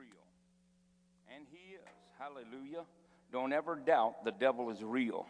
real. 0.00 1.34
And 1.34 1.44
he 1.50 1.74
is. 1.74 1.80
Hallelujah. 2.18 2.84
Don't 3.32 3.52
ever 3.52 3.76
doubt 3.76 4.24
the 4.24 4.32
devil 4.32 4.70
is 4.70 4.82
real. 4.82 5.26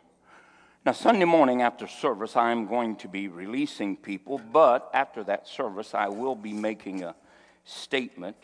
Now, 0.87 0.93
Sunday 0.93 1.25
morning 1.25 1.61
after 1.61 1.87
service, 1.87 2.37
I 2.37 2.53
am 2.53 2.67
going 2.67 2.97
to 2.97 3.09
be 3.09 3.29
releasing 3.29 3.97
people, 3.97 4.41
but 4.53 4.89
after 4.95 5.25
that 5.25 5.47
service, 5.47 5.93
I 5.93 6.09
will 6.09 6.35
be 6.35 6.53
making 6.53 7.03
a 7.03 7.15
statement 7.65 8.37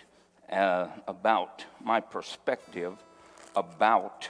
uh, 0.50 0.88
about 1.08 1.64
my 1.82 2.00
perspective 2.00 2.94
about 3.54 4.28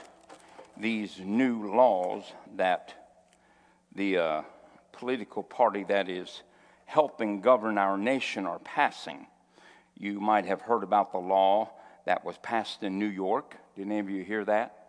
these 0.77 1.19
new 1.19 1.75
laws 1.75 2.23
that 2.55 2.93
the 3.95 4.17
uh, 4.17 4.41
political 4.93 5.43
party 5.43 5.83
that 5.85 6.07
is 6.07 6.43
helping 6.85 7.41
govern 7.41 7.77
our 7.77 7.97
nation 7.97 8.45
are 8.45 8.59
passing. 8.59 9.27
You 9.97 10.19
might 10.19 10.45
have 10.45 10.61
heard 10.61 10.83
about 10.83 11.11
the 11.11 11.17
law 11.17 11.71
that 12.07 12.23
was 12.23 12.37
passed 12.37 12.83
in 12.83 12.97
New 12.97 13.07
York. 13.07 13.57
Did 13.75 13.87
any 13.87 13.99
of 13.99 14.09
you 14.09 14.23
hear 14.23 14.45
that? 14.45 14.87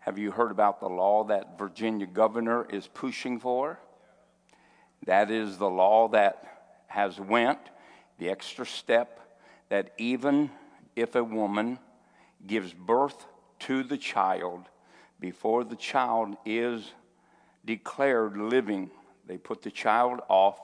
Have 0.00 0.18
you 0.18 0.32
heard 0.32 0.50
about 0.50 0.80
the 0.80 0.88
law 0.88 1.22
that 1.24 1.56
Virginia 1.56 2.04
governor 2.04 2.66
is 2.68 2.88
pushing 2.88 3.38
for? 3.38 3.78
That 5.06 5.30
is 5.30 5.56
the 5.56 5.70
law 5.70 6.08
that 6.08 6.82
has 6.88 7.20
went 7.20 7.60
the 8.18 8.28
extra 8.28 8.66
step 8.66 9.20
that 9.68 9.92
even 9.98 10.50
if 10.96 11.14
a 11.14 11.22
woman 11.22 11.78
gives 12.44 12.74
birth 12.74 13.24
to 13.60 13.84
the 13.84 13.96
child 13.96 14.68
before 15.20 15.62
the 15.62 15.76
child 15.76 16.36
is 16.44 16.90
declared 17.64 18.36
living, 18.36 18.90
they 19.28 19.38
put 19.38 19.62
the 19.62 19.70
child 19.70 20.18
off. 20.28 20.58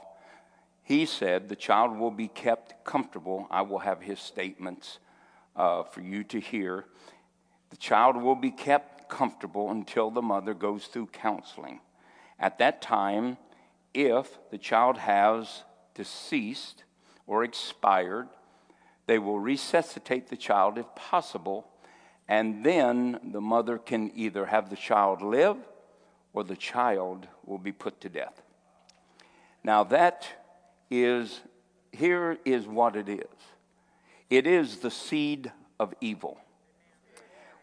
He 0.83 1.07
said 1.07 1.49
the 1.49 1.55
child 1.55 1.97
will 1.97 2.11
be 2.11 2.27
kept 2.27 2.85
comfortable. 2.85 3.47
I 3.49 3.63
will 3.63 3.79
have 3.79 4.03
his 4.03 4.19
statements 4.19 4.99
uh, 5.59 5.83
for 5.83 6.01
you 6.01 6.25
to 6.25 6.41
hear. 6.41 6.85
The 7.71 7.77
child 7.77 8.17
will 8.17 8.37
be 8.37 8.51
kept 8.51 9.11
comfortable 9.11 9.71
until 9.71 10.11
the 10.11 10.23
mother 10.23 10.55
goes 10.55 10.87
through 10.87 11.09
counseling. 11.09 11.81
At 12.39 12.59
that 12.59 12.81
time, 12.81 13.37
if 13.93 14.39
the 14.51 14.59
child 14.59 14.97
has 14.99 15.65
deceased 15.95 16.85
or 17.27 17.43
expired, 17.43 18.29
they 19.07 19.19
will 19.19 19.41
resuscitate 19.41 20.29
the 20.29 20.37
child 20.37 20.79
if 20.79 20.87
possible, 20.95 21.67
and 22.29 22.65
then 22.65 23.19
the 23.33 23.41
mother 23.41 23.79
can 23.79 24.13
either 24.15 24.47
have 24.47 24.71
the 24.71 24.77
child 24.77 25.23
live 25.23 25.57
or 26.33 26.45
the 26.45 26.57
child 26.57 27.27
will 27.45 27.59
be 27.59 27.73
put 27.73 28.01
to 28.03 28.09
death. 28.09 28.43
Now, 29.65 29.83
that 29.85 30.29
is, 30.91 31.41
here 31.91 32.39
is 32.45 32.67
what 32.67 32.95
it 32.95 33.09
is 33.09 33.27
it 34.31 34.47
is 34.47 34.79
the 34.79 34.91
seed 34.91 35.53
of 35.79 35.95
evil. 36.01 36.39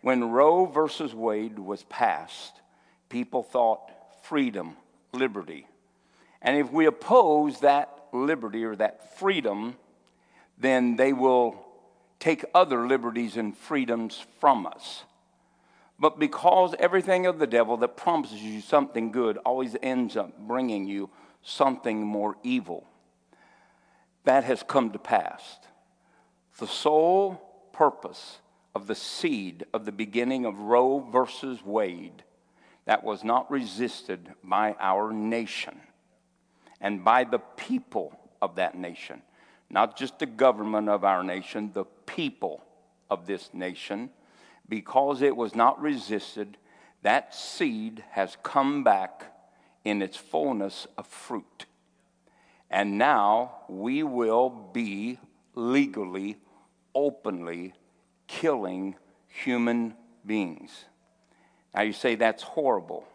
When 0.01 0.31
Roe 0.31 0.65
versus 0.65 1.13
Wade 1.13 1.59
was 1.59 1.83
passed, 1.83 2.61
people 3.09 3.43
thought 3.43 3.91
freedom, 4.23 4.75
liberty. 5.13 5.67
And 6.41 6.57
if 6.57 6.71
we 6.71 6.85
oppose 6.85 7.61
that 7.61 7.91
liberty 8.11 8.63
or 8.63 8.75
that 8.75 9.17
freedom, 9.17 9.75
then 10.57 10.95
they 10.95 11.13
will 11.13 11.65
take 12.19 12.45
other 12.53 12.87
liberties 12.87 13.37
and 13.37 13.55
freedoms 13.55 14.23
from 14.39 14.65
us. 14.65 15.03
But 15.99 16.19
because 16.19 16.75
everything 16.79 17.25
of 17.25 17.39
the 17.39 17.47
devil 17.47 17.77
that 17.77 17.97
promises 17.97 18.41
you 18.41 18.61
something 18.61 19.11
good 19.11 19.37
always 19.37 19.75
ends 19.81 20.17
up 20.17 20.37
bringing 20.37 20.87
you 20.87 21.09
something 21.41 22.05
more 22.05 22.35
evil, 22.43 22.85
that 24.23 24.43
has 24.43 24.63
come 24.63 24.91
to 24.91 24.99
pass. 24.99 25.57
The 26.57 26.67
sole 26.67 27.69
purpose 27.73 28.39
of 28.73 28.87
the 28.87 28.95
seed 28.95 29.65
of 29.73 29.85
the 29.85 29.91
beginning 29.91 30.45
of 30.45 30.59
Roe 30.59 30.99
versus 30.99 31.63
Wade 31.63 32.23
that 32.85 33.03
was 33.03 33.23
not 33.23 33.51
resisted 33.51 34.33
by 34.43 34.75
our 34.79 35.11
nation 35.11 35.81
and 36.79 37.03
by 37.03 37.23
the 37.23 37.39
people 37.39 38.17
of 38.41 38.55
that 38.55 38.75
nation. 38.75 39.21
Not 39.69 39.97
just 39.97 40.19
the 40.19 40.25
government 40.25 40.87
of 40.87 41.03
our 41.03 41.23
nation, 41.23 41.71
the 41.73 41.85
people 42.05 42.63
of 43.09 43.25
this 43.25 43.49
nation. 43.53 44.09
Because 44.67 45.21
it 45.21 45.35
was 45.35 45.55
not 45.55 45.81
resisted, 45.81 46.57
that 47.01 47.35
seed 47.35 48.03
has 48.11 48.37
come 48.43 48.83
back 48.83 49.25
in 49.83 50.01
its 50.01 50.17
fullness 50.17 50.87
of 50.97 51.05
fruit. 51.07 51.65
And 52.69 52.97
now 52.97 53.57
we 53.67 54.03
will 54.03 54.49
be 54.49 55.19
legally, 55.53 56.37
openly 56.95 57.73
killing 58.27 58.95
human 59.27 59.93
beings. 60.25 60.85
Now 61.75 61.83
you 61.83 61.93
say 61.93 62.15
that's 62.15 62.41
horrible. 62.41 63.05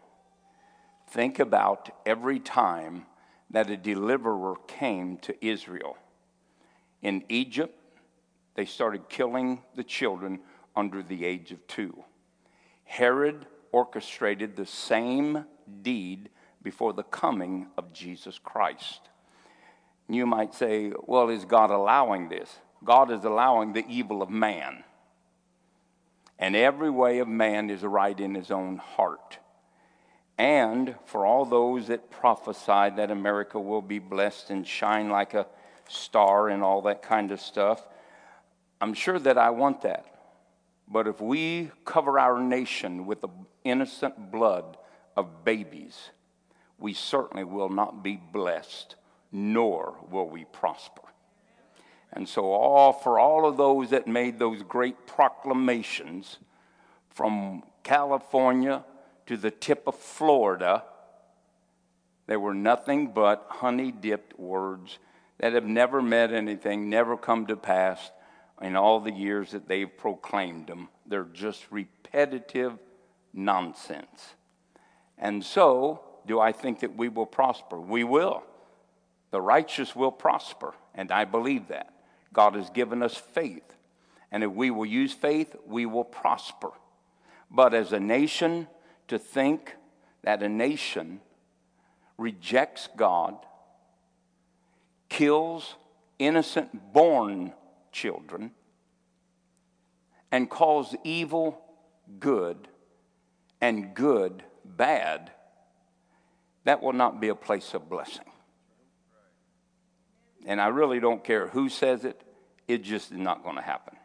Think 1.09 1.39
about 1.39 1.89
every 2.05 2.39
time 2.39 3.05
that 3.49 3.69
a 3.69 3.75
deliverer 3.75 4.55
came 4.67 5.17
to 5.17 5.45
Israel. 5.45 5.97
In 7.01 7.23
Egypt, 7.27 7.77
they 8.55 8.65
started 8.65 9.09
killing 9.09 9.61
the 9.75 9.83
children 9.83 10.39
under 10.75 11.03
the 11.03 11.25
age 11.25 11.51
of 11.51 11.65
two. 11.67 12.03
Herod 12.83 13.45
orchestrated 13.71 14.55
the 14.55 14.65
same 14.65 15.45
deed 15.81 16.29
before 16.61 16.93
the 16.93 17.03
coming 17.03 17.67
of 17.77 17.91
Jesus 17.91 18.39
Christ. 18.39 19.09
You 20.07 20.25
might 20.25 20.53
say, 20.53 20.91
well, 21.05 21.29
is 21.29 21.45
God 21.45 21.71
allowing 21.71 22.29
this? 22.29 22.59
God 22.83 23.11
is 23.11 23.23
allowing 23.23 23.73
the 23.73 23.85
evil 23.87 24.21
of 24.21 24.29
man. 24.29 24.83
And 26.39 26.55
every 26.55 26.89
way 26.89 27.19
of 27.19 27.27
man 27.27 27.69
is 27.69 27.83
right 27.83 28.19
in 28.19 28.33
his 28.33 28.49
own 28.49 28.77
heart. 28.77 29.37
And 30.37 30.95
for 31.05 31.25
all 31.25 31.45
those 31.45 31.87
that 31.87 32.09
prophesy 32.09 32.95
that 32.95 33.11
America 33.11 33.59
will 33.59 33.83
be 33.83 33.99
blessed 33.99 34.49
and 34.49 34.65
shine 34.65 35.09
like 35.09 35.35
a 35.35 35.45
star 35.87 36.49
and 36.49 36.63
all 36.63 36.81
that 36.83 37.03
kind 37.03 37.31
of 37.31 37.39
stuff, 37.39 37.87
I'm 38.79 38.95
sure 38.95 39.19
that 39.19 39.37
I 39.37 39.51
want 39.51 39.81
that. 39.83 40.05
But 40.87 41.07
if 41.07 41.21
we 41.21 41.69
cover 41.85 42.17
our 42.17 42.41
nation 42.41 43.05
with 43.05 43.21
the 43.21 43.29
innocent 43.63 44.31
blood 44.31 44.77
of 45.15 45.45
babies, 45.45 46.09
we 46.79 46.93
certainly 46.93 47.43
will 47.43 47.69
not 47.69 48.03
be 48.03 48.19
blessed, 48.33 48.95
nor 49.31 49.95
will 50.09 50.27
we 50.27 50.45
prosper. 50.45 51.03
And 52.13 52.27
so, 52.27 52.51
all 52.51 52.91
for 52.91 53.19
all 53.19 53.45
of 53.45 53.57
those 53.57 53.91
that 53.91 54.07
made 54.07 54.37
those 54.37 54.63
great 54.63 55.07
proclamations 55.07 56.39
from 57.09 57.63
California 57.83 58.83
to 59.27 59.37
the 59.37 59.51
tip 59.51 59.83
of 59.87 59.95
Florida, 59.95 60.83
they 62.27 62.37
were 62.37 62.53
nothing 62.53 63.13
but 63.13 63.45
honey 63.49 63.91
dipped 63.91 64.37
words 64.37 64.99
that 65.37 65.53
have 65.53 65.65
never 65.65 66.01
meant 66.01 66.33
anything, 66.33 66.89
never 66.89 67.17
come 67.17 67.47
to 67.47 67.55
pass 67.55 68.11
in 68.61 68.75
all 68.75 68.99
the 68.99 69.11
years 69.11 69.51
that 69.51 69.67
they've 69.67 69.97
proclaimed 69.97 70.67
them. 70.67 70.89
They're 71.05 71.23
just 71.23 71.65
repetitive 71.71 72.77
nonsense. 73.33 74.35
And 75.17 75.43
so, 75.43 76.01
do 76.27 76.39
I 76.39 76.51
think 76.51 76.81
that 76.81 76.95
we 76.95 77.09
will 77.09 77.25
prosper? 77.25 77.79
We 77.79 78.03
will. 78.03 78.43
The 79.31 79.41
righteous 79.41 79.95
will 79.95 80.11
prosper, 80.11 80.73
and 80.93 81.11
I 81.11 81.25
believe 81.25 81.69
that. 81.69 81.93
God 82.33 82.55
has 82.55 82.69
given 82.69 83.03
us 83.03 83.15
faith. 83.15 83.75
And 84.31 84.43
if 84.43 84.51
we 84.51 84.71
will 84.71 84.85
use 84.85 85.13
faith, 85.13 85.55
we 85.65 85.85
will 85.85 86.05
prosper. 86.05 86.71
But 87.49 87.73
as 87.73 87.91
a 87.91 87.99
nation, 87.99 88.67
to 89.09 89.19
think 89.19 89.75
that 90.23 90.41
a 90.41 90.47
nation 90.47 91.19
rejects 92.17 92.87
God, 92.95 93.35
kills 95.09 95.75
innocent 96.17 96.93
born 96.93 97.51
children, 97.91 98.51
and 100.31 100.49
calls 100.49 100.95
evil 101.03 101.61
good 102.19 102.69
and 103.59 103.93
good 103.93 104.43
bad, 104.63 105.31
that 106.63 106.81
will 106.81 106.93
not 106.93 107.19
be 107.19 107.27
a 107.27 107.35
place 107.35 107.73
of 107.73 107.89
blessing. 107.89 108.30
And 110.45 110.59
I 110.59 110.67
really 110.67 110.99
don't 110.99 111.23
care 111.23 111.47
who 111.47 111.69
says 111.69 112.05
it, 112.05 112.21
it 112.67 112.83
just 112.83 113.11
is 113.11 113.17
not 113.17 113.43
going 113.43 113.55
to 113.55 113.61
happen. 113.61 113.95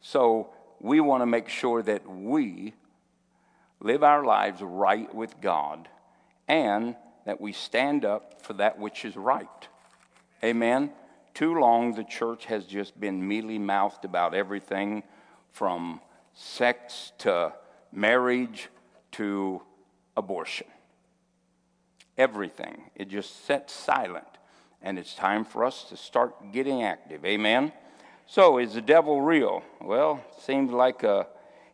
So 0.00 0.50
we 0.80 1.00
want 1.00 1.22
to 1.22 1.26
make 1.26 1.48
sure 1.48 1.82
that 1.82 2.08
we 2.08 2.74
live 3.80 4.02
our 4.02 4.24
lives 4.24 4.60
right 4.62 5.12
with 5.14 5.40
God 5.40 5.88
and 6.48 6.96
that 7.26 7.40
we 7.40 7.52
stand 7.52 8.04
up 8.04 8.42
for 8.42 8.52
that 8.54 8.78
which 8.78 9.04
is 9.04 9.16
right. 9.16 9.68
Amen. 10.42 10.90
Too 11.32 11.58
long 11.58 11.94
the 11.94 12.04
church 12.04 12.44
has 12.46 12.64
just 12.64 12.98
been 12.98 13.26
mealy 13.26 13.58
mouthed 13.58 14.04
about 14.04 14.34
everything 14.34 15.02
from 15.50 16.00
sex 16.34 17.12
to 17.18 17.52
marriage 17.92 18.68
to 19.12 19.62
abortion. 20.16 20.66
Everything. 22.16 22.90
It 22.94 23.08
just 23.08 23.46
sat 23.46 23.70
silent. 23.70 24.26
And 24.84 24.98
it's 24.98 25.14
time 25.14 25.46
for 25.46 25.64
us 25.64 25.84
to 25.84 25.96
start 25.96 26.52
getting 26.52 26.82
active. 26.82 27.24
Amen? 27.24 27.72
So, 28.26 28.58
is 28.58 28.74
the 28.74 28.82
devil 28.82 29.22
real? 29.22 29.62
Well, 29.80 30.22
seems 30.42 30.70
like 30.70 31.02
uh, 31.02 31.24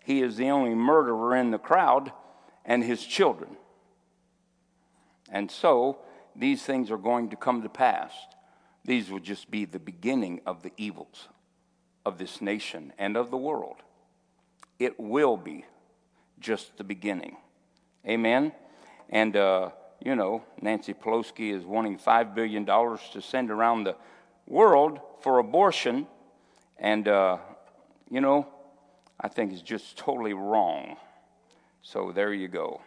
he 0.04 0.22
is 0.22 0.36
the 0.36 0.50
only 0.50 0.76
murderer 0.76 1.34
in 1.34 1.50
the 1.50 1.58
crowd 1.58 2.12
and 2.64 2.84
his 2.84 3.04
children. 3.04 3.56
And 5.28 5.50
so, 5.50 5.98
these 6.36 6.62
things 6.62 6.88
are 6.92 6.96
going 6.96 7.30
to 7.30 7.36
come 7.36 7.62
to 7.62 7.68
pass. 7.68 8.12
These 8.84 9.10
will 9.10 9.18
just 9.18 9.50
be 9.50 9.64
the 9.64 9.80
beginning 9.80 10.40
of 10.46 10.62
the 10.62 10.72
evils 10.76 11.28
of 12.06 12.16
this 12.16 12.40
nation 12.40 12.92
and 12.96 13.16
of 13.16 13.32
the 13.32 13.36
world. 13.36 13.76
It 14.78 15.00
will 15.00 15.36
be 15.36 15.64
just 16.38 16.78
the 16.78 16.84
beginning. 16.84 17.38
Amen? 18.06 18.52
And, 19.08 19.36
uh, 19.36 19.70
you 20.04 20.16
know, 20.16 20.42
Nancy 20.60 20.94
Pelosi 20.94 21.52
is 21.52 21.64
wanting 21.64 21.98
$5 21.98 22.34
billion 22.34 22.64
to 22.64 23.20
send 23.20 23.50
around 23.50 23.84
the 23.84 23.96
world 24.46 25.00
for 25.20 25.38
abortion. 25.38 26.06
And, 26.78 27.06
uh, 27.06 27.38
you 28.10 28.20
know, 28.20 28.48
I 29.20 29.28
think 29.28 29.52
it's 29.52 29.62
just 29.62 29.98
totally 29.98 30.32
wrong. 30.32 30.96
So 31.82 32.12
there 32.12 32.32
you 32.32 32.48
go. 32.48 32.80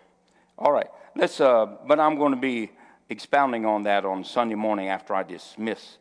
All 0.57 0.71
right, 0.71 0.89
let's, 1.15 1.39
uh, 1.39 1.65
but 1.88 2.00
I'm 2.00 2.18
going 2.18 2.33
to 2.33 2.39
be 2.39 2.71
expounding 3.10 3.66
on 3.66 3.83
that 3.83 4.06
on 4.06 4.24
Sunday 4.24 4.56
morning 4.56 4.89
after 4.89 5.13
I 5.13 5.24
dismiss 5.24 5.98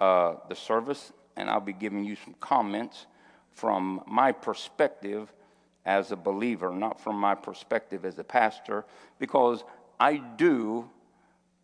uh, 0.00 0.34
the 0.48 0.54
service, 0.54 1.12
and 1.36 1.50
I'll 1.50 1.60
be 1.60 1.72
giving 1.72 2.04
you 2.04 2.16
some 2.24 2.34
comments 2.40 3.06
from 3.52 4.02
my 4.06 4.32
perspective 4.32 5.32
as 5.84 6.12
a 6.12 6.16
believer, 6.16 6.70
not 6.70 7.00
from 7.00 7.16
my 7.16 7.34
perspective 7.34 8.04
as 8.04 8.18
a 8.18 8.24
pastor, 8.24 8.84
because 9.18 9.64
I 10.00 10.16
do 10.16 10.90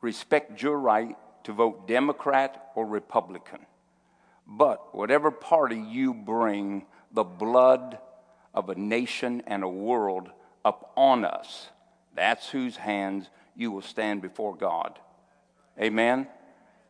respect 0.00 0.62
your 0.62 0.78
right 0.78 1.16
to 1.44 1.52
vote 1.52 1.86
Democrat 1.86 2.70
or 2.75 2.86
Republican. 2.86 3.60
But 4.46 4.94
whatever 4.94 5.31
party 5.31 5.78
you 5.78 6.12
bring 6.12 6.86
the 7.12 7.25
blood 7.25 7.98
of 8.52 8.69
a 8.69 8.75
nation 8.75 9.42
and 9.46 9.62
a 9.62 9.69
world 9.69 10.31
up 10.64 10.92
on 10.96 11.25
us, 11.25 11.69
that's 12.14 12.50
whose 12.50 12.76
hands 12.76 13.28
you 13.56 13.70
will 13.70 13.82
stand 13.82 14.22
before 14.22 14.54
God. 14.54 14.98
Amen? 15.80 16.28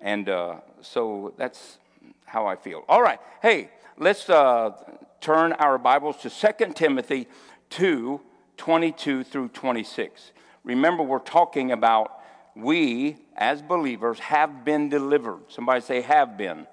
And 0.01 0.29
uh, 0.29 0.57
so 0.81 1.35
that's 1.37 1.79
how 2.27 2.47
I 2.47 2.57
feel. 2.57 2.85
All 2.89 3.03
right. 3.03 3.19
Hey, 3.41 3.71
let's 3.99 4.29
uh, 4.29 4.73
turn 5.21 5.53
our 5.55 5.79
Bibles 5.79 6.17
to 6.19 6.31
2 6.31 6.73
Timothy 6.75 7.29
2 7.71 8.21
22 8.57 9.25
through 9.25 9.49
26. 9.49 10.33
Remember, 10.65 11.03
we're 11.03 11.19
talking 11.19 11.73
about 11.73 12.21
we, 12.57 13.17
as 13.37 13.63
believers, 13.63 14.19
have 14.19 14.65
been 14.65 14.89
delivered. 14.89 15.41
Somebody 15.49 15.81
say, 15.81 16.01
have 16.03 16.37
been. 16.37 16.67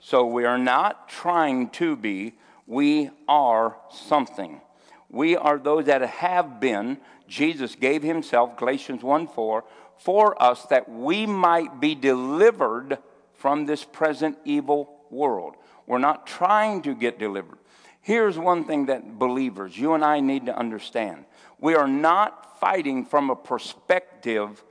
So 0.00 0.26
we 0.26 0.44
are 0.44 0.58
not 0.58 1.08
trying 1.08 1.70
to 1.70 1.96
be, 1.96 2.34
we 2.66 3.10
are 3.28 3.76
something. 3.90 4.60
We 5.08 5.36
are 5.36 5.58
those 5.58 5.86
that 5.86 6.02
have 6.02 6.60
been. 6.60 6.98
Jesus 7.28 7.74
gave 7.74 8.02
himself, 8.02 8.56
Galatians 8.56 9.02
1 9.02 9.28
4, 9.28 9.64
for 9.96 10.42
us 10.42 10.64
that 10.64 10.90
we 10.90 11.26
might 11.26 11.80
be 11.80 11.94
delivered 11.94 12.98
from 13.34 13.66
this 13.66 13.84
present 13.84 14.36
evil 14.44 14.98
world. 15.10 15.54
We're 15.86 15.98
not 15.98 16.26
trying 16.26 16.82
to 16.82 16.94
get 16.94 17.18
delivered. 17.18 17.58
Here's 18.00 18.38
one 18.38 18.64
thing 18.64 18.86
that 18.86 19.18
believers, 19.18 19.78
you 19.78 19.94
and 19.94 20.04
I 20.04 20.20
need 20.20 20.46
to 20.46 20.58
understand. 20.58 21.24
We 21.64 21.76
are 21.76 21.88
not 21.88 22.60
fighting 22.60 23.06
from 23.06 23.30
a 23.30 23.34
perspective 23.34 24.62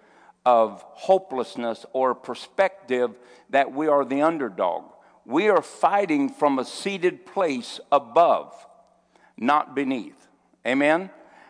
of 0.46 0.84
hopelessness 0.90 1.88
or 1.92 2.12
a 2.12 2.16
perspective 2.16 3.18
that 3.50 3.74
we 3.74 3.88
are 3.88 4.06
the 4.06 4.22
underdog. 4.22 4.84
We 5.26 5.50
are 5.50 5.64
fighting 5.64 6.30
from 6.30 6.60
a 6.60 6.66
seated 6.66 7.26
place 7.26 7.80
above, 7.92 8.54
not 9.36 9.74
beneath. 9.74 10.28
Amen? 10.68 11.10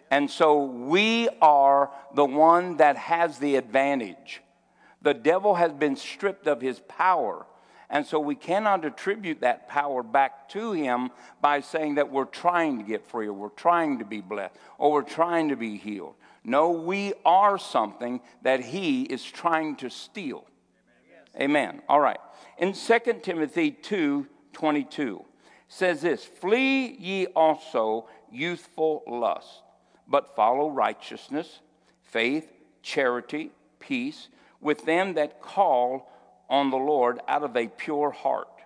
And 0.10 0.32
so 0.32 0.64
we 0.64 1.28
are 1.42 1.92
the 2.16 2.24
one 2.24 2.78
that 2.78 2.96
has 2.96 3.38
the 3.38 3.58
advantage. 3.58 4.42
The 5.02 5.14
devil 5.14 5.56
has 5.56 5.74
been 5.74 5.98
stripped 5.98 6.48
of 6.48 6.62
his 6.62 6.80
power. 6.88 7.46
And 7.94 8.08
so 8.08 8.20
we 8.20 8.34
cannot 8.34 8.86
attribute 8.86 9.42
that 9.42 9.70
power 9.70 10.02
back 10.02 10.50
to 10.50 10.72
him 10.72 11.12
by 11.42 11.60
saying 11.60 11.96
that 11.96 12.12
we're 12.12 12.26
trying 12.26 12.80
to 12.80 12.84
get 12.84 13.06
free 13.06 13.28
or 13.28 13.34
we're 13.34 13.50
trying 13.50 14.00
to 14.00 14.04
be 14.04 14.20
blessed 14.20 14.56
or 14.80 14.94
we're 14.94 15.04
trying 15.04 15.50
to 15.50 15.56
be 15.56 15.78
healed. 15.78 16.16
No, 16.44 16.72
we 16.72 17.14
are 17.24 17.60
something 17.60 18.20
that 18.42 18.62
he 18.62 19.04
is 19.04 19.24
trying 19.24 19.76
to 19.76 19.92
steal. 19.92 20.48
Amen. 21.36 21.52
Amen. 21.52 21.82
All 21.88 22.00
right. 22.00 22.18
In 22.58 22.74
2 22.74 23.00
Timothy 23.22 23.70
2 23.70 24.28
22 24.54 25.24
says 25.68 26.02
this 26.02 26.26
Flee 26.26 26.98
ye 27.00 27.28
also 27.28 28.08
youthful 28.32 29.04
lust, 29.06 29.62
but 30.08 30.36
follow 30.36 30.68
righteousness, 30.72 31.60
faith, 32.02 32.52
charity, 32.82 33.52
peace 33.80 34.30
with 34.60 34.84
them 34.86 35.14
that 35.14 35.42
call 35.42 36.10
on 36.54 36.70
the 36.70 36.78
Lord 36.78 37.20
out 37.28 37.42
of 37.42 37.58
a 37.58 37.68
pure 37.68 38.12
heart. 38.12 38.62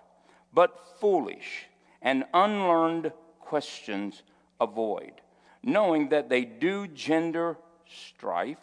But 0.52 0.78
foolish 1.00 1.66
and 2.02 2.24
unlearned 2.34 3.12
questions 3.40 4.22
avoid, 4.60 5.14
knowing 5.62 6.10
that 6.10 6.28
they 6.28 6.44
do 6.44 6.86
gender 6.86 7.56
strife, 7.86 8.58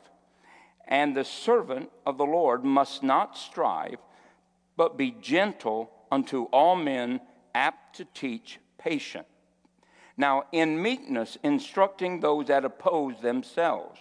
and 0.88 1.18
the 1.18 1.26
servant 1.26 1.90
of 2.06 2.20
the 2.20 2.26
Lord 2.26 2.64
must 2.64 3.02
not 3.02 3.36
strive, 3.36 3.98
but 4.78 4.96
be 4.96 5.16
gentle 5.20 5.90
unto 6.12 6.44
all 6.44 6.76
men, 6.76 7.20
apt 7.56 7.96
to 7.96 8.06
teach, 8.14 8.60
patient. 8.78 9.26
Now, 10.16 10.44
in 10.52 10.80
meekness, 10.80 11.40
instructing 11.42 12.20
those 12.20 12.46
that 12.46 12.64
oppose 12.64 13.20
themselves, 13.22 14.00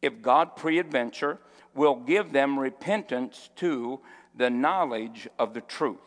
if 0.00 0.22
God 0.22 0.56
preadventure 0.56 1.36
will 1.74 1.96
give 1.96 2.32
them 2.32 2.58
repentance 2.58 3.50
to 3.56 4.00
the 4.34 4.50
knowledge 4.50 5.28
of 5.38 5.54
the 5.54 5.60
truth, 5.60 5.98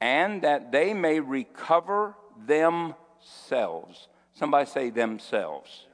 and 0.00 0.42
that 0.42 0.72
they 0.72 0.94
may 0.94 1.20
recover 1.20 2.14
themselves. 2.46 4.08
Somebody 4.32 4.66
say 4.66 4.90
themselves 4.90 5.86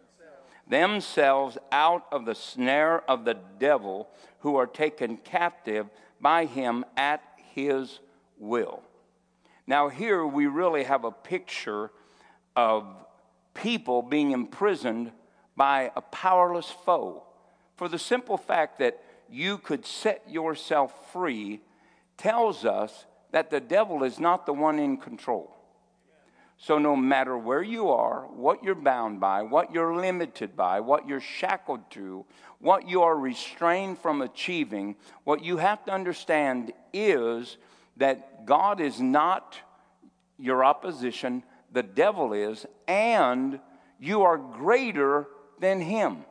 themselves 0.70 1.58
out 1.72 2.06
of 2.12 2.24
the 2.24 2.34
snare 2.34 3.02
of 3.10 3.24
the 3.24 3.36
devil 3.58 4.08
who 4.38 4.56
are 4.56 4.66
taken 4.66 5.16
captive 5.18 5.86
by 6.20 6.46
him 6.46 6.84
at 6.96 7.20
his 7.54 7.98
will. 8.38 8.82
Now, 9.66 9.88
here 9.88 10.24
we 10.24 10.46
really 10.46 10.84
have 10.84 11.04
a 11.04 11.10
picture 11.10 11.90
of 12.56 12.86
people 13.52 14.00
being 14.00 14.30
imprisoned 14.30 15.12
by 15.56 15.90
a 15.96 16.00
powerless 16.00 16.70
foe 16.70 17.24
for 17.76 17.88
the 17.88 17.98
simple 17.98 18.36
fact 18.36 18.78
that 18.78 19.02
you 19.30 19.58
could 19.58 19.86
set 19.86 20.28
yourself 20.28 21.12
free 21.12 21.60
tells 22.16 22.64
us 22.64 23.06
that 23.32 23.50
the 23.50 23.60
devil 23.60 24.04
is 24.04 24.18
not 24.18 24.46
the 24.46 24.52
one 24.52 24.78
in 24.78 24.96
control. 24.96 25.56
So, 26.62 26.78
no 26.78 26.94
matter 26.94 27.38
where 27.38 27.62
you 27.62 27.88
are, 27.88 28.26
what 28.26 28.62
you're 28.62 28.74
bound 28.74 29.18
by, 29.18 29.40
what 29.42 29.72
you're 29.72 29.96
limited 29.96 30.54
by, 30.54 30.80
what 30.80 31.08
you're 31.08 31.20
shackled 31.20 31.90
to, 31.92 32.26
what 32.58 32.86
you 32.86 33.02
are 33.02 33.16
restrained 33.16 33.98
from 33.98 34.20
achieving, 34.20 34.96
what 35.24 35.42
you 35.42 35.56
have 35.56 35.82
to 35.86 35.92
understand 35.92 36.72
is 36.92 37.56
that 37.96 38.44
God 38.44 38.78
is 38.78 39.00
not 39.00 39.56
your 40.38 40.62
opposition, 40.62 41.42
the 41.72 41.82
devil 41.82 42.34
is, 42.34 42.66
and 42.86 43.58
you 43.98 44.22
are 44.22 44.36
greater 44.36 45.28
than 45.60 45.80
him. 45.80 46.24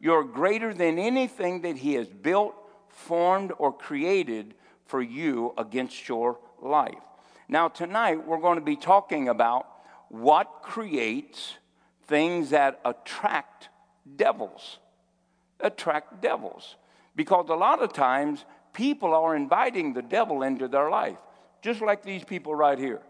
You're 0.00 0.24
greater 0.24 0.74
than 0.74 0.98
anything 0.98 1.62
that 1.62 1.76
he 1.76 1.94
has 1.94 2.08
built, 2.08 2.54
formed, 2.88 3.52
or 3.58 3.72
created 3.72 4.54
for 4.86 5.00
you 5.00 5.54
against 5.56 6.08
your 6.08 6.38
life. 6.60 6.94
Now, 7.48 7.68
tonight 7.68 8.26
we're 8.26 8.40
going 8.40 8.58
to 8.58 8.64
be 8.64 8.76
talking 8.76 9.28
about 9.28 9.66
what 10.08 10.62
creates 10.62 11.54
things 12.06 12.50
that 12.50 12.80
attract 12.84 13.68
devils. 14.16 14.78
Attract 15.60 16.20
devils. 16.20 16.76
Because 17.16 17.48
a 17.48 17.54
lot 17.54 17.82
of 17.82 17.92
times 17.92 18.44
people 18.72 19.14
are 19.14 19.36
inviting 19.36 19.94
the 19.94 20.02
devil 20.02 20.42
into 20.42 20.68
their 20.68 20.90
life, 20.90 21.16
just 21.62 21.80
like 21.80 22.02
these 22.02 22.24
people 22.24 22.54
right 22.54 22.78
here. 22.78 23.00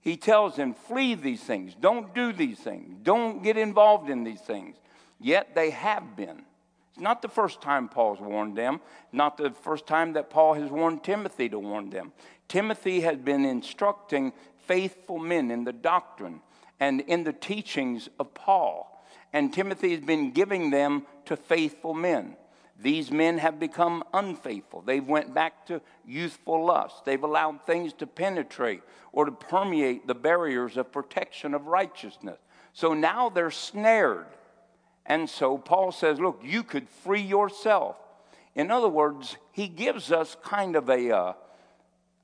He 0.00 0.16
tells 0.16 0.56
them, 0.56 0.74
flee 0.74 1.14
these 1.14 1.42
things, 1.42 1.74
don't 1.78 2.14
do 2.14 2.32
these 2.32 2.58
things, 2.58 2.96
don't 3.02 3.42
get 3.42 3.56
involved 3.56 4.08
in 4.08 4.24
these 4.24 4.40
things. 4.40 4.76
Yet 5.20 5.54
they 5.54 5.70
have 5.70 6.16
been. 6.16 6.42
It's 6.90 7.00
not 7.00 7.22
the 7.22 7.28
first 7.28 7.60
time 7.60 7.88
Paul's 7.88 8.20
warned 8.20 8.56
them, 8.56 8.80
not 9.12 9.36
the 9.36 9.50
first 9.50 9.86
time 9.86 10.14
that 10.14 10.30
Paul 10.30 10.54
has 10.54 10.70
warned 10.70 11.04
Timothy 11.04 11.48
to 11.50 11.58
warn 11.58 11.90
them. 11.90 12.12
Timothy 12.48 13.02
has 13.02 13.18
been 13.18 13.44
instructing 13.44 14.32
faithful 14.66 15.18
men 15.18 15.50
in 15.50 15.64
the 15.64 15.72
doctrine 15.72 16.40
and 16.80 17.02
in 17.02 17.24
the 17.24 17.32
teachings 17.32 18.08
of 18.18 18.34
Paul. 18.34 19.04
And 19.32 19.52
Timothy 19.52 19.90
has 19.90 20.00
been 20.00 20.32
giving 20.32 20.70
them 20.70 21.06
to 21.26 21.36
faithful 21.36 21.94
men. 21.94 22.36
These 22.82 23.10
men 23.10 23.38
have 23.38 23.60
become 23.60 24.02
unfaithful. 24.14 24.80
They've 24.80 25.06
went 25.06 25.34
back 25.34 25.66
to 25.66 25.82
youthful 26.06 26.64
lust. 26.64 27.04
They've 27.04 27.22
allowed 27.22 27.66
things 27.66 27.92
to 27.94 28.06
penetrate 28.06 28.80
or 29.12 29.26
to 29.26 29.32
permeate 29.32 30.06
the 30.06 30.14
barriers 30.14 30.78
of 30.78 30.90
protection 30.90 31.52
of 31.52 31.66
righteousness. 31.66 32.38
So 32.72 32.94
now 32.94 33.28
they're 33.28 33.50
snared. 33.50 34.26
And 35.06 35.28
so 35.28 35.58
Paul 35.58 35.92
says, 35.92 36.20
look, 36.20 36.40
you 36.44 36.62
could 36.62 36.88
free 36.88 37.22
yourself. 37.22 37.96
In 38.54 38.70
other 38.70 38.88
words, 38.88 39.36
he 39.52 39.68
gives 39.68 40.12
us 40.12 40.36
kind 40.42 40.76
of 40.76 40.88
a, 40.88 41.16
uh, 41.16 41.32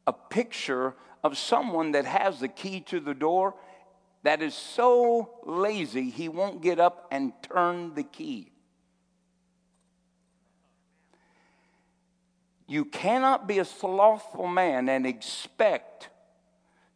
a 0.06 0.12
picture 0.12 0.94
of 1.24 1.36
someone 1.36 1.92
that 1.92 2.04
has 2.04 2.40
the 2.40 2.48
key 2.48 2.80
to 2.80 3.00
the 3.00 3.14
door 3.14 3.54
that 4.22 4.42
is 4.42 4.54
so 4.54 5.30
lazy 5.44 6.10
he 6.10 6.28
won't 6.28 6.60
get 6.60 6.80
up 6.80 7.06
and 7.10 7.32
turn 7.42 7.94
the 7.94 8.02
key. 8.02 8.50
You 12.66 12.84
cannot 12.84 13.46
be 13.46 13.60
a 13.60 13.64
slothful 13.64 14.48
man 14.48 14.88
and 14.88 15.06
expect 15.06 16.08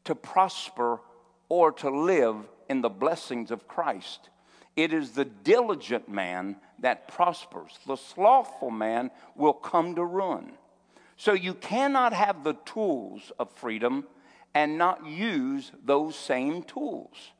to 0.04 0.14
prosper 0.16 1.00
or 1.48 1.70
to 1.72 1.90
live 1.90 2.36
in 2.68 2.80
the 2.80 2.88
blessings 2.88 3.52
of 3.52 3.68
Christ. 3.68 4.28
It 4.76 4.92
is 4.92 5.12
the 5.12 5.24
diligent 5.24 6.08
man 6.08 6.56
that 6.78 7.08
prospers. 7.08 7.78
The 7.86 7.96
slothful 7.96 8.70
man 8.70 9.10
will 9.34 9.52
come 9.52 9.94
to 9.96 10.04
ruin. 10.04 10.52
So 11.16 11.32
you 11.32 11.54
cannot 11.54 12.12
have 12.12 12.44
the 12.44 12.54
tools 12.64 13.32
of 13.38 13.52
freedom 13.52 14.06
and 14.54 14.78
not 14.78 15.06
use 15.06 15.70
those 15.84 16.16
same 16.16 16.62
tools. 16.62 17.32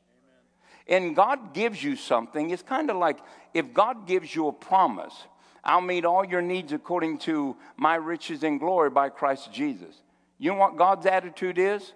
And 0.87 1.14
God 1.14 1.54
gives 1.54 1.82
you 1.82 1.96
something. 1.96 2.50
It's 2.50 2.62
kind 2.62 2.90
of 2.90 2.96
like 2.96 3.18
if 3.54 3.72
God 3.72 4.06
gives 4.06 4.34
you 4.34 4.49
a 4.49 4.52
promise, 4.52 5.14
I'll 5.62 5.80
meet 5.80 6.04
all 6.04 6.25
your 6.25 6.42
needs 6.42 6.72
according 6.72 7.18
to 7.18 7.56
my 7.76 7.94
riches 7.94 8.42
and 8.42 8.58
glory 8.58 8.90
by 8.90 9.08
Christ 9.08 9.52
Jesus. 9.52 9.94
You 10.38 10.52
know 10.52 10.58
what 10.58 10.76
God's 10.76 11.06
attitude 11.06 11.58
is? 11.58 11.92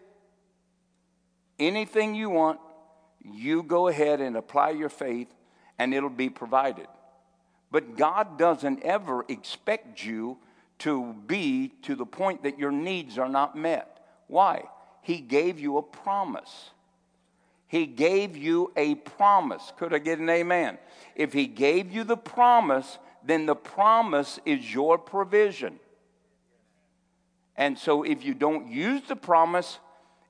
Anything 1.59 2.15
you 2.15 2.31
want, 2.31 2.61
you 3.25 3.63
go 3.63 3.89
ahead 3.89 4.21
and 4.21 4.37
apply 4.37 4.71
your 4.71 4.89
faith, 4.89 5.29
and 5.79 5.95
it'll 5.95 6.11
be 6.11 6.31
provided. 6.31 6.87
But 7.71 7.97
God 7.97 8.39
doesn't 8.39 8.83
ever 8.83 9.25
expect 9.29 10.05
you 10.05 10.39
to 10.81 11.15
be 11.27 11.73
to 11.83 11.95
the 11.95 12.07
point 12.07 12.43
that 12.43 12.59
your 12.59 12.71
needs 12.71 13.19
are 13.19 13.29
not 13.29 13.57
met. 13.57 14.05
Why? 14.27 14.65
He 15.03 15.19
gave 15.19 15.59
you 15.59 15.79
a 15.79 15.83
promise. 15.83 16.71
He 17.67 17.87
gave 17.87 18.37
you 18.37 18.73
a 18.77 18.95
promise. 18.95 19.73
Could 19.77 19.95
I 19.95 19.99
get 19.99 20.19
an 20.19 20.31
amen? 20.31 20.79
If 21.17 21.33
He 21.33 21.47
gave 21.47 21.91
you 21.91 22.05
the 22.05 22.17
promise, 22.17 22.99
then 23.25 23.47
the 23.47 23.57
promise 23.57 24.39
is 24.45 24.73
your 24.73 24.99
provision. 24.99 25.81
And 27.57 27.79
so 27.79 28.03
if 28.03 28.25
you 28.25 28.35
don't 28.35 28.69
use 28.69 29.03
the 29.09 29.17
promise, 29.17 29.79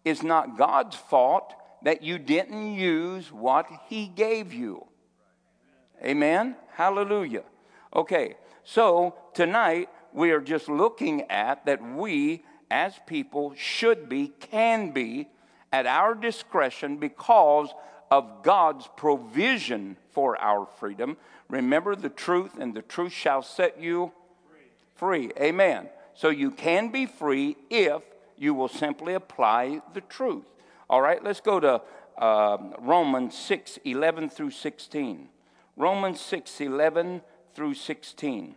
it's 0.05 0.23
not 0.23 0.57
God's 0.57 0.97
fault 0.97 1.55
that 1.85 2.03
you 2.03 2.19
didn't 2.19 2.75
use 2.75 3.31
what 3.33 3.67
He 3.89 4.07
gave 4.09 4.53
you. 4.53 4.87
Amen? 6.03 6.57
Hallelujah. 6.73 7.45
Okay, 7.95 8.35
so 8.65 9.15
tonight 9.33 9.89
we 10.13 10.33
are 10.33 10.41
just 10.41 10.69
looking 10.69 11.23
at 11.31 11.65
that 11.67 11.83
we 11.83 12.43
as 12.71 12.99
people 13.07 13.55
should 13.57 14.09
be, 14.09 14.29
can 14.29 14.91
be, 14.91 15.29
at 15.73 15.87
our 15.87 16.15
discretion 16.15 16.97
because 16.97 17.69
of 18.11 18.43
God's 18.43 18.89
provision 18.97 19.97
for 20.11 20.41
our 20.41 20.67
freedom. 20.79 21.17
Remember 21.49 21.95
the 21.95 22.09
truth, 22.09 22.59
and 22.59 22.75
the 22.75 22.83
truth 22.83 23.13
shall 23.13 23.43
set 23.43 23.81
you 23.81 24.13
free. 24.95 25.31
Amen. 25.39 25.89
So 26.15 26.29
you 26.31 26.51
can 26.51 26.91
be 26.91 27.07
free 27.07 27.57
if 27.71 28.03
you 28.37 28.55
will 28.55 28.69
simply 28.69 29.15
apply 29.15 29.83
the 29.93 30.01
truth. 30.01 30.45
All 30.89 31.01
right, 31.01 31.23
let's 31.23 31.41
go 31.41 31.61
to 31.61 31.83
uh, 32.19 32.59
Romans 32.79 33.37
6 33.37 33.79
11 33.85 34.31
through 34.31 34.51
16. 34.51 35.29
Romans 35.77 36.21
6 36.21 36.61
11 36.61 37.23
through 37.55 37.75
16. 37.75 38.55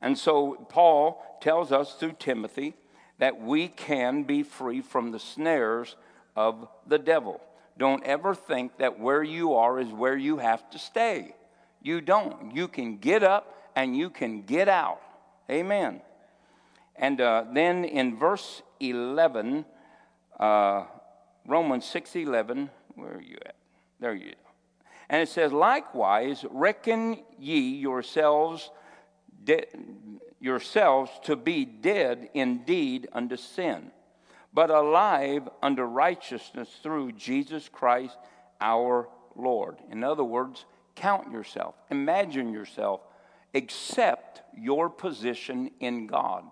And 0.00 0.18
so 0.18 0.66
Paul 0.68 1.38
tells 1.40 1.72
us 1.72 1.94
through 1.94 2.16
Timothy 2.18 2.74
that 3.18 3.40
we 3.40 3.68
can 3.68 4.24
be 4.24 4.42
free 4.42 4.80
from 4.80 5.12
the 5.12 5.18
snares 5.18 5.96
of 6.36 6.68
the 6.86 6.98
devil. 6.98 7.40
Don't 7.78 8.04
ever 8.04 8.34
think 8.34 8.78
that 8.78 9.00
where 9.00 9.22
you 9.22 9.54
are 9.54 9.80
is 9.80 9.88
where 9.88 10.16
you 10.16 10.38
have 10.38 10.68
to 10.70 10.78
stay. 10.78 11.34
You 11.82 12.00
don't. 12.00 12.54
You 12.54 12.68
can 12.68 12.98
get 12.98 13.22
up 13.22 13.54
and 13.74 13.96
you 13.96 14.10
can 14.10 14.42
get 14.42 14.68
out. 14.68 15.00
Amen. 15.50 16.00
And 16.96 17.20
uh, 17.20 17.44
then 17.52 17.84
in 17.84 18.16
verse 18.16 18.62
11, 18.80 19.64
uh, 20.38 20.84
Romans 21.46 21.84
6:11. 21.84 22.70
where 22.94 23.14
are 23.14 23.22
you 23.22 23.36
at? 23.44 23.56
There 24.00 24.14
you 24.14 24.30
are. 24.30 24.52
And 25.08 25.22
it 25.22 25.28
says, 25.28 25.52
Likewise, 25.52 26.44
reckon 26.50 27.22
ye 27.38 27.76
yourselves, 27.76 28.70
de- 29.42 29.66
yourselves 30.40 31.10
to 31.24 31.36
be 31.36 31.64
dead 31.64 32.30
indeed 32.34 33.08
unto 33.12 33.36
sin 33.36 33.90
but 34.54 34.70
alive 34.70 35.48
unto 35.60 35.82
righteousness 35.82 36.68
through 36.82 37.12
Jesus 37.12 37.68
Christ 37.68 38.16
our 38.60 39.08
Lord. 39.34 39.78
In 39.90 40.04
other 40.04 40.22
words, 40.22 40.64
count 40.94 41.32
yourself, 41.32 41.74
imagine 41.90 42.52
yourself, 42.52 43.00
accept 43.52 44.42
your 44.56 44.88
position 44.88 45.72
in 45.80 46.06
God, 46.06 46.44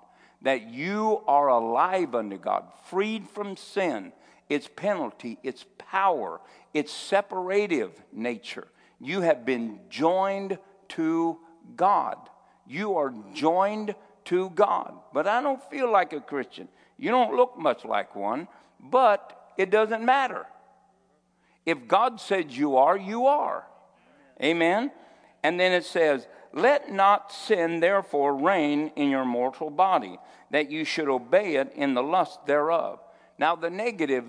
that 0.42 0.70
you 0.70 1.22
are 1.26 1.48
alive 1.48 2.14
unto 2.14 2.38
God, 2.38 2.64
freed 2.88 3.28
from 3.28 3.56
sin, 3.56 4.12
its 4.48 4.68
penalty, 4.68 5.38
its 5.42 5.64
power, 5.78 6.40
its 6.74 6.92
separative 6.92 7.92
nature. 8.12 8.66
You 9.00 9.22
have 9.22 9.44
been 9.44 9.80
joined 9.88 10.58
to 10.90 11.38
God. 11.76 12.16
You 12.66 12.96
are 12.96 13.14
joined 13.32 13.94
to 14.26 14.50
God. 14.50 14.94
But 15.12 15.26
I 15.26 15.40
don't 15.42 15.62
feel 15.70 15.90
like 15.90 16.12
a 16.12 16.20
Christian. 16.20 16.68
You 16.96 17.10
don't 17.10 17.34
look 17.34 17.58
much 17.58 17.84
like 17.84 18.14
one, 18.14 18.48
but 18.80 19.52
it 19.56 19.70
doesn't 19.70 20.04
matter. 20.04 20.46
If 21.64 21.86
God 21.86 22.20
said 22.20 22.50
you 22.50 22.76
are, 22.76 22.96
you 22.96 23.26
are. 23.26 23.64
Amen. 24.42 24.90
And 25.42 25.58
then 25.58 25.72
it 25.72 25.84
says, 25.84 26.26
Let 26.52 26.92
not 26.92 27.32
sin 27.32 27.80
therefore 27.80 28.36
reign 28.36 28.92
in 28.96 29.10
your 29.10 29.24
mortal 29.24 29.70
body, 29.70 30.18
that 30.50 30.70
you 30.70 30.84
should 30.84 31.08
obey 31.08 31.56
it 31.56 31.72
in 31.74 31.94
the 31.94 32.02
lust 32.02 32.46
thereof. 32.46 33.00
Now, 33.38 33.56
the 33.56 33.70
negative 33.70 34.24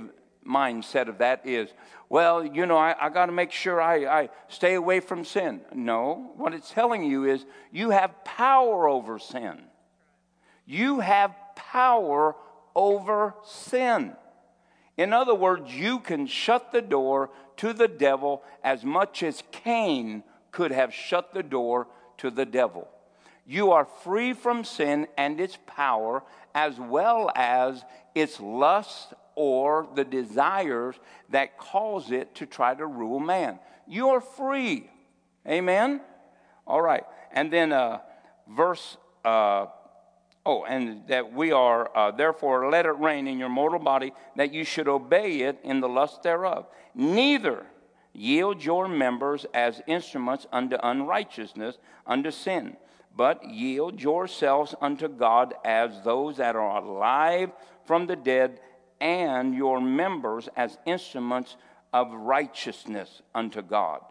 mindset 0.48 1.08
of 1.08 1.18
that 1.20 1.46
is, 1.46 1.70
well, 2.10 2.46
you 2.46 2.66
know, 2.66 2.78
I, 2.78 2.96
I 3.00 3.10
got 3.10 3.26
to 3.26 3.32
make 3.32 3.52
sure 3.52 3.82
I, 3.82 4.06
I 4.06 4.30
stay 4.48 4.76
away 4.76 5.00
from 5.00 5.26
sin. 5.26 5.62
No, 5.74 6.32
what 6.38 6.54
it's 6.54 6.72
telling 6.72 7.04
you 7.04 7.26
is 7.26 7.46
you 7.72 7.90
have 7.90 8.24
power 8.24 8.88
over 8.88 9.20
sin. 9.20 9.60
You 10.66 11.02
have 11.02 11.36
power 11.56 12.36
over 12.76 13.36
sin. 13.46 14.14
In 14.98 15.12
other 15.12 15.36
words, 15.36 15.74
you 15.74 16.00
can 16.00 16.28
shut 16.28 16.72
the 16.72 16.82
door 16.82 17.32
to 17.58 17.74
the 17.74 17.88
devil 17.88 18.44
as 18.64 18.84
much 18.84 19.24
as 19.24 19.44
Cain 19.52 20.24
could 20.52 20.72
have 20.72 20.94
shut 20.94 21.34
the 21.34 21.44
door 21.44 21.88
to 22.24 22.32
the 22.32 22.46
devil. 22.46 22.88
You 23.46 23.74
are 23.74 23.84
free 23.84 24.32
from 24.32 24.64
sin 24.64 25.08
and 25.18 25.42
its 25.42 25.58
power, 25.68 26.24
as 26.56 26.80
well 26.80 27.30
as 27.36 27.84
its 28.16 28.40
lust 28.40 29.14
or 29.36 29.90
the 29.94 30.06
desires 30.06 30.96
that 31.32 31.58
cause 31.58 32.12
it 32.12 32.34
to 32.36 32.46
try 32.46 32.74
to 32.76 32.86
rule 32.86 33.20
man. 33.20 33.60
You 33.90 34.10
are 34.12 34.22
free. 34.22 34.90
Amen? 35.46 36.00
All 36.66 36.82
right. 36.82 37.04
And 37.34 37.52
then 37.52 37.74
uh, 37.74 38.00
verse 38.48 38.96
uh, 39.26 39.66
Oh, 40.46 40.66
and 40.66 41.08
that 41.08 41.32
we 41.32 41.54
are, 41.54 41.90
uh, 41.96 42.12
therefore, 42.12 42.70
let 42.70 42.86
it 42.86 42.98
reign 42.98 43.30
in 43.30 43.40
your 43.40 43.48
mortal 43.48 43.80
body, 43.80 44.12
that 44.36 44.54
you 44.54 44.66
should 44.66 44.90
obey 44.90 45.40
it 45.40 45.58
in 45.64 45.80
the 45.80 45.88
lust 45.88 46.22
thereof. 46.22 46.66
Neither 46.94 47.66
yield 48.14 48.64
your 48.64 48.88
members 48.88 49.46
as 49.54 49.82
instruments 49.88 50.48
unto 50.52 50.78
unrighteousness, 50.82 51.78
unto 52.06 52.32
sin, 52.32 52.78
but 53.16 53.44
yield 53.48 54.02
yourselves 54.02 54.76
unto 54.82 55.08
God 55.08 55.54
as 55.66 56.04
those 56.04 56.38
that 56.38 56.56
are 56.56 56.78
alive 56.78 57.52
from 57.86 58.08
the 58.08 58.16
dead, 58.16 58.60
and 59.02 59.54
your 59.54 59.82
members 59.82 60.48
as 60.56 60.78
instruments 60.86 61.58
of 61.92 62.14
righteousness 62.14 63.22
unto 63.36 63.62
God. 63.62 64.02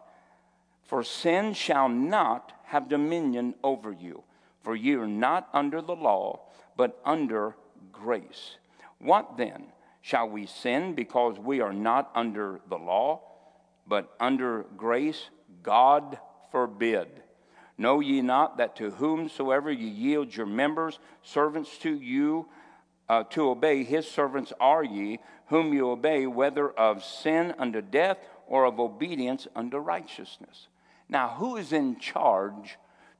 For 0.83 1.03
sin 1.03 1.53
shall 1.53 1.89
not 1.89 2.53
have 2.65 2.89
dominion 2.89 3.55
over 3.63 3.91
you 3.91 4.23
for 4.63 4.75
ye 4.75 4.93
are 4.95 5.07
not 5.07 5.49
under 5.53 5.81
the 5.81 5.95
law, 5.95 6.39
but 6.77 6.99
under 7.05 7.55
grace. 7.91 8.55
What 8.99 9.37
then? 9.37 9.65
Shall 10.01 10.29
we 10.29 10.45
sin 10.45 10.95
because 10.95 11.37
we 11.37 11.61
are 11.61 11.73
not 11.73 12.09
under 12.15 12.61
the 12.69 12.77
law, 12.77 13.21
but 13.87 14.13
under 14.19 14.65
grace? 14.77 15.29
God 15.61 16.17
forbid. 16.51 17.07
Know 17.77 17.99
ye 17.99 18.21
not 18.21 18.57
that 18.57 18.75
to 18.77 18.91
whomsoever 18.91 19.71
ye 19.71 19.87
yield 19.87 20.35
your 20.35 20.45
members, 20.45 20.99
servants 21.23 21.77
to 21.79 21.93
you, 21.93 22.47
uh, 23.09 23.23
to 23.23 23.49
obey, 23.49 23.83
his 23.83 24.09
servants 24.09 24.53
are 24.59 24.83
ye, 24.83 25.19
whom 25.47 25.73
you 25.73 25.89
obey, 25.89 26.25
whether 26.25 26.69
of 26.69 27.03
sin 27.03 27.53
unto 27.57 27.81
death 27.81 28.17
or 28.47 28.65
of 28.65 28.79
obedience 28.79 29.47
unto 29.55 29.77
righteousness. 29.77 30.67
Now, 31.09 31.29
who 31.29 31.57
is 31.57 31.73
in 31.73 31.99
charge 31.99 32.77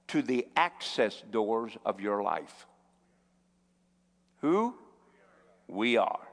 to 0.07 0.21
the 0.21 0.47
access 0.55 1.21
doors 1.31 1.77
of 1.85 1.99
your 1.99 2.23
life? 2.23 2.67
Who? 4.41 4.75
We 5.67 5.97
are. 5.97 6.27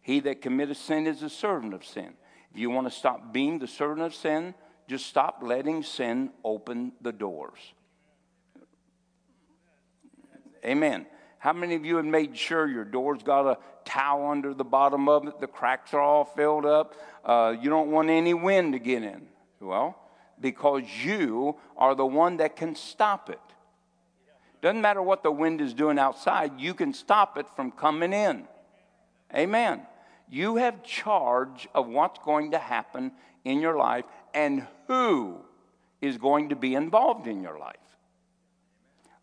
He 0.00 0.20
that 0.20 0.42
committeth 0.42 0.78
sin 0.78 1.06
is 1.06 1.22
a 1.22 1.30
servant 1.30 1.74
of 1.74 1.84
sin. 1.84 2.14
If 2.52 2.60
you 2.60 2.70
want 2.70 2.86
to 2.86 2.92
stop 2.92 3.32
being 3.32 3.58
the 3.58 3.66
servant 3.66 4.02
of 4.02 4.14
sin, 4.14 4.54
just 4.86 5.06
stop 5.06 5.38
letting 5.42 5.82
sin 5.82 6.30
open 6.44 6.92
the 7.00 7.12
doors. 7.12 7.58
Amen. 10.64 11.06
How 11.38 11.52
many 11.52 11.74
of 11.74 11.84
you 11.84 11.96
have 11.96 12.04
made 12.04 12.36
sure 12.36 12.68
your 12.68 12.84
door's 12.84 13.22
got 13.22 13.46
a 13.46 13.58
towel 13.84 14.30
under 14.30 14.54
the 14.54 14.64
bottom 14.64 15.08
of 15.08 15.26
it? 15.26 15.40
The 15.40 15.46
cracks 15.46 15.92
are 15.94 16.00
all 16.00 16.24
filled 16.24 16.66
up. 16.66 16.94
Uh, 17.24 17.56
you 17.60 17.70
don't 17.70 17.90
want 17.90 18.10
any 18.10 18.34
wind 18.34 18.74
to 18.74 18.78
get 18.78 19.02
in. 19.02 19.26
Well, 19.58 19.96
because 20.40 20.82
you 21.02 21.56
are 21.76 21.94
the 21.94 22.06
one 22.06 22.36
that 22.36 22.54
can 22.54 22.74
stop 22.74 23.30
it. 23.30 23.40
Doesn't 24.60 24.80
matter 24.80 25.02
what 25.02 25.22
the 25.22 25.32
wind 25.32 25.60
is 25.60 25.74
doing 25.74 25.98
outside, 25.98 26.60
you 26.60 26.74
can 26.74 26.92
stop 26.92 27.38
it 27.38 27.46
from 27.56 27.72
coming 27.72 28.12
in. 28.12 28.46
Amen. 29.34 29.86
You 30.28 30.56
have 30.56 30.82
charge 30.82 31.68
of 31.74 31.88
what's 31.88 32.18
going 32.24 32.52
to 32.52 32.58
happen 32.58 33.12
in 33.44 33.60
your 33.60 33.76
life 33.76 34.04
and 34.34 34.66
who 34.86 35.38
is 36.00 36.18
going 36.18 36.48
to 36.50 36.56
be 36.56 36.74
involved 36.74 37.26
in 37.26 37.42
your 37.42 37.58
life. 37.58 37.76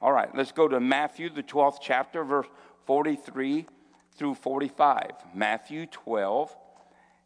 All 0.01 0.13
right, 0.13 0.33
let's 0.33 0.51
go 0.51 0.67
to 0.67 0.79
Matthew, 0.79 1.29
the 1.29 1.43
12th 1.43 1.79
chapter, 1.81 2.23
verse 2.23 2.47
43 2.85 3.65
through 4.15 4.35
45. 4.35 5.11
Matthew 5.33 5.85
12, 5.87 6.55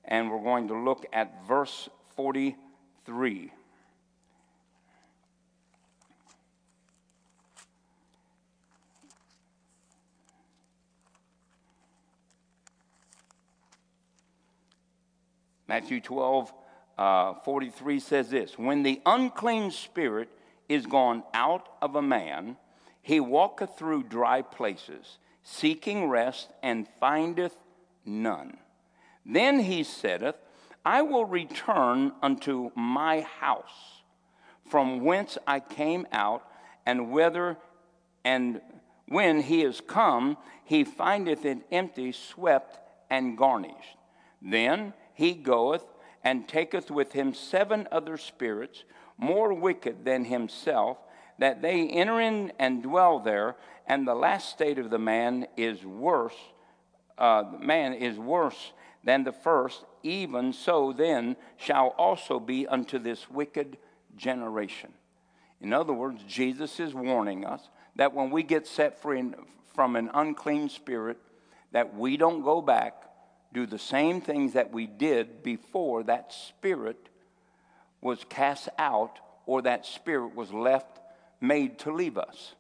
and 0.06 0.32
we're 0.32 0.42
going 0.42 0.68
to 0.70 0.78
look 0.78 1.06
at 1.14 1.46
verse 1.48 1.88
43. 2.16 3.52
Matthew 15.68 16.02
12, 16.02 16.54
uh, 16.98 17.34
43 17.46 18.00
says 18.00 18.30
this 18.30 18.58
When 18.58 18.84
the 18.84 19.02
unclean 19.06 19.72
spirit 19.72 20.30
is 20.70 20.86
gone 20.86 21.24
out 21.34 21.68
of 21.82 21.96
a 21.96 22.02
man, 22.02 22.58
he 23.02 23.20
walketh 23.20 23.78
through 23.78 24.04
dry 24.04 24.42
places, 24.42 25.18
seeking 25.44 26.08
rest, 26.08 26.50
and 26.62 26.88
findeth 27.00 27.56
none. 28.06 28.58
Then 29.26 29.60
he 29.60 29.84
saith, 29.84 30.36
I 30.86 31.02
will 31.02 31.26
return 31.26 32.12
unto 32.22 32.72
my 32.76 33.22
house, 33.22 34.02
from 34.68 35.02
whence 35.02 35.38
I 35.48 35.60
came 35.60 36.08
out, 36.12 36.46
and 36.86 37.12
whither 37.12 37.58
and 38.26 38.62
when 39.08 39.42
he 39.42 39.64
is 39.64 39.82
come, 39.82 40.38
he 40.64 40.84
findeth 40.84 41.46
it 41.46 41.60
empty, 41.72 42.12
swept, 42.12 42.80
and 43.10 43.38
garnished. 43.38 43.98
Then 44.42 44.94
he 45.14 45.34
goeth 45.34 45.86
and 46.24 46.48
taketh 46.48 46.90
with 46.90 47.12
him 47.14 47.34
seven 47.34 47.88
other 47.92 48.18
spirits, 48.18 48.84
more 49.18 49.54
wicked 49.54 50.06
than 50.06 50.26
himself 50.26 50.98
that 51.40 51.62
they 51.62 51.88
enter 51.88 52.22
in 52.22 52.52
and 52.60 52.84
dwell 52.84 53.20
there, 53.20 53.56
and 53.88 54.08
the 54.08 54.16
last 54.16 54.50
state 54.50 54.80
of 54.80 54.90
the 54.90 55.00
man 55.00 55.48
is 55.58 55.84
worse. 55.84 56.36
Uh, 57.18 57.44
man 57.60 57.94
is 57.94 58.18
worse 58.18 58.72
than 59.04 59.24
the 59.24 59.32
first. 59.32 59.84
Even 60.04 60.54
so, 60.54 60.94
then 60.94 61.36
shall 61.58 61.88
also 61.98 62.40
be 62.40 62.68
unto 62.68 62.98
this 63.00 63.30
wicked 63.30 63.78
generation. 64.16 64.94
In 65.62 65.74
other 65.74 65.94
words, 65.94 66.22
Jesus 66.28 66.80
is 66.80 66.94
warning 66.94 67.46
us 67.46 67.70
that 67.96 68.14
when 68.14 68.32
we 68.32 68.44
get 68.44 68.68
set 68.68 69.02
free 69.02 69.24
from 69.74 69.96
an 69.96 70.10
unclean 70.14 70.70
spirit, 70.70 71.18
that 71.72 71.96
we 71.96 72.18
don't 72.18 72.44
go 72.44 72.62
back, 72.62 73.04
do 73.54 73.66
the 73.66 73.80
same 73.80 74.20
things 74.20 74.54
that 74.54 74.72
we 74.72 74.88
did 74.88 75.44
before 75.44 76.04
that 76.04 76.34
spirit 76.34 77.10
was 78.02 78.26
cast 78.30 78.68
out 78.78 79.20
or 79.46 79.62
that 79.62 79.86
spirit 79.86 80.36
was 80.36 80.52
left 80.52 81.00
made 81.40 81.78
to 81.80 81.94
leave 81.94 82.18
us. 82.18 82.56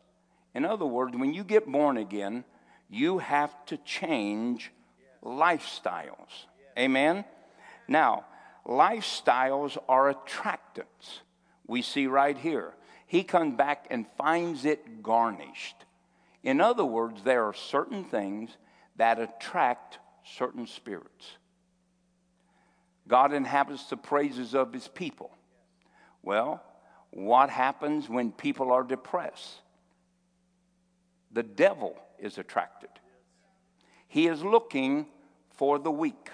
In 0.53 0.65
other 0.65 0.85
words, 0.85 1.15
when 1.15 1.33
you 1.33 1.43
get 1.43 1.69
born 1.69 1.97
again, 1.97 2.43
you 2.89 3.17
have 3.17 3.65
to 3.65 3.77
change 3.77 4.71
lifestyles. 5.23 6.45
Amen? 6.77 7.25
Now, 7.87 8.25
lifestyles 8.65 9.77
are 9.89 10.13
attractants. 10.13 11.21
We 11.65 11.81
see 11.81 12.07
right 12.07 12.37
here. 12.37 12.73
He 13.07 13.23
comes 13.23 13.57
back 13.57 13.87
and 13.89 14.05
finds 14.17 14.65
it 14.65 15.01
garnished. 15.01 15.75
In 16.43 16.61
other 16.61 16.85
words, 16.85 17.23
there 17.23 17.45
are 17.45 17.53
certain 17.53 18.03
things 18.03 18.57
that 18.97 19.19
attract 19.19 19.99
certain 20.23 20.67
spirits. 20.67 21.37
God 23.07 23.33
inhabits 23.33 23.85
the 23.85 23.97
praises 23.97 24.55
of 24.55 24.73
his 24.73 24.87
people. 24.87 25.31
Well, 26.21 26.63
what 27.11 27.49
happens 27.49 28.09
when 28.09 28.31
people 28.31 28.71
are 28.71 28.83
depressed? 28.83 29.61
The 31.31 31.43
devil 31.43 31.97
is 32.17 32.37
attracted. 32.37 32.89
He 34.07 34.27
is 34.27 34.43
looking 34.43 35.07
for 35.51 35.79
the 35.79 35.91
weak. 35.91 36.29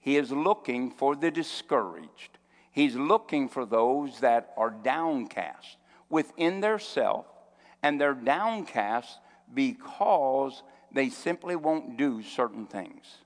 He 0.00 0.16
is 0.16 0.30
looking 0.30 0.90
for 0.90 1.16
the 1.16 1.30
discouraged. 1.30 2.38
He's 2.70 2.94
looking 2.94 3.48
for 3.48 3.66
those 3.66 4.20
that 4.20 4.52
are 4.56 4.70
downcast 4.70 5.78
within 6.08 6.60
their 6.60 6.78
self, 6.78 7.26
and 7.82 8.00
they're 8.00 8.14
downcast 8.14 9.18
because 9.52 10.62
they 10.92 11.10
simply 11.10 11.56
won't 11.56 11.96
do 11.96 12.22
certain 12.22 12.66
things. 12.66 13.18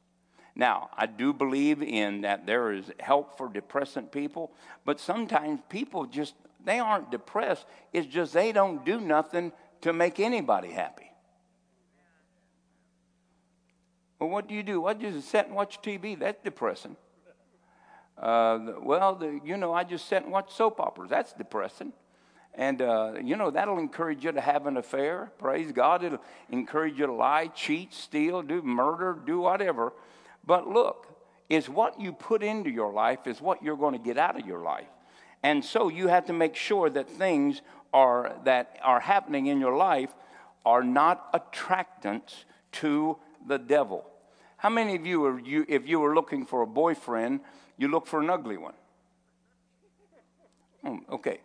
Now, 0.55 0.91
I 0.97 1.07
do 1.07 1.33
believe 1.33 1.83
in 1.83 2.23
that 2.23 2.47
there 2.47 2.73
is 2.73 2.91
help 3.01 3.39
for 3.39 3.49
depressant 3.49 4.13
people, 4.13 4.53
but 4.85 5.01
sometimes 5.01 5.61
people 5.69 6.07
just 6.07 6.35
they 6.65 6.79
aren't 6.79 7.11
depressed. 7.11 7.65
It's 7.93 8.07
just 8.07 8.33
they 8.33 8.53
don't 8.53 8.85
do 8.85 9.01
nothing 9.01 9.53
to 9.81 9.93
make 9.93 10.21
anybody 10.21 10.71
happy. 10.71 11.11
Well, 14.19 14.31
what 14.31 14.47
do 14.47 14.55
you 14.55 14.63
do? 14.63 14.87
I 14.87 14.95
just 14.95 15.29
sit 15.29 15.47
and 15.47 15.57
watch 15.57 15.83
TV. 15.83 16.19
That's 16.19 16.41
depressing. 16.45 16.97
Uh, 18.17 18.75
well, 18.81 19.17
the, 19.17 19.41
you 19.45 19.57
know, 19.57 19.73
I 19.73 19.83
just 19.83 20.07
sit 20.07 20.23
and 20.23 20.31
watch 20.31 20.53
soap 20.53 20.79
operas. 20.79 21.11
That's 21.11 21.33
depressing. 21.33 21.93
And, 22.55 22.83
uh, 22.83 23.15
you 23.23 23.37
know, 23.37 23.51
that'll 23.51 23.79
encourage 23.79 24.25
you 24.25 24.33
to 24.33 24.41
have 24.41 24.67
an 24.67 24.77
affair. 24.77 25.33
Praise 25.39 25.73
God. 25.73 26.05
It'll 26.05 26.23
encourage 26.51 26.99
you 26.99 27.07
to 27.07 27.13
lie, 27.13 27.47
cheat, 27.49 27.95
steal, 27.95 28.43
do 28.43 28.61
murder, 28.63 29.19
do 29.25 29.41
whatever. 29.41 29.93
But 30.45 30.69
look, 30.69 31.07
is 31.49 31.69
what 31.69 32.01
you 32.01 32.13
put 32.13 32.43
into 32.43 32.71
your 32.71 32.93
life 32.93 33.27
is 33.27 33.41
what 33.41 33.63
you're 33.63 33.77
going 33.77 33.93
to 33.93 33.99
get 34.05 34.19
out 34.19 34.39
of 34.39 34.47
your 34.47 34.61
life. 34.61 34.89
And 35.43 35.65
so 35.65 35.89
you 35.89 36.09
have 36.09 36.27
to 36.27 36.33
make 36.33 36.55
sure 36.55 36.89
that 36.91 37.09
things 37.09 37.63
are, 37.93 38.37
that 38.45 38.79
are 38.83 39.01
happening 39.01 39.47
in 39.47 39.61
your 39.61 39.77
life 39.77 40.15
are 40.65 40.85
not 40.85 41.33
attractants 41.33 42.45
to 42.73 43.19
the 43.47 43.59
devil. 43.59 44.07
How 44.57 44.69
many 44.69 44.95
of 44.95 45.05
you, 45.05 45.25
are 45.25 45.41
you, 45.41 45.67
if 45.69 45.89
you 45.89 45.99
were 46.01 46.15
looking 46.15 46.47
for 46.47 46.63
a 46.63 46.67
boyfriend, 46.67 47.41
you 47.77 47.89
look 47.89 48.07
for 48.07 48.21
an 48.21 48.31
ugly 48.31 48.57
one? 48.57 48.75
Hmm, 50.85 50.99
okay. 51.11 51.41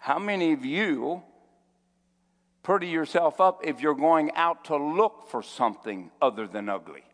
How 0.00 0.18
many 0.18 0.52
of 0.54 0.64
you 0.64 1.22
pretty 2.62 2.88
yourself 2.88 3.38
up 3.38 3.60
if 3.64 3.82
you're 3.82 3.94
going 3.94 4.30
out 4.34 4.64
to 4.64 4.76
look 4.76 5.28
for 5.28 5.42
something 5.42 6.10
other 6.22 6.46
than 6.46 6.70
ugly? 6.70 7.04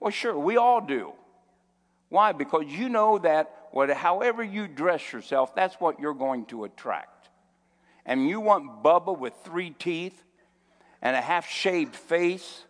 Well, 0.00 0.10
sure, 0.10 0.36
we 0.36 0.56
all 0.56 0.80
do. 0.80 1.12
Why? 2.08 2.32
Because 2.32 2.64
you 2.66 2.88
know 2.88 3.18
that 3.18 3.68
whatever, 3.70 3.98
however 3.98 4.42
you 4.42 4.66
dress 4.66 5.12
yourself, 5.12 5.54
that's 5.54 5.76
what 5.76 6.00
you're 6.00 6.12
going 6.12 6.46
to 6.46 6.64
attract. 6.64 7.28
And 8.04 8.28
you 8.28 8.40
want 8.40 8.82
Bubba 8.82 9.16
with 9.16 9.34
three 9.44 9.70
teeth 9.70 10.24
and 11.00 11.14
a 11.14 11.20
half 11.20 11.48
shaved 11.48 11.94
face 11.94 12.64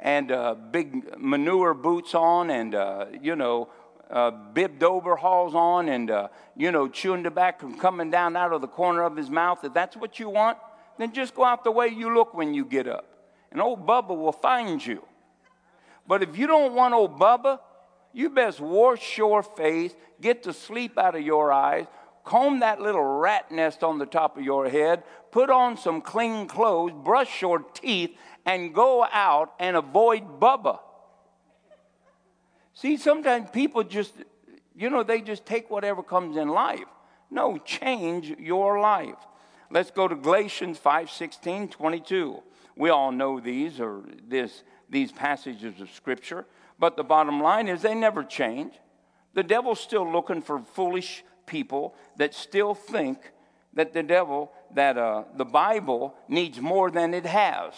and 0.00 0.32
uh, 0.32 0.54
big 0.54 1.16
manure 1.16 1.74
boots 1.74 2.12
on 2.12 2.50
and, 2.50 2.74
uh, 2.74 3.06
you 3.22 3.36
know, 3.36 3.68
uh, 4.10 4.30
bibbed 4.30 4.82
overalls 4.82 5.54
on 5.54 5.88
and, 5.88 6.10
uh, 6.10 6.28
you 6.56 6.72
know, 6.72 6.88
chewing 6.88 7.22
tobacco 7.22 7.70
coming 7.72 8.10
down 8.10 8.36
out 8.36 8.52
of 8.52 8.60
the 8.60 8.68
corner 8.68 9.02
of 9.02 9.16
his 9.16 9.30
mouth. 9.30 9.64
If 9.64 9.74
that's 9.74 9.96
what 9.96 10.18
you 10.18 10.28
want, 10.28 10.58
then 10.98 11.12
just 11.12 11.34
go 11.34 11.44
out 11.44 11.64
the 11.64 11.70
way 11.70 11.88
you 11.88 12.14
look 12.14 12.34
when 12.34 12.54
you 12.54 12.64
get 12.64 12.88
up. 12.88 13.06
And 13.52 13.60
old 13.60 13.86
Bubba 13.86 14.16
will 14.16 14.32
find 14.32 14.84
you. 14.84 15.02
But 16.06 16.22
if 16.22 16.38
you 16.38 16.46
don't 16.46 16.74
want 16.74 16.94
old 16.94 17.18
Bubba, 17.18 17.60
you 18.12 18.30
best 18.30 18.60
wash 18.60 19.18
your 19.18 19.42
face, 19.42 19.94
get 20.20 20.42
the 20.42 20.52
sleep 20.52 20.98
out 20.98 21.14
of 21.14 21.22
your 21.22 21.52
eyes, 21.52 21.86
comb 22.24 22.60
that 22.60 22.80
little 22.80 23.04
rat 23.04 23.50
nest 23.52 23.82
on 23.82 23.98
the 23.98 24.06
top 24.06 24.36
of 24.36 24.42
your 24.42 24.68
head, 24.68 25.02
put 25.30 25.50
on 25.50 25.76
some 25.76 26.00
clean 26.00 26.46
clothes, 26.46 26.92
brush 27.04 27.42
your 27.42 27.60
teeth, 27.60 28.16
and 28.44 28.74
go 28.74 29.04
out 29.12 29.52
and 29.58 29.76
avoid 29.76 30.40
Bubba. 30.40 30.80
See, 32.78 32.96
sometimes 32.96 33.50
people 33.50 33.82
just, 33.82 34.14
you 34.76 34.88
know, 34.88 35.02
they 35.02 35.20
just 35.20 35.44
take 35.44 35.68
whatever 35.68 36.00
comes 36.00 36.36
in 36.36 36.46
life. 36.46 36.86
No, 37.28 37.58
change 37.58 38.30
your 38.38 38.78
life. 38.78 39.16
Let's 39.68 39.90
go 39.90 40.06
to 40.06 40.14
Galatians 40.14 40.78
5 40.78 41.10
16, 41.10 41.70
22. 41.70 42.40
We 42.76 42.90
all 42.90 43.10
know 43.10 43.40
these 43.40 43.80
or 43.80 44.04
this, 44.28 44.62
these 44.88 45.10
passages 45.10 45.80
of 45.80 45.90
Scripture, 45.90 46.46
but 46.78 46.96
the 46.96 47.02
bottom 47.02 47.42
line 47.42 47.66
is 47.66 47.82
they 47.82 47.96
never 47.96 48.22
change. 48.22 48.74
The 49.34 49.42
devil's 49.42 49.80
still 49.80 50.08
looking 50.08 50.40
for 50.40 50.60
foolish 50.60 51.24
people 51.46 51.96
that 52.16 52.32
still 52.32 52.74
think 52.74 53.32
that 53.74 53.92
the 53.92 54.04
devil, 54.04 54.52
that 54.74 54.96
uh, 54.96 55.24
the 55.36 55.44
Bible 55.44 56.14
needs 56.28 56.60
more 56.60 56.92
than 56.92 57.12
it 57.12 57.26
has. 57.26 57.74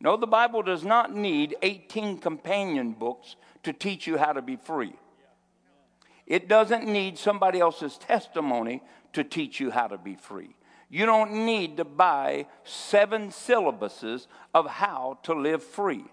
No, 0.00 0.16
the 0.16 0.26
Bible 0.26 0.62
does 0.62 0.84
not 0.84 1.14
need 1.14 1.54
18 1.62 2.18
companion 2.18 2.92
books 2.92 3.36
to 3.66 3.72
teach 3.72 4.06
you 4.06 4.16
how 4.16 4.32
to 4.32 4.40
be 4.40 4.54
free. 4.54 4.94
It 6.24 6.48
doesn't 6.48 6.86
need 6.86 7.18
somebody 7.18 7.58
else's 7.58 7.98
testimony 7.98 8.80
to 9.12 9.24
teach 9.24 9.58
you 9.58 9.72
how 9.72 9.88
to 9.88 9.98
be 9.98 10.14
free. 10.14 10.54
You 10.88 11.04
don't 11.04 11.44
need 11.44 11.78
to 11.78 11.84
buy 11.84 12.46
seven 12.62 13.30
syllabuses 13.30 14.28
of 14.54 14.68
how 14.68 15.18
to 15.24 15.34
live 15.34 15.64
free. 15.64 16.04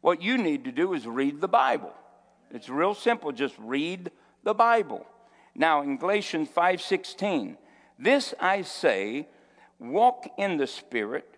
What 0.00 0.22
you 0.22 0.38
need 0.38 0.64
to 0.64 0.72
do 0.72 0.92
is 0.92 1.06
read 1.06 1.40
the 1.40 1.46
Bible. 1.46 1.92
It's 2.50 2.68
real 2.68 2.94
simple, 2.94 3.30
just 3.30 3.54
read 3.60 4.10
the 4.42 4.54
Bible. 4.54 5.06
Now 5.54 5.82
in 5.82 5.98
Galatians 5.98 6.48
5:16, 6.48 7.56
this 7.96 8.34
I 8.40 8.62
say, 8.62 9.28
walk 9.78 10.26
in 10.36 10.56
the 10.56 10.66
spirit, 10.66 11.36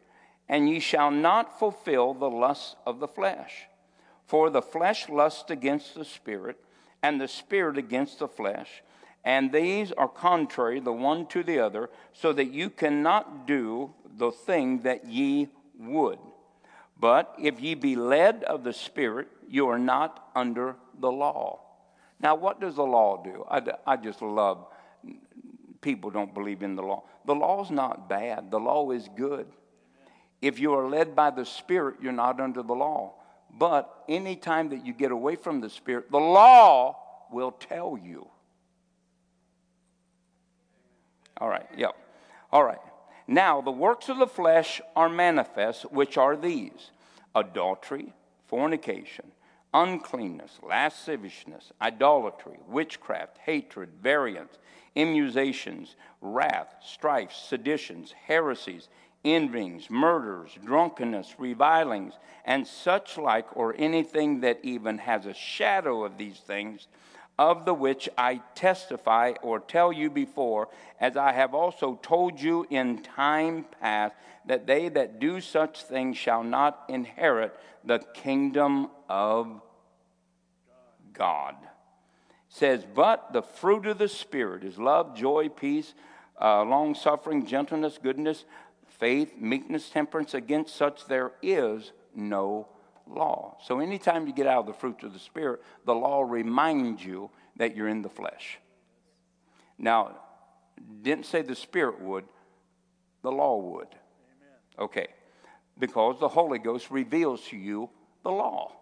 and 0.48 0.70
ye 0.70 0.80
shall 0.80 1.10
not 1.10 1.58
fulfill 1.58 2.14
the 2.14 2.30
lusts 2.30 2.76
of 2.86 2.98
the 2.98 3.08
flesh. 3.08 3.66
For 4.26 4.50
the 4.50 4.62
flesh 4.62 5.08
lusts 5.08 5.50
against 5.50 5.94
the 5.94 6.04
spirit, 6.04 6.58
and 7.02 7.20
the 7.20 7.28
spirit 7.28 7.76
against 7.76 8.18
the 8.18 8.28
flesh, 8.28 8.82
and 9.24 9.52
these 9.52 9.92
are 9.92 10.08
contrary 10.08 10.80
the 10.80 10.92
one 10.92 11.26
to 11.28 11.42
the 11.42 11.58
other, 11.58 11.90
so 12.12 12.32
that 12.32 12.50
you 12.50 12.70
cannot 12.70 13.46
do 13.46 13.92
the 14.16 14.30
thing 14.30 14.82
that 14.82 15.06
ye 15.06 15.48
would. 15.78 16.18
But 16.98 17.34
if 17.40 17.60
ye 17.60 17.74
be 17.74 17.96
led 17.96 18.44
of 18.44 18.64
the 18.64 18.72
Spirit, 18.72 19.28
you 19.48 19.68
are 19.68 19.78
not 19.78 20.30
under 20.34 20.76
the 21.00 21.10
law. 21.10 21.60
Now, 22.20 22.34
what 22.34 22.60
does 22.60 22.76
the 22.76 22.84
law 22.84 23.22
do? 23.22 23.44
I, 23.50 23.62
I 23.86 23.96
just 23.96 24.22
love 24.22 24.66
people 25.80 26.10
don't 26.10 26.32
believe 26.32 26.62
in 26.62 26.76
the 26.76 26.82
law. 26.82 27.04
The 27.26 27.34
law 27.34 27.62
is 27.62 27.70
not 27.70 28.08
bad, 28.08 28.50
the 28.50 28.58
law 28.58 28.90
is 28.90 29.08
good. 29.14 29.46
If 30.40 30.58
you 30.58 30.72
are 30.74 30.88
led 30.88 31.14
by 31.14 31.30
the 31.30 31.44
Spirit, 31.44 31.96
you're 32.00 32.12
not 32.12 32.40
under 32.40 32.62
the 32.62 32.74
law. 32.74 33.14
But 33.56 34.04
anytime 34.08 34.70
that 34.70 34.84
you 34.84 34.92
get 34.92 35.12
away 35.12 35.36
from 35.36 35.60
the 35.60 35.70
Spirit, 35.70 36.10
the 36.10 36.18
law 36.18 36.96
will 37.30 37.52
tell 37.52 37.98
you. 38.02 38.26
All 41.38 41.48
right, 41.48 41.66
yep. 41.76 41.96
All 42.52 42.64
right. 42.64 42.78
Now, 43.26 43.60
the 43.60 43.70
works 43.70 44.08
of 44.08 44.18
the 44.18 44.26
flesh 44.26 44.80
are 44.94 45.08
manifest, 45.08 45.90
which 45.90 46.16
are 46.16 46.36
these 46.36 46.90
adultery, 47.34 48.12
fornication, 48.46 49.32
uncleanness, 49.72 50.58
lasciviousness, 50.62 51.72
idolatry, 51.80 52.58
witchcraft, 52.68 53.38
hatred, 53.38 53.90
variance, 54.00 54.58
immunications, 54.94 55.96
wrath, 56.20 56.74
strife, 56.84 57.32
seditions, 57.32 58.14
heresies 58.26 58.88
envyings, 59.24 59.90
murders, 59.90 60.50
drunkenness, 60.64 61.34
revilings, 61.38 62.14
and 62.44 62.66
such 62.66 63.16
like, 63.16 63.56
or 63.56 63.74
anything 63.78 64.40
that 64.40 64.60
even 64.62 64.98
has 64.98 65.26
a 65.26 65.34
shadow 65.34 66.04
of 66.04 66.18
these 66.18 66.38
things, 66.38 66.88
of 67.38 67.64
the 67.64 67.74
which 67.74 68.08
I 68.16 68.42
testify 68.54 69.32
or 69.42 69.58
tell 69.58 69.92
you 69.92 70.10
before, 70.10 70.68
as 71.00 71.16
I 71.16 71.32
have 71.32 71.54
also 71.54 71.98
told 72.02 72.40
you 72.40 72.66
in 72.70 73.02
time 73.02 73.64
past, 73.80 74.14
that 74.46 74.66
they 74.66 74.88
that 74.90 75.18
do 75.18 75.40
such 75.40 75.82
things 75.82 76.16
shall 76.16 76.44
not 76.44 76.84
inherit 76.88 77.58
the 77.84 78.00
kingdom 78.14 78.88
of 79.08 79.60
God. 81.12 81.56
It 81.62 81.68
says, 82.48 82.86
but 82.94 83.32
the 83.32 83.42
fruit 83.42 83.86
of 83.86 83.98
the 83.98 84.08
Spirit 84.08 84.62
is 84.62 84.78
love, 84.78 85.16
joy, 85.16 85.48
peace, 85.48 85.94
uh, 86.40 86.62
long 86.62 86.94
suffering, 86.94 87.46
gentleness, 87.46 87.98
goodness, 88.00 88.44
faith, 88.98 89.34
meekness, 89.38 89.90
temperance. 89.90 90.34
Against 90.34 90.76
such 90.76 91.06
there 91.06 91.32
is 91.42 91.92
no 92.14 92.68
law. 93.06 93.56
So 93.64 93.80
anytime 93.80 94.26
you 94.26 94.32
get 94.32 94.46
out 94.46 94.60
of 94.60 94.66
the 94.66 94.72
fruits 94.72 95.04
of 95.04 95.12
the 95.12 95.18
Spirit, 95.18 95.62
the 95.84 95.94
law 95.94 96.22
reminds 96.22 97.04
you 97.04 97.30
that 97.56 97.76
you're 97.76 97.88
in 97.88 98.02
the 98.02 98.08
flesh. 98.08 98.58
Now, 99.78 100.16
didn't 101.02 101.26
say 101.26 101.42
the 101.42 101.54
Spirit 101.54 102.00
would, 102.00 102.24
the 103.22 103.32
law 103.32 103.56
would. 103.56 103.88
Amen. 103.88 104.58
Okay. 104.78 105.08
Because 105.78 106.18
the 106.20 106.28
Holy 106.28 106.58
Ghost 106.58 106.90
reveals 106.90 107.42
to 107.48 107.56
you 107.56 107.90
the 108.22 108.30
law. 108.30 108.72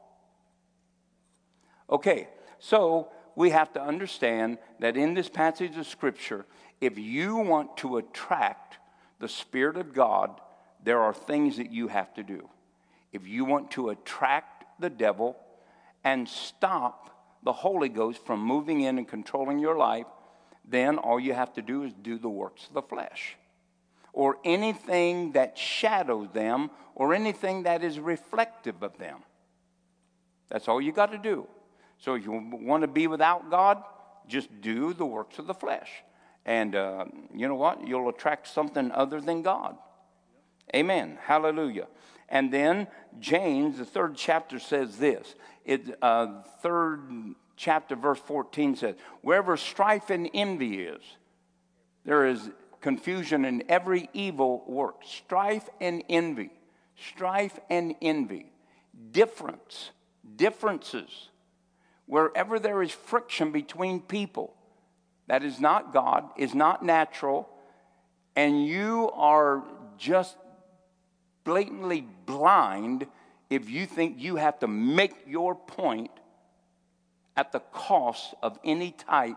Okay, 1.90 2.28
so 2.58 3.08
we 3.36 3.50
have 3.50 3.72
to 3.74 3.82
understand 3.82 4.58
that 4.80 4.96
in 4.96 5.14
this 5.14 5.28
passage 5.28 5.76
of 5.76 5.86
Scripture, 5.86 6.46
if 6.80 6.98
you 6.98 7.36
want 7.36 7.76
to 7.78 7.98
attract 7.98 8.78
the 9.22 9.28
Spirit 9.28 9.76
of 9.76 9.94
God, 9.94 10.40
there 10.82 11.00
are 11.00 11.14
things 11.14 11.58
that 11.58 11.70
you 11.70 11.86
have 11.86 12.12
to 12.14 12.24
do. 12.24 12.48
If 13.12 13.24
you 13.24 13.44
want 13.44 13.70
to 13.70 13.90
attract 13.90 14.64
the 14.80 14.90
devil 14.90 15.36
and 16.02 16.28
stop 16.28 17.38
the 17.44 17.52
Holy 17.52 17.88
Ghost 17.88 18.26
from 18.26 18.40
moving 18.40 18.80
in 18.80 18.98
and 18.98 19.06
controlling 19.06 19.60
your 19.60 19.76
life, 19.76 20.06
then 20.68 20.98
all 20.98 21.20
you 21.20 21.34
have 21.34 21.52
to 21.52 21.62
do 21.62 21.84
is 21.84 21.92
do 21.92 22.18
the 22.18 22.28
works 22.28 22.66
of 22.66 22.74
the 22.74 22.82
flesh. 22.82 23.36
Or 24.12 24.38
anything 24.44 25.32
that 25.32 25.56
shadows 25.56 26.26
them, 26.32 26.70
or 26.96 27.14
anything 27.14 27.62
that 27.62 27.84
is 27.84 28.00
reflective 28.00 28.82
of 28.82 28.98
them. 28.98 29.18
That's 30.48 30.66
all 30.66 30.82
you 30.82 30.90
got 30.90 31.12
to 31.12 31.18
do. 31.18 31.46
So 31.98 32.14
if 32.14 32.24
you 32.24 32.32
want 32.32 32.80
to 32.80 32.88
be 32.88 33.06
without 33.06 33.52
God, 33.52 33.84
just 34.26 34.48
do 34.60 34.92
the 34.92 35.06
works 35.06 35.38
of 35.38 35.46
the 35.46 35.54
flesh. 35.54 35.90
And 36.44 36.74
uh, 36.74 37.04
you 37.34 37.46
know 37.48 37.54
what? 37.54 37.86
You'll 37.86 38.08
attract 38.08 38.48
something 38.48 38.90
other 38.90 39.20
than 39.20 39.42
God. 39.42 39.76
Amen. 40.74 41.18
Hallelujah. 41.22 41.86
And 42.28 42.52
then 42.52 42.88
James, 43.20 43.78
the 43.78 43.84
third 43.84 44.16
chapter, 44.16 44.58
says 44.58 44.96
this. 44.96 45.34
It, 45.64 45.96
uh, 46.02 46.42
third 46.62 47.34
chapter, 47.56 47.94
verse 47.94 48.18
14 48.18 48.76
says, 48.76 48.96
Wherever 49.20 49.56
strife 49.56 50.10
and 50.10 50.28
envy 50.34 50.80
is, 50.80 51.02
there 52.04 52.26
is 52.26 52.50
confusion 52.80 53.44
in 53.44 53.62
every 53.68 54.08
evil 54.12 54.64
work. 54.66 55.02
Strife 55.04 55.68
and 55.80 56.02
envy. 56.08 56.50
Strife 56.96 57.58
and 57.70 57.94
envy. 58.02 58.46
Difference. 59.12 59.90
Differences. 60.36 61.28
Wherever 62.06 62.58
there 62.58 62.82
is 62.82 62.90
friction 62.90 63.52
between 63.52 64.00
people 64.00 64.56
that 65.26 65.42
is 65.42 65.60
not 65.60 65.92
God, 65.92 66.28
is 66.36 66.54
not 66.54 66.84
natural, 66.84 67.48
and 68.34 68.66
you 68.66 69.10
are 69.14 69.62
just 69.98 70.36
blatantly 71.44 72.06
blind 72.26 73.06
if 73.50 73.68
you 73.68 73.86
think 73.86 74.18
you 74.18 74.36
have 74.36 74.58
to 74.60 74.68
make 74.68 75.14
your 75.26 75.54
point 75.54 76.10
at 77.36 77.52
the 77.52 77.60
cost 77.60 78.34
of 78.42 78.58
any 78.64 78.90
type 78.92 79.36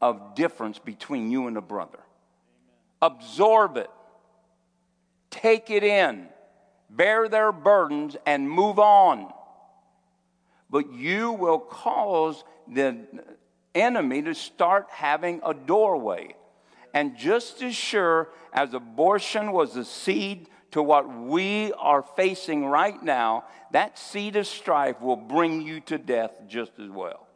of 0.00 0.34
difference 0.34 0.78
between 0.78 1.30
you 1.30 1.46
and 1.46 1.56
a 1.56 1.60
brother. 1.60 1.98
Amen. 3.02 3.16
Absorb 3.16 3.76
it, 3.76 3.90
take 5.30 5.70
it 5.70 5.82
in, 5.82 6.28
bear 6.90 7.28
their 7.28 7.52
burdens, 7.52 8.16
and 8.26 8.48
move 8.50 8.78
on. 8.78 9.32
But 10.70 10.92
you 10.92 11.32
will 11.32 11.58
cause 11.58 12.44
the 12.66 12.98
enemy 13.74 14.22
to 14.22 14.34
start 14.34 14.86
having 14.90 15.40
a 15.44 15.54
doorway. 15.54 16.34
And 16.92 17.16
just 17.16 17.62
as 17.62 17.74
sure 17.74 18.28
as 18.52 18.72
abortion 18.72 19.52
was 19.52 19.74
the 19.74 19.84
seed 19.84 20.48
to 20.70 20.82
what 20.82 21.12
we 21.12 21.72
are 21.74 22.02
facing 22.02 22.66
right 22.66 23.00
now, 23.02 23.44
that 23.72 23.98
seed 23.98 24.36
of 24.36 24.46
strife 24.46 25.00
will 25.00 25.16
bring 25.16 25.62
you 25.62 25.80
to 25.80 25.98
death 25.98 26.32
just 26.48 26.72
as 26.78 26.90
well. 26.90 27.26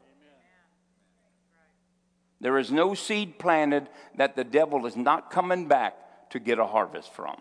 There 2.40 2.58
is 2.58 2.70
no 2.70 2.94
seed 2.94 3.38
planted 3.38 3.88
that 4.16 4.36
the 4.36 4.44
devil 4.44 4.86
is 4.86 4.96
not 4.96 5.30
coming 5.30 5.66
back 5.66 6.30
to 6.30 6.38
get 6.38 6.58
a 6.58 6.66
harvest 6.66 7.12
from. 7.12 7.40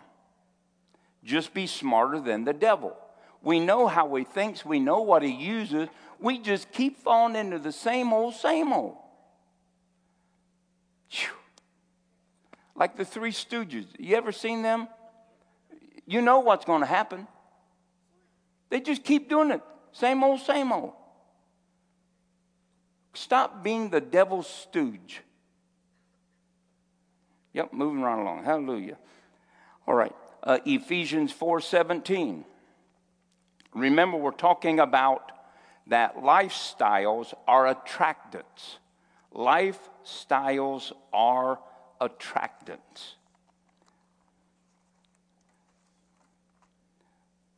Just 1.22 1.54
be 1.54 1.66
smarter 1.66 2.20
than 2.20 2.44
the 2.44 2.52
devil. 2.52 2.96
We 3.42 3.60
know 3.60 3.86
how 3.86 4.14
he 4.14 4.24
thinks, 4.24 4.64
we 4.64 4.80
know 4.80 5.02
what 5.02 5.22
he 5.22 5.30
uses, 5.30 5.88
we 6.20 6.38
just 6.38 6.72
keep 6.72 6.98
falling 6.98 7.36
into 7.36 7.58
the 7.58 7.72
same 7.72 8.12
old, 8.12 8.34
same 8.34 8.72
old. 8.72 8.96
Whew. 11.10 11.30
Like 12.74 12.96
the 12.96 13.04
Three 13.04 13.30
Stooges. 13.30 13.86
You 13.98 14.16
ever 14.16 14.32
seen 14.32 14.62
them? 14.62 14.88
You 16.06 16.20
know 16.22 16.40
what's 16.40 16.64
going 16.64 16.80
to 16.80 16.86
happen. 16.86 17.26
They 18.70 18.80
just 18.80 19.04
keep 19.04 19.28
doing 19.28 19.50
it. 19.50 19.60
Same 19.92 20.22
old, 20.22 20.40
same 20.40 20.72
old. 20.72 20.92
Stop 23.14 23.64
being 23.64 23.90
the 23.90 24.00
devil's 24.00 24.48
stooge. 24.48 25.22
Yep, 27.52 27.72
moving 27.72 28.02
right 28.02 28.20
along. 28.20 28.44
Hallelujah. 28.44 28.96
All 29.86 29.94
right. 29.94 30.14
Uh, 30.42 30.58
Ephesians 30.64 31.32
4:17. 31.32 32.44
Remember, 33.74 34.16
we're 34.16 34.30
talking 34.30 34.80
about 34.80 35.32
that 35.86 36.16
lifestyles 36.16 37.34
are 37.46 37.74
attractants. 37.74 38.78
Lifestyles 39.34 40.92
are 41.12 41.58
attractants. 42.00 43.14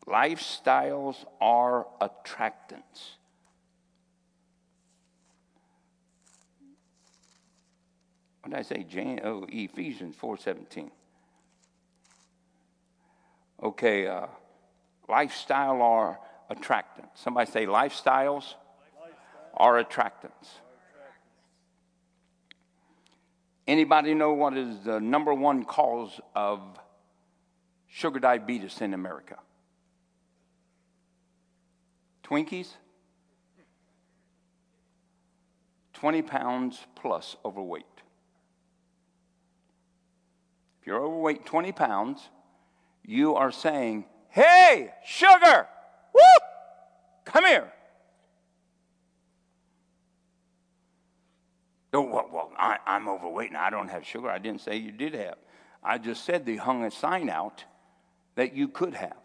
Lifestyles 0.06 1.24
are 1.40 1.86
attractants. 2.00 3.16
What 8.42 8.50
did 8.50 8.58
I 8.58 8.62
say? 8.62 8.84
Jane, 8.88 9.20
oh, 9.22 9.46
Ephesians 9.48 10.16
4.17. 10.16 10.90
Okay, 13.62 14.06
uh, 14.06 14.26
lifestyle 15.10 15.82
are 15.82 16.18
attractants. 16.50 17.10
Somebody 17.14 17.50
say 17.50 17.66
lifestyles 17.66 18.44
lifestyle. 18.44 18.54
are 19.54 19.84
attractants. 19.84 20.48
Anybody 23.66 24.14
know 24.14 24.32
what 24.32 24.56
is 24.56 24.80
the 24.84 25.00
number 25.00 25.34
one 25.34 25.64
cause 25.64 26.20
of 26.34 26.60
sugar 27.86 28.18
diabetes 28.18 28.80
in 28.80 28.94
America? 28.94 29.36
Twinkies? 32.24 32.68
20 35.94 36.22
pounds 36.22 36.78
plus 36.96 37.36
overweight. 37.44 37.84
If 40.80 40.86
you're 40.86 41.04
overweight 41.04 41.44
20 41.44 41.72
pounds, 41.72 42.28
you 43.04 43.34
are 43.34 43.52
saying, 43.52 44.06
Hey, 44.30 44.92
sugar, 45.04 45.66
whoop, 46.14 46.42
come 47.24 47.44
here. 47.46 47.72
Oh, 51.92 52.02
well, 52.02 52.28
well 52.32 52.52
I, 52.56 52.78
am 52.86 53.08
overweight 53.08 53.48
and 53.48 53.56
I 53.56 53.70
don't 53.70 53.88
have 53.88 54.06
sugar. 54.06 54.30
I 54.30 54.38
didn't 54.38 54.60
say 54.60 54.76
you 54.76 54.92
did 54.92 55.14
have. 55.14 55.36
I 55.82 55.98
just 55.98 56.24
said 56.24 56.46
they 56.46 56.56
hung 56.56 56.84
a 56.84 56.90
sign 56.90 57.28
out 57.28 57.64
that 58.36 58.54
you 58.54 58.68
could 58.68 58.94
have. 58.94 59.16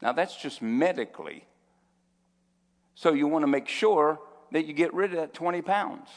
Now, 0.00 0.12
that's 0.12 0.34
just 0.34 0.62
medically. 0.62 1.44
So, 2.94 3.12
you 3.12 3.26
want 3.26 3.42
to 3.42 3.46
make 3.46 3.68
sure 3.68 4.18
that 4.50 4.66
you 4.66 4.72
get 4.72 4.94
rid 4.94 5.12
of 5.12 5.18
that 5.18 5.34
20 5.34 5.62
pounds. 5.62 6.08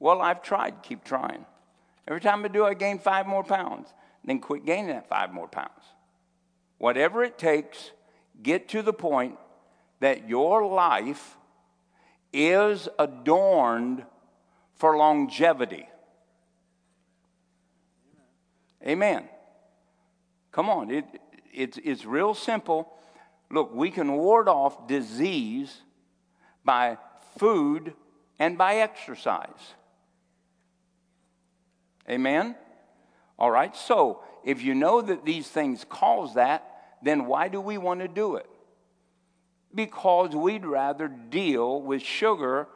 Well, 0.00 0.20
I've 0.20 0.42
tried, 0.42 0.82
keep 0.82 1.04
trying. 1.04 1.44
Every 2.06 2.20
time 2.20 2.44
I 2.44 2.48
do, 2.48 2.64
I 2.64 2.74
gain 2.74 2.98
five 2.98 3.26
more 3.26 3.44
pounds. 3.44 3.92
Then 4.28 4.40
quit 4.40 4.66
gaining 4.66 4.88
that 4.88 5.08
five 5.08 5.32
more 5.32 5.48
pounds. 5.48 5.70
Whatever 6.76 7.24
it 7.24 7.38
takes, 7.38 7.92
get 8.42 8.68
to 8.68 8.82
the 8.82 8.92
point 8.92 9.38
that 10.00 10.28
your 10.28 10.66
life 10.66 11.38
is 12.30 12.90
adorned 12.98 14.04
for 14.74 14.98
longevity. 14.98 15.88
Amen. 18.86 19.26
Come 20.52 20.68
on, 20.68 20.90
it, 20.90 21.06
it's, 21.50 21.78
it's 21.82 22.04
real 22.04 22.34
simple. 22.34 22.92
Look, 23.50 23.74
we 23.74 23.90
can 23.90 24.12
ward 24.12 24.46
off 24.46 24.86
disease 24.86 25.80
by 26.66 26.98
food 27.38 27.94
and 28.38 28.58
by 28.58 28.76
exercise. 28.76 29.74
Amen? 32.10 32.56
All 33.38 33.50
right, 33.50 33.74
so 33.76 34.22
if 34.44 34.62
you 34.62 34.74
know 34.74 35.00
that 35.00 35.24
these 35.24 35.46
things 35.46 35.84
cause 35.88 36.34
that, 36.34 36.96
then 37.02 37.26
why 37.26 37.48
do 37.48 37.60
we 37.60 37.78
want 37.78 38.00
to 38.00 38.08
do 38.08 38.36
it? 38.36 38.48
Because 39.74 40.34
we'd 40.34 40.66
rather 40.66 41.06
deal 41.06 41.80
with 41.80 42.02
sugar 42.02 42.66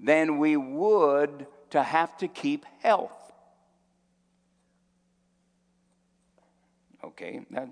than 0.00 0.38
we 0.38 0.56
would 0.56 1.46
to 1.70 1.82
have 1.82 2.16
to 2.18 2.28
keep 2.28 2.64
health. 2.80 3.12
Okay, 7.04 7.40
that, 7.50 7.68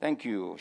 thank 0.00 0.24
you, 0.24 0.56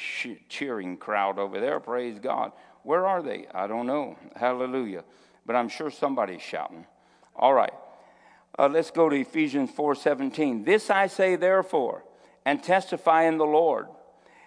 cheering 0.50 0.98
crowd 0.98 1.38
over 1.38 1.60
there. 1.60 1.80
Praise 1.80 2.18
God. 2.20 2.52
Where 2.84 3.06
are 3.06 3.22
they? 3.22 3.48
I 3.54 3.68
don't 3.68 3.88
know. 3.88 4.18
Hallelujah. 4.36 5.04
But 5.46 5.56
I'm 5.56 5.70
sure 5.70 5.92
somebody's 5.92 6.42
shouting. 6.42 6.86
All 7.36 7.54
right. 7.54 7.74
Uh, 8.58 8.70
let's 8.70 8.92
go 8.92 9.10
to 9.10 9.16
Ephesians 9.16 9.70
4:17. 9.72 10.64
This 10.64 10.90
I 10.90 11.08
say 11.08 11.36
therefore, 11.36 12.06
and 12.46 12.64
testify 12.64 13.24
in 13.24 13.38
the 13.38 13.46
Lord, 13.46 13.88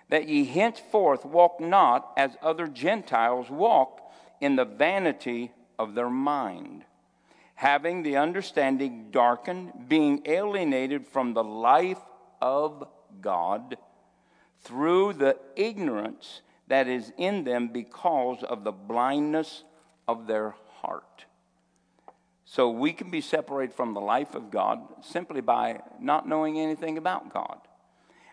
that 0.09 0.29
ye 0.29 0.45
henceforth 0.45 1.25
walk 1.25 1.61
not 1.61 2.13
as 2.17 2.37
other 2.41 2.67
Gentiles 2.67 3.51
walk 3.51 4.01
in 4.41 4.57
the 4.57 4.65
vanity 4.65 5.53
of 5.79 5.95
their 5.95 6.09
mind, 6.09 6.85
having 7.57 8.03
the 8.03 8.17
understanding 8.17 9.11
darkened, 9.11 9.89
being 9.89 10.23
alienated 10.25 11.07
from 11.07 11.35
the 11.35 11.45
life 11.45 12.01
of 12.41 12.89
God 13.21 13.77
through 14.61 15.13
the 15.15 15.39
ignorance 15.57 16.41
that 16.69 16.89
is 16.89 17.13
in 17.17 17.45
them 17.45 17.69
because 17.69 18.43
of 18.43 18.65
the 18.65 18.73
blindness 18.73 19.65
of 20.07 20.27
their 20.27 20.55
heart. 20.81 21.27
So 22.51 22.71
we 22.71 22.95
can 22.95 23.11
be 23.11 23.21
separated 23.21 23.75
from 23.75 23.93
the 23.93 24.01
life 24.01 24.35
of 24.35 24.51
God 24.51 24.81
simply 25.03 25.43
by 25.43 25.81
not 26.01 26.27
knowing 26.27 26.59
anything 26.59 26.97
about 26.97 27.31
God. 27.31 27.59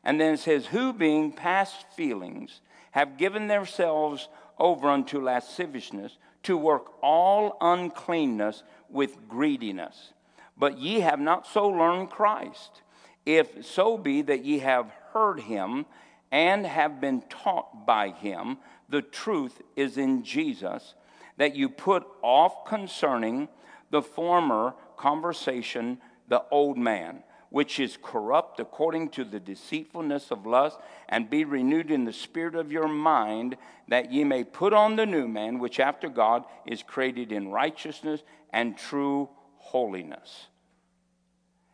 And 0.05 0.21
then 0.21 0.35
it 0.35 0.39
says, 0.39 0.67
Who 0.67 0.93
being 0.93 1.33
past 1.33 1.85
feelings 1.97 2.61
have 2.91 3.17
given 3.17 3.47
themselves 3.47 4.29
over 4.57 4.87
unto 4.87 5.21
lasciviousness 5.21 6.17
to 6.43 6.55
work 6.55 6.93
all 7.03 7.57
uncleanness 7.59 8.63
with 8.89 9.27
greediness. 9.27 10.13
But 10.57 10.77
ye 10.79 11.01
have 11.01 11.19
not 11.19 11.45
so 11.45 11.67
learned 11.67 12.09
Christ, 12.09 12.83
if 13.25 13.65
so 13.65 13.97
be 13.97 14.21
that 14.21 14.45
ye 14.45 14.59
have 14.59 14.93
heard 15.11 15.41
him 15.41 15.85
and 16.31 16.65
have 16.65 17.01
been 17.01 17.21
taught 17.27 17.85
by 17.85 18.11
him, 18.11 18.59
the 18.87 19.01
truth 19.01 19.61
is 19.75 19.97
in 19.97 20.23
Jesus, 20.23 20.93
that 21.35 21.57
you 21.57 21.67
put 21.67 22.07
off 22.21 22.65
concerning 22.65 23.49
the 23.91 24.01
former 24.01 24.73
conversation, 24.97 25.99
the 26.27 26.43
old 26.51 26.77
man, 26.77 27.23
which 27.49 27.79
is 27.79 27.97
corrupt 28.01 28.59
according 28.59 29.09
to 29.09 29.23
the 29.23 29.39
deceitfulness 29.39 30.31
of 30.31 30.45
lust, 30.45 30.79
and 31.07 31.29
be 31.29 31.45
renewed 31.45 31.91
in 31.91 32.03
the 32.03 32.13
spirit 32.13 32.55
of 32.55 32.71
your 32.71 32.87
mind, 32.87 33.55
that 33.87 34.11
ye 34.11 34.23
may 34.23 34.43
put 34.43 34.73
on 34.73 34.95
the 34.95 35.05
new 35.05 35.27
man, 35.27 35.59
which 35.59 35.79
after 35.79 36.09
God 36.09 36.43
is 36.65 36.83
created 36.83 37.31
in 37.31 37.49
righteousness 37.49 38.23
and 38.51 38.77
true 38.77 39.29
holiness. 39.57 40.47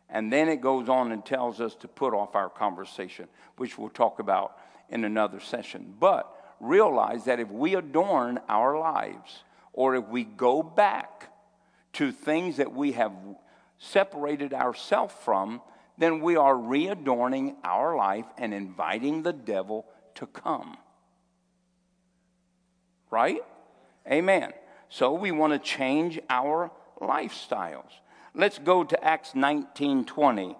And 0.08 0.32
then 0.32 0.48
it 0.48 0.60
goes 0.60 0.88
on 0.88 1.10
and 1.10 1.24
tells 1.24 1.60
us 1.60 1.74
to 1.76 1.88
put 1.88 2.12
off 2.12 2.36
our 2.36 2.50
conversation, 2.50 3.28
which 3.56 3.78
we'll 3.78 3.88
talk 3.88 4.18
about 4.18 4.58
in 4.90 5.04
another 5.04 5.40
session. 5.40 5.94
But 5.98 6.30
realize 6.60 7.24
that 7.24 7.40
if 7.40 7.50
we 7.50 7.74
adorn 7.74 8.38
our 8.48 8.78
lives, 8.78 9.42
or 9.72 9.96
if 9.96 10.06
we 10.08 10.24
go 10.24 10.62
back 10.62 11.31
to 11.94 12.12
things 12.12 12.56
that 12.56 12.72
we 12.72 12.92
have 12.92 13.12
separated 13.78 14.54
ourselves 14.54 15.14
from, 15.24 15.60
then 15.98 16.20
we 16.20 16.36
are 16.36 16.54
readorning 16.54 17.56
our 17.64 17.96
life 17.96 18.26
and 18.38 18.54
inviting 18.54 19.22
the 19.22 19.32
devil 19.32 19.86
to 20.14 20.26
come. 20.26 20.76
Right? 23.10 23.40
Amen. 24.10 24.52
So 24.88 25.12
we 25.12 25.30
want 25.30 25.52
to 25.52 25.58
change 25.58 26.18
our 26.30 26.70
lifestyles. 27.00 27.90
Let's 28.34 28.58
go 28.58 28.84
to 28.84 29.04
Acts 29.04 29.32
19:20. 29.34 30.56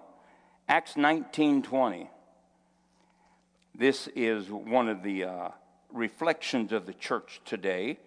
Acts 0.67 0.95
19:20. 0.95 2.09
This 3.75 4.07
is 4.15 4.51
one 4.51 4.89
of 4.89 5.01
the 5.01 5.23
uh, 5.23 5.49
reflections 5.91 6.71
of 6.71 6.85
the 6.85 6.93
church 6.93 7.41
today. 7.45 7.97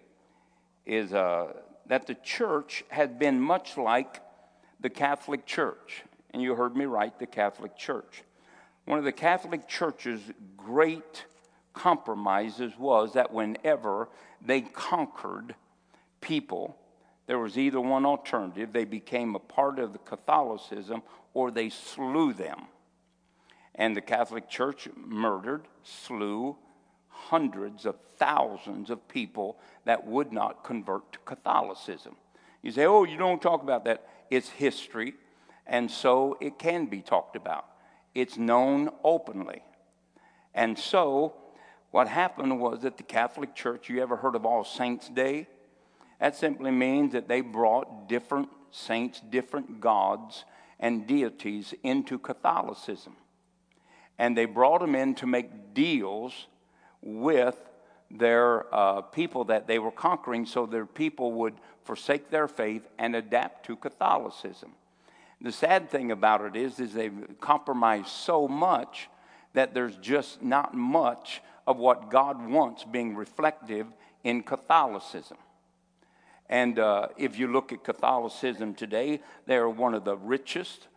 Is 0.85 1.13
uh, 1.13 1.51
that 1.87 2.07
the 2.07 2.15
church 2.15 2.83
had 2.89 3.17
been 3.17 3.39
much 3.39 3.77
like 3.77 4.21
the 4.79 4.89
Catholic 4.89 5.45
Church. 5.45 6.03
And 6.31 6.41
you 6.41 6.55
heard 6.55 6.75
me 6.75 6.85
right, 6.85 7.17
the 7.17 7.25
Catholic 7.25 7.77
Church. 7.77 8.23
One 8.85 8.99
of 8.99 9.05
the 9.05 9.11
Catholic 9.11 9.67
Church's 9.67 10.21
great 10.55 11.25
compromises 11.73 12.73
was 12.77 13.13
that 13.13 13.33
whenever 13.33 14.09
they 14.45 14.61
conquered 14.61 15.55
people, 16.21 16.77
There 17.27 17.37
was 17.37 17.57
either 17.57 17.79
one 17.79 18.05
alternative. 18.05 18.71
They 18.71 18.85
became 18.85 19.35
a 19.35 19.39
part 19.39 19.79
of 19.79 19.91
the 19.91 19.99
Catholicism 19.99 21.03
or 21.33 21.51
they 21.51 21.69
slew 21.69 22.33
them. 22.33 22.67
And 23.75 23.95
the 23.95 24.01
Catholic 24.01 24.49
Church 24.49 24.87
murdered, 24.95 25.67
slew 25.83 26.57
hundreds 27.17 27.85
of 27.85 27.95
thousands 28.17 28.89
of 28.89 29.07
people 29.07 29.57
that 29.85 30.05
would 30.05 30.31
not 30.31 30.63
convert 30.63 31.11
to 31.13 31.19
Catholicism. 31.19 32.15
You 32.61 32.71
say, 32.71 32.85
oh, 32.85 33.03
you 33.03 33.17
don't 33.17 33.41
talk 33.41 33.61
about 33.61 33.85
that. 33.85 34.07
It's 34.29 34.49
history, 34.49 35.13
and 35.65 35.89
so 35.89 36.37
it 36.41 36.59
can 36.59 36.85
be 36.85 37.01
talked 37.01 37.35
about. 37.35 37.65
It's 38.13 38.37
known 38.37 38.89
openly. 39.03 39.61
And 40.53 40.77
so, 40.77 41.35
what 41.91 42.07
happened 42.07 42.59
was 42.59 42.81
that 42.81 42.97
the 42.97 43.03
Catholic 43.03 43.55
Church, 43.55 43.89
you 43.89 44.01
ever 44.01 44.17
heard 44.17 44.35
of 44.35 44.45
All 44.45 44.63
Saints' 44.63 45.09
Day? 45.09 45.47
That 46.19 46.35
simply 46.35 46.71
means 46.71 47.13
that 47.13 47.27
they 47.27 47.41
brought 47.41 48.09
different 48.09 48.49
saints, 48.71 49.21
different 49.29 49.79
gods, 49.79 50.45
and 50.79 51.07
deities 51.07 51.73
into 51.83 52.19
Catholicism. 52.19 53.15
And 54.17 54.35
they 54.35 54.45
brought 54.45 54.81
them 54.81 54.95
in 54.95 55.15
to 55.15 55.27
make 55.27 55.73
deals 55.73 56.47
with 57.07 57.57
their 58.11 58.73
uh, 58.75 59.01
people 59.01 59.45
that 59.45 59.65
they 59.65 59.79
were 59.79 59.91
conquering 59.91 60.45
so 60.45 60.65
their 60.65 60.85
people 60.85 61.31
would 61.31 61.53
forsake 61.83 62.29
their 62.29 62.47
faith 62.49 62.85
and 62.99 63.15
adapt 63.15 63.65
to 63.65 63.77
Catholicism. 63.77 64.73
The 65.39 65.51
sad 65.51 65.89
thing 65.89 66.11
about 66.11 66.41
it 66.41 66.55
is, 66.55 66.79
is 66.79 66.93
they've 66.93 67.39
compromised 67.39 68.09
so 68.09 68.47
much 68.47 69.09
that 69.53 69.73
there's 69.73 69.95
just 69.97 70.41
not 70.41 70.73
much 70.73 71.41
of 71.65 71.77
what 71.77 72.09
God 72.09 72.45
wants 72.49 72.83
being 72.83 73.15
reflective 73.15 73.87
in 74.23 74.43
Catholicism. 74.43 75.37
And 76.49 76.79
uh, 76.79 77.09
if 77.17 77.39
you 77.39 77.47
look 77.47 77.71
at 77.71 77.83
Catholicism 77.83 78.73
today, 78.73 79.21
they're 79.45 79.69
one 79.69 79.93
of 79.93 80.03
the 80.03 80.17
richest, 80.17 80.87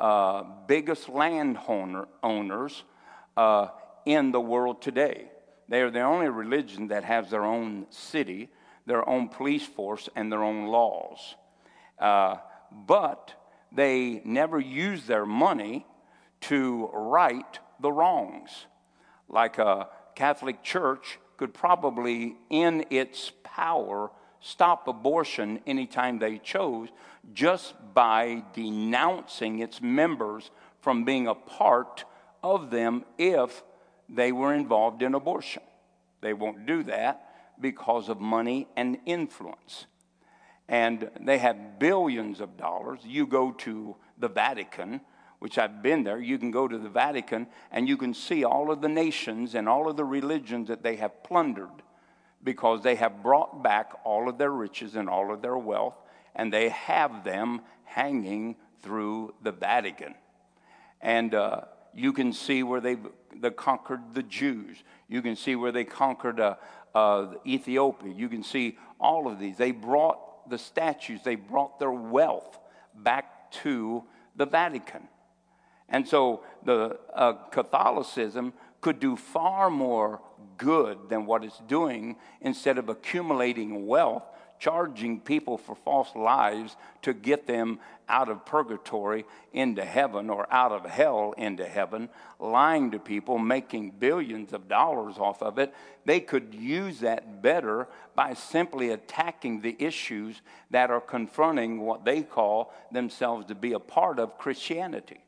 uh, 0.00 0.44
biggest 0.66 1.08
landowner 1.08 2.08
owners 2.22 2.82
uh, 3.36 3.68
in 4.04 4.32
the 4.32 4.40
world 4.40 4.82
today. 4.82 5.28
They 5.72 5.80
are 5.80 5.90
the 5.90 6.02
only 6.02 6.28
religion 6.28 6.88
that 6.88 7.02
has 7.04 7.30
their 7.30 7.46
own 7.46 7.86
city, 7.88 8.50
their 8.84 9.08
own 9.08 9.30
police 9.30 9.64
force, 9.64 10.06
and 10.14 10.30
their 10.30 10.44
own 10.44 10.66
laws. 10.66 11.34
Uh, 11.98 12.36
but 12.70 13.32
they 13.74 14.20
never 14.22 14.60
use 14.60 15.06
their 15.06 15.24
money 15.24 15.86
to 16.42 16.90
right 16.92 17.58
the 17.80 17.90
wrongs. 17.90 18.66
Like 19.30 19.56
a 19.56 19.88
Catholic 20.14 20.62
Church 20.62 21.18
could 21.38 21.54
probably, 21.54 22.36
in 22.50 22.84
its 22.90 23.32
power, 23.42 24.10
stop 24.40 24.88
abortion 24.88 25.58
anytime 25.66 26.18
they 26.18 26.36
chose 26.36 26.90
just 27.32 27.72
by 27.94 28.44
denouncing 28.52 29.60
its 29.60 29.80
members 29.80 30.50
from 30.82 31.06
being 31.06 31.26
a 31.26 31.34
part 31.34 32.04
of 32.42 32.68
them 32.68 33.06
if 33.16 33.62
they 34.08 34.32
were 34.32 34.54
involved 34.54 35.02
in 35.02 35.14
abortion. 35.14 35.62
They 36.20 36.32
won't 36.32 36.66
do 36.66 36.82
that 36.84 37.28
because 37.60 38.08
of 38.08 38.20
money 38.20 38.68
and 38.76 38.98
influence. 39.06 39.86
And 40.68 41.10
they 41.20 41.38
have 41.38 41.78
billions 41.78 42.40
of 42.40 42.56
dollars. 42.56 43.00
You 43.04 43.26
go 43.26 43.52
to 43.52 43.96
the 44.18 44.28
Vatican, 44.28 45.00
which 45.38 45.58
I've 45.58 45.82
been 45.82 46.04
there, 46.04 46.20
you 46.20 46.38
can 46.38 46.50
go 46.50 46.68
to 46.68 46.78
the 46.78 46.88
Vatican 46.88 47.48
and 47.70 47.88
you 47.88 47.96
can 47.96 48.14
see 48.14 48.44
all 48.44 48.70
of 48.70 48.80
the 48.80 48.88
nations 48.88 49.54
and 49.54 49.68
all 49.68 49.88
of 49.88 49.96
the 49.96 50.04
religions 50.04 50.68
that 50.68 50.82
they 50.82 50.96
have 50.96 51.24
plundered 51.24 51.82
because 52.44 52.82
they 52.82 52.94
have 52.96 53.22
brought 53.22 53.62
back 53.62 53.92
all 54.04 54.28
of 54.28 54.38
their 54.38 54.50
riches 54.50 54.96
and 54.96 55.08
all 55.08 55.32
of 55.32 55.42
their 55.42 55.56
wealth, 55.56 55.94
and 56.34 56.52
they 56.52 56.68
have 56.70 57.24
them 57.24 57.60
hanging 57.84 58.56
through 58.82 59.34
the 59.42 59.52
Vatican. 59.52 60.14
And 61.00 61.34
uh, 61.34 61.62
you 61.94 62.12
can 62.12 62.32
see 62.32 62.62
where 62.62 62.80
they 62.80 62.96
they 63.40 63.50
conquered 63.50 64.14
the 64.14 64.22
Jews. 64.22 64.82
You 65.08 65.22
can 65.22 65.36
see 65.36 65.56
where 65.56 65.72
they 65.72 65.84
conquered 65.84 66.40
uh, 66.40 66.56
uh, 66.94 67.34
Ethiopia. 67.46 68.12
You 68.14 68.28
can 68.28 68.42
see 68.42 68.78
all 69.00 69.30
of 69.30 69.38
these. 69.38 69.56
They 69.56 69.72
brought 69.72 70.48
the 70.48 70.58
statues, 70.58 71.20
they 71.24 71.36
brought 71.36 71.78
their 71.78 71.92
wealth 71.92 72.58
back 72.94 73.50
to 73.62 74.04
the 74.36 74.46
Vatican. 74.46 75.08
And 75.88 76.08
so 76.08 76.42
the 76.64 76.98
uh, 77.14 77.34
Catholicism 77.50 78.52
could 78.80 78.98
do 78.98 79.16
far 79.16 79.70
more 79.70 80.20
good 80.56 81.08
than 81.08 81.26
what 81.26 81.44
it's 81.44 81.60
doing 81.68 82.16
instead 82.40 82.78
of 82.78 82.88
accumulating 82.88 83.86
wealth, 83.86 84.24
charging 84.62 85.18
people 85.18 85.58
for 85.58 85.74
false 85.74 86.14
lives 86.14 86.76
to 87.02 87.12
get 87.12 87.48
them 87.48 87.80
out 88.08 88.28
of 88.28 88.46
purgatory 88.46 89.24
into 89.52 89.84
heaven 89.84 90.30
or 90.30 90.46
out 90.52 90.70
of 90.70 90.88
hell 90.88 91.34
into 91.36 91.66
heaven, 91.66 92.08
lying 92.38 92.92
to 92.92 92.98
people, 93.00 93.38
making 93.38 93.90
billions 93.90 94.52
of 94.52 94.68
dollars 94.68 95.16
off 95.18 95.42
of 95.42 95.58
it. 95.58 95.74
They 96.04 96.20
could 96.20 96.54
use 96.54 97.00
that 97.00 97.42
better 97.42 97.88
by 98.14 98.34
simply 98.34 98.90
attacking 98.90 99.62
the 99.62 99.74
issues 99.80 100.40
that 100.70 100.92
are 100.92 101.00
confronting 101.00 101.80
what 101.80 102.04
they 102.04 102.22
call 102.22 102.72
themselves 102.92 103.46
to 103.46 103.56
be 103.56 103.72
a 103.72 103.80
part 103.80 104.20
of 104.20 104.38
Christianity. 104.38 105.24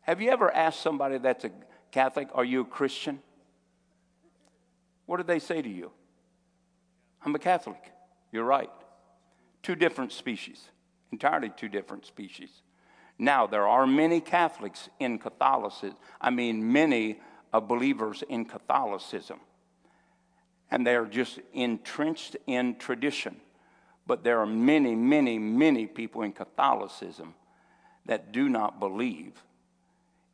Have 0.00 0.22
you 0.22 0.30
ever 0.30 0.50
asked 0.50 0.80
somebody 0.80 1.18
that's 1.18 1.44
a 1.44 1.50
Catholic, 1.90 2.28
Are 2.32 2.46
you 2.46 2.62
a 2.62 2.64
Christian? 2.64 3.20
What 5.04 5.18
did 5.18 5.26
they 5.26 5.38
say 5.38 5.60
to 5.60 5.68
you? 5.68 5.92
I'm 7.24 7.34
a 7.34 7.38
Catholic. 7.38 7.92
You're 8.30 8.44
right. 8.44 8.70
Two 9.62 9.76
different 9.76 10.12
species, 10.12 10.68
entirely 11.12 11.50
two 11.56 11.68
different 11.68 12.06
species. 12.06 12.50
Now, 13.18 13.46
there 13.46 13.68
are 13.68 13.86
many 13.86 14.20
Catholics 14.20 14.88
in 14.98 15.18
Catholicism, 15.18 15.96
I 16.20 16.30
mean, 16.30 16.72
many 16.72 17.20
uh, 17.52 17.60
believers 17.60 18.24
in 18.28 18.46
Catholicism, 18.46 19.38
and 20.70 20.86
they 20.86 20.96
are 20.96 21.06
just 21.06 21.38
entrenched 21.52 22.36
in 22.46 22.76
tradition. 22.76 23.36
But 24.06 24.24
there 24.24 24.40
are 24.40 24.46
many, 24.46 24.96
many, 24.96 25.38
many 25.38 25.86
people 25.86 26.22
in 26.22 26.32
Catholicism 26.32 27.34
that 28.06 28.32
do 28.32 28.48
not 28.48 28.80
believe 28.80 29.44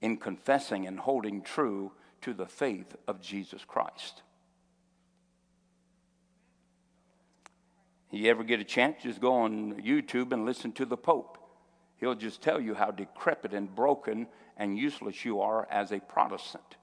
in 0.00 0.16
confessing 0.16 0.86
and 0.86 0.98
holding 0.98 1.42
true 1.42 1.92
to 2.22 2.32
the 2.32 2.46
faith 2.46 2.96
of 3.06 3.20
Jesus 3.20 3.64
Christ. 3.66 4.22
You 8.10 8.30
ever 8.30 8.42
get 8.42 8.60
a 8.60 8.64
chance, 8.64 9.02
just 9.02 9.20
go 9.20 9.34
on 9.34 9.82
YouTube 9.82 10.32
and 10.32 10.46
listen 10.46 10.72
to 10.72 10.86
the 10.86 10.96
Pope. 10.96 11.36
He'll 11.98 12.14
just 12.14 12.40
tell 12.40 12.60
you 12.60 12.74
how 12.74 12.90
decrepit 12.90 13.52
and 13.52 13.74
broken 13.74 14.28
and 14.56 14.78
useless 14.78 15.24
you 15.24 15.40
are 15.40 15.68
as 15.70 15.92
a 15.92 16.00
Protestant. 16.00 16.76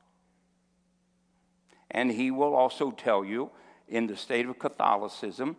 And 1.90 2.12
he 2.12 2.30
will 2.32 2.54
also 2.54 2.92
tell 2.92 3.24
you, 3.24 3.50
in 3.88 4.08
the 4.08 4.18
state 4.18 4.48
of 4.48 4.60
Catholicism, 4.60 5.56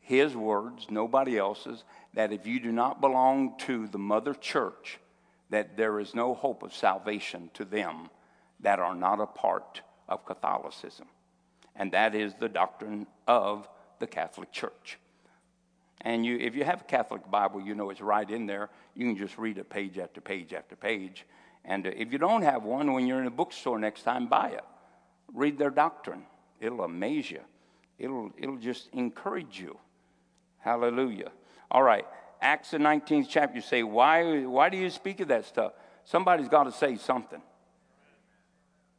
his 0.00 0.36
words, 0.36 0.86
nobody 0.90 1.38
else's, 1.38 1.84
that 2.12 2.32
if 2.32 2.46
you 2.46 2.60
do 2.60 2.72
not 2.72 3.00
belong 3.00 3.56
to 3.58 3.86
the 3.88 3.98
mother 3.98 4.34
church, 4.34 4.98
that 5.50 5.76
there 5.76 5.98
is 6.00 6.14
no 6.14 6.34
hope 6.34 6.62
of 6.62 6.74
salvation 6.74 7.50
to 7.54 7.64
them 7.64 8.10
that 8.60 8.78
are 8.78 8.94
not 8.94 9.20
a 9.20 9.26
part 9.26 9.82
of 10.08 10.26
Catholicism. 10.26 11.06
And 11.76 11.92
that 11.92 12.14
is 12.14 12.34
the 12.34 12.48
doctrine 12.48 13.06
of 13.26 13.68
the 14.04 14.08
Catholic 14.08 14.52
Church. 14.52 14.98
And 16.02 16.26
you, 16.26 16.36
if 16.36 16.54
you 16.54 16.64
have 16.64 16.82
a 16.82 16.84
Catholic 16.84 17.30
Bible, 17.30 17.62
you 17.62 17.74
know 17.74 17.88
it's 17.88 18.02
right 18.02 18.28
in 18.28 18.44
there. 18.44 18.68
You 18.94 19.06
can 19.06 19.16
just 19.16 19.38
read 19.38 19.56
it 19.56 19.70
page 19.70 19.96
after 19.96 20.20
page 20.20 20.52
after 20.52 20.76
page. 20.76 21.24
And 21.64 21.86
uh, 21.86 21.90
if 21.96 22.12
you 22.12 22.18
don't 22.18 22.42
have 22.42 22.64
one, 22.64 22.92
when 22.92 23.06
you're 23.06 23.20
in 23.20 23.26
a 23.26 23.30
bookstore 23.30 23.78
next 23.78 24.02
time, 24.02 24.26
buy 24.28 24.50
it. 24.50 24.64
Read 25.32 25.56
their 25.56 25.70
doctrine. 25.70 26.24
It'll 26.60 26.84
amaze 26.84 27.30
you. 27.30 27.40
It'll, 27.98 28.30
it'll 28.36 28.58
just 28.58 28.90
encourage 28.92 29.58
you. 29.58 29.78
Hallelujah. 30.58 31.32
All 31.70 31.82
right. 31.82 32.04
Acts 32.42 32.72
the 32.72 32.78
19th 32.78 33.26
chapter, 33.30 33.56
you 33.56 33.62
say, 33.62 33.82
why, 33.82 34.44
why 34.44 34.68
do 34.68 34.76
you 34.76 34.90
speak 34.90 35.20
of 35.20 35.28
that 35.28 35.46
stuff? 35.46 35.72
Somebody's 36.04 36.48
got 36.48 36.64
to 36.64 36.72
say 36.72 36.96
something. 36.96 37.40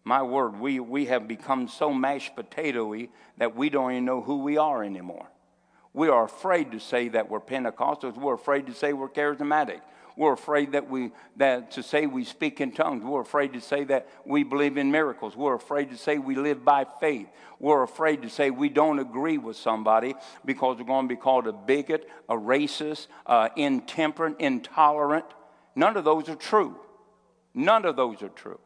My 0.08 0.22
word, 0.22 0.60
we, 0.60 0.80
we 0.80 1.08
have 1.08 1.28
become 1.28 1.68
so 1.68 1.92
mashed 1.92 2.36
potatoy 2.36 3.10
that 3.38 3.56
we 3.56 3.72
don't 3.72 3.92
even 3.92 4.06
know 4.06 4.22
who 4.22 4.38
we 4.38 4.56
are 4.56 4.84
anymore. 4.84 5.26
We 5.94 6.10
are 6.10 6.26
afraid 6.26 6.72
to 6.74 6.80
say 6.80 7.08
that 7.10 7.30
we're 7.30 7.40
Pentecostals. 7.40 8.16
We're 8.16 8.36
afraid 8.36 8.68
to 8.68 8.74
say 8.74 8.94
we're 8.94 9.10
charismatic. 9.10 9.82
We're 10.16 10.34
afraid 10.34 10.74
that 10.74 10.90
we 10.90 11.12
that 11.38 11.72
to 11.72 11.84
say 11.84 12.06
we 12.06 12.24
speak 12.24 12.62
in 12.62 12.72
tongues. 12.72 13.04
We're 13.04 13.22
afraid 13.22 13.54
to 13.54 13.62
say 13.62 13.84
that 13.86 14.08
we 14.26 14.44
believe 14.44 14.78
in 14.78 14.92
miracles. 14.92 15.36
We're 15.36 15.56
afraid 15.56 15.90
to 15.90 15.98
say 15.98 16.18
we 16.18 16.36
live 16.36 16.64
by 16.64 16.86
faith. 17.02 17.28
We're 17.60 17.84
afraid 17.84 18.22
to 18.22 18.30
say 18.30 18.50
we 18.50 18.70
don't 18.70 19.00
agree 19.00 19.38
with 19.38 19.58
somebody 19.58 20.14
because 20.46 20.78
we're 20.78 20.86
going 20.86 21.10
to 21.10 21.16
be 21.16 21.20
called 21.20 21.48
a 21.48 21.54
bigot, 21.54 22.08
a 22.30 22.36
racist, 22.36 23.08
uh, 23.26 23.50
intemperate, 23.58 24.36
intolerant. 24.40 25.26
None 25.76 25.98
of 25.98 26.06
those 26.06 26.30
are 26.30 26.36
true. 26.36 26.80
None 27.54 27.86
of 27.86 27.96
those 27.96 28.22
are 28.22 28.30
true. 28.30 28.60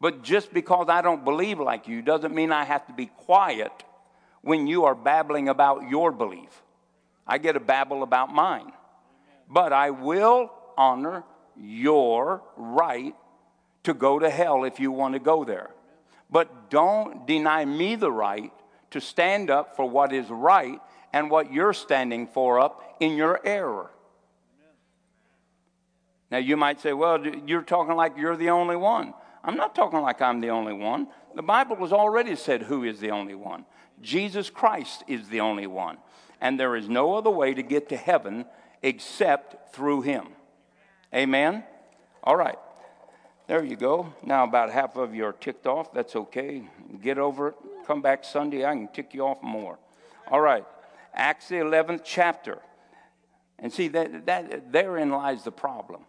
But 0.00 0.22
just 0.22 0.52
because 0.52 0.88
I 0.88 1.00
don't 1.02 1.24
believe 1.24 1.58
like 1.58 1.88
you 1.88 2.02
doesn't 2.02 2.34
mean 2.34 2.52
I 2.52 2.64
have 2.64 2.86
to 2.86 2.92
be 2.92 3.06
quiet 3.06 3.72
when 4.42 4.66
you 4.66 4.84
are 4.84 4.94
babbling 4.94 5.48
about 5.48 5.88
your 5.88 6.12
belief. 6.12 6.62
I 7.26 7.38
get 7.38 7.56
a 7.56 7.60
babble 7.60 8.02
about 8.02 8.32
mine. 8.32 8.72
But 9.48 9.72
I 9.72 9.90
will 9.90 10.52
honor 10.76 11.24
your 11.58 12.42
right 12.56 13.14
to 13.84 13.94
go 13.94 14.18
to 14.18 14.28
hell 14.28 14.64
if 14.64 14.78
you 14.78 14.92
want 14.92 15.14
to 15.14 15.20
go 15.20 15.44
there. 15.44 15.70
But 16.30 16.70
don't 16.70 17.26
deny 17.26 17.64
me 17.64 17.96
the 17.96 18.12
right 18.12 18.52
to 18.90 19.00
stand 19.00 19.50
up 19.50 19.76
for 19.76 19.88
what 19.88 20.12
is 20.12 20.28
right 20.28 20.80
and 21.12 21.30
what 21.30 21.52
you're 21.52 21.72
standing 21.72 22.26
for 22.26 22.60
up 22.60 22.82
in 23.00 23.16
your 23.16 23.40
error. 23.44 23.90
Now, 26.30 26.38
you 26.38 26.56
might 26.56 26.80
say, 26.80 26.92
well, 26.92 27.24
you're 27.24 27.62
talking 27.62 27.94
like 27.94 28.16
you're 28.16 28.36
the 28.36 28.50
only 28.50 28.76
one. 28.76 29.14
I'm 29.46 29.56
not 29.56 29.76
talking 29.76 30.00
like 30.00 30.20
I'm 30.20 30.40
the 30.40 30.50
only 30.50 30.72
one. 30.72 31.06
The 31.36 31.42
Bible 31.42 31.76
has 31.76 31.92
already 31.92 32.34
said 32.34 32.62
who 32.62 32.82
is 32.82 32.98
the 32.98 33.12
only 33.12 33.36
one. 33.36 33.64
Jesus 34.02 34.50
Christ 34.50 35.04
is 35.06 35.28
the 35.28 35.40
only 35.40 35.68
one. 35.68 35.98
And 36.40 36.58
there 36.58 36.74
is 36.74 36.88
no 36.88 37.14
other 37.14 37.30
way 37.30 37.54
to 37.54 37.62
get 37.62 37.88
to 37.90 37.96
heaven 37.96 38.44
except 38.82 39.72
through 39.72 40.02
him. 40.02 40.26
Amen? 41.14 41.62
All 42.24 42.36
right. 42.36 42.58
There 43.46 43.64
you 43.64 43.76
go. 43.76 44.12
Now, 44.24 44.42
about 44.42 44.72
half 44.72 44.96
of 44.96 45.14
you 45.14 45.24
are 45.24 45.32
ticked 45.32 45.68
off. 45.68 45.94
That's 45.94 46.16
okay. 46.16 46.64
Get 47.00 47.16
over 47.16 47.48
it. 47.48 47.54
Come 47.86 48.02
back 48.02 48.24
Sunday. 48.24 48.64
I 48.64 48.72
can 48.72 48.88
tick 48.88 49.14
you 49.14 49.22
off 49.22 49.40
more. 49.42 49.78
All 50.28 50.40
right. 50.40 50.64
Acts, 51.14 51.48
the 51.48 51.56
11th 51.56 52.00
chapter. 52.04 52.58
And 53.60 53.72
see, 53.72 53.86
that, 53.88 54.26
that, 54.26 54.72
therein 54.72 55.10
lies 55.10 55.44
the 55.44 55.52
problem. 55.52 56.02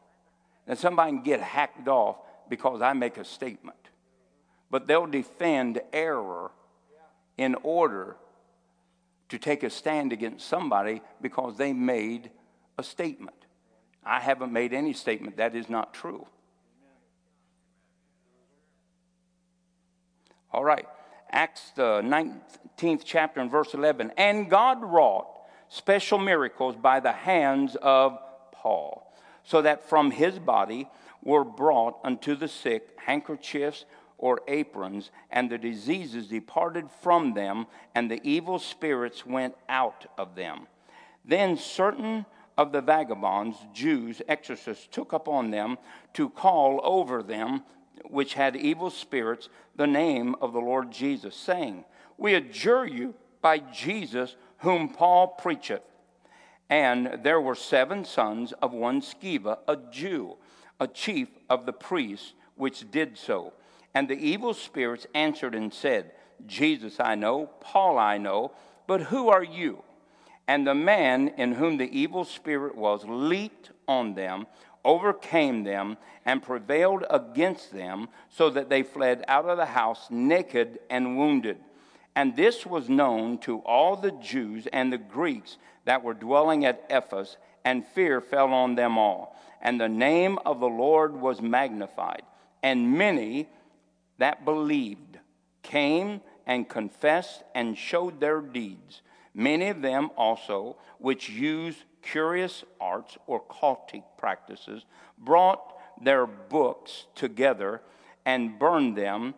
That 0.65 0.79
somebody 0.79 1.11
can 1.11 1.21
get 1.21 1.39
hacked 1.39 1.87
off 1.87 2.17
because 2.49 2.81
I 2.81 2.93
make 2.93 3.17
a 3.17 3.25
statement. 3.25 3.77
But 4.69 4.87
they'll 4.87 5.07
defend 5.07 5.81
error 5.93 6.51
in 7.37 7.55
order 7.63 8.17
to 9.29 9.37
take 9.37 9.63
a 9.63 9.69
stand 9.69 10.13
against 10.13 10.47
somebody 10.47 11.01
because 11.21 11.57
they 11.57 11.73
made 11.73 12.31
a 12.77 12.83
statement. 12.83 13.35
I 14.03 14.19
haven't 14.19 14.53
made 14.53 14.73
any 14.73 14.93
statement. 14.93 15.37
That 15.37 15.55
is 15.55 15.69
not 15.69 15.93
true. 15.93 16.25
All 20.51 20.63
right. 20.63 20.87
Acts, 21.29 21.71
the 21.75 22.01
19th 22.01 23.01
chapter 23.03 23.41
and 23.41 23.51
verse 23.51 23.73
11. 23.73 24.11
And 24.17 24.49
God 24.49 24.81
wrought 24.81 25.27
special 25.67 26.17
miracles 26.17 26.75
by 26.75 27.01
the 27.01 27.11
hands 27.11 27.75
of 27.81 28.17
Paul, 28.53 29.13
so 29.43 29.61
that 29.61 29.89
from 29.89 30.11
his 30.11 30.39
body 30.39 30.87
were 31.27 31.43
brought 31.43 31.99
unto 32.05 32.35
the 32.35 32.47
sick 32.47 32.87
handkerchiefs 32.95 33.83
or 34.17 34.39
aprons, 34.47 35.11
and 35.29 35.49
the 35.49 35.57
diseases 35.57 36.27
departed 36.27 36.89
from 37.01 37.33
them, 37.33 37.67
and 37.93 38.09
the 38.09 38.21
evil 38.23 38.57
spirits 38.57 39.25
went 39.25 39.53
out 39.67 40.05
of 40.17 40.35
them. 40.35 40.67
Then 41.25 41.57
certain 41.57 42.25
of 42.57 42.71
the 42.71 42.79
vagabonds, 42.79 43.57
Jews, 43.73 44.21
exorcists, 44.29 44.87
took 44.89 45.11
upon 45.11 45.51
them 45.51 45.77
to 46.13 46.29
call 46.29 46.79
over 46.81 47.21
them 47.21 47.63
which 48.05 48.35
had 48.35 48.55
evil 48.55 48.89
spirits 48.89 49.49
the 49.75 49.85
name 49.85 50.33
of 50.41 50.53
the 50.53 50.61
Lord 50.61 50.91
Jesus, 50.91 51.35
saying, 51.35 51.83
We 52.17 52.35
adjure 52.35 52.85
you 52.85 53.15
by 53.41 53.57
Jesus 53.57 54.37
whom 54.59 54.87
Paul 54.87 55.35
preacheth. 55.37 55.81
And 56.69 57.19
there 57.21 57.41
were 57.41 57.55
seven 57.55 58.05
sons 58.05 58.53
of 58.61 58.71
one 58.71 59.01
Sceva, 59.01 59.57
a 59.67 59.75
Jew, 59.91 60.37
a 60.79 60.87
chief 60.87 61.27
of 61.49 61.65
the 61.65 61.73
priests, 61.73 62.33
which 62.55 62.89
did 62.91 63.17
so. 63.17 63.53
And 63.93 64.07
the 64.07 64.17
evil 64.17 64.53
spirits 64.53 65.07
answered 65.15 65.55
and 65.55 65.73
said, 65.73 66.11
Jesus 66.45 66.99
I 66.99 67.15
know, 67.15 67.49
Paul 67.61 67.97
I 67.97 68.17
know, 68.17 68.51
but 68.85 69.01
who 69.01 69.29
are 69.29 69.43
you? 69.43 69.83
And 70.47 70.65
the 70.65 70.75
man 70.75 71.29
in 71.29 71.53
whom 71.53 71.77
the 71.77 71.97
evil 71.97 72.23
spirit 72.23 72.75
was 72.75 73.03
leaped 73.05 73.71
on 73.87 74.13
them, 74.13 74.47
overcame 74.85 75.63
them, 75.63 75.97
and 76.25 76.43
prevailed 76.43 77.05
against 77.09 77.73
them, 77.73 78.07
so 78.29 78.49
that 78.51 78.69
they 78.69 78.83
fled 78.83 79.23
out 79.27 79.49
of 79.49 79.57
the 79.57 79.65
house 79.65 80.07
naked 80.09 80.79
and 80.89 81.17
wounded. 81.17 81.57
And 82.17 82.35
this 82.35 82.65
was 82.65 82.89
known 82.89 83.37
to 83.41 83.59
all 83.59 83.95
the 83.95 84.09
Jews 84.09 84.67
and 84.73 84.91
the 84.91 84.97
Greeks 84.97 85.57
that 85.85 86.03
were 86.03 86.15
dwelling 86.15 86.65
at 86.65 86.83
Ephesus, 86.89 87.37
and 87.63 87.85
fear 87.85 88.21
fell 88.21 88.53
on 88.53 88.73
them 88.73 88.97
all. 88.97 89.39
And 89.61 89.79
the 89.79 89.87
name 89.87 90.39
of 90.43 90.59
the 90.59 90.65
Lord 90.65 91.15
was 91.15 91.43
magnified. 91.43 92.23
And 92.63 92.97
many 92.97 93.47
that 94.17 94.45
believed 94.45 95.19
came 95.61 96.21
and 96.47 96.67
confessed 96.67 97.43
and 97.53 97.77
showed 97.77 98.19
their 98.19 98.41
deeds. 98.41 99.03
Many 99.35 99.67
of 99.67 99.83
them 99.83 100.09
also, 100.17 100.77
which 100.97 101.29
used 101.29 101.83
curious 102.01 102.63
arts 102.81 103.15
or 103.27 103.43
cultic 103.43 104.01
practices, 104.17 104.85
brought 105.19 105.61
their 106.01 106.25
books 106.25 107.05
together 107.13 107.83
and 108.25 108.57
burned 108.57 108.97
them 108.97 109.35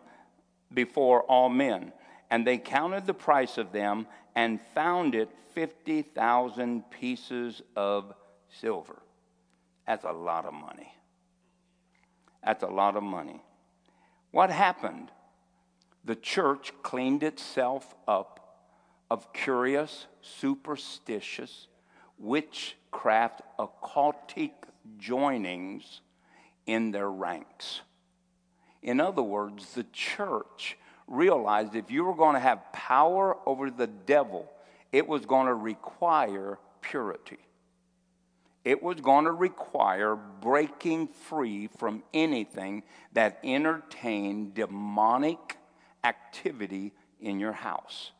before 0.72 1.24
all 1.24 1.50
men. 1.50 1.92
And 2.30 2.46
they 2.46 2.58
counted 2.58 3.06
the 3.06 3.14
price 3.14 3.58
of 3.58 3.72
them 3.72 4.06
and 4.34 4.60
found 4.74 5.14
it 5.14 5.30
50,000 5.54 6.90
pieces 6.90 7.62
of 7.74 8.14
silver. 8.60 9.02
That's 9.86 10.04
a 10.04 10.12
lot 10.12 10.44
of 10.44 10.54
money. 10.54 10.94
That's 12.44 12.62
a 12.62 12.68
lot 12.68 12.96
of 12.96 13.02
money. 13.02 13.42
What 14.30 14.50
happened? 14.50 15.10
The 16.04 16.14
church 16.14 16.72
cleaned 16.82 17.22
itself 17.22 17.94
up 18.06 18.40
of 19.10 19.32
curious, 19.32 20.06
superstitious, 20.22 21.66
witchcraft, 22.16 23.42
occultic 23.58 24.52
joinings 24.98 26.00
in 26.66 26.92
their 26.92 27.10
ranks. 27.10 27.80
In 28.82 29.00
other 29.00 29.22
words, 29.22 29.74
the 29.74 29.84
church 29.92 30.78
realized 31.10 31.74
if 31.74 31.90
you 31.90 32.04
were 32.04 32.14
going 32.14 32.34
to 32.34 32.40
have 32.40 32.72
power 32.72 33.36
over 33.44 33.70
the 33.70 33.88
devil, 33.88 34.50
it 34.92 35.06
was 35.06 35.26
going 35.26 35.46
to 35.46 35.54
require 35.54 36.58
purity. 36.80 37.38
It 38.64 38.82
was 38.82 39.00
going 39.00 39.24
to 39.24 39.32
require 39.32 40.14
breaking 40.14 41.08
free 41.08 41.68
from 41.78 42.02
anything 42.14 42.84
that 43.12 43.40
entertained 43.42 44.54
demonic 44.54 45.56
activity 46.04 46.92
in 47.20 47.40
your 47.40 47.52
house. 47.52 48.12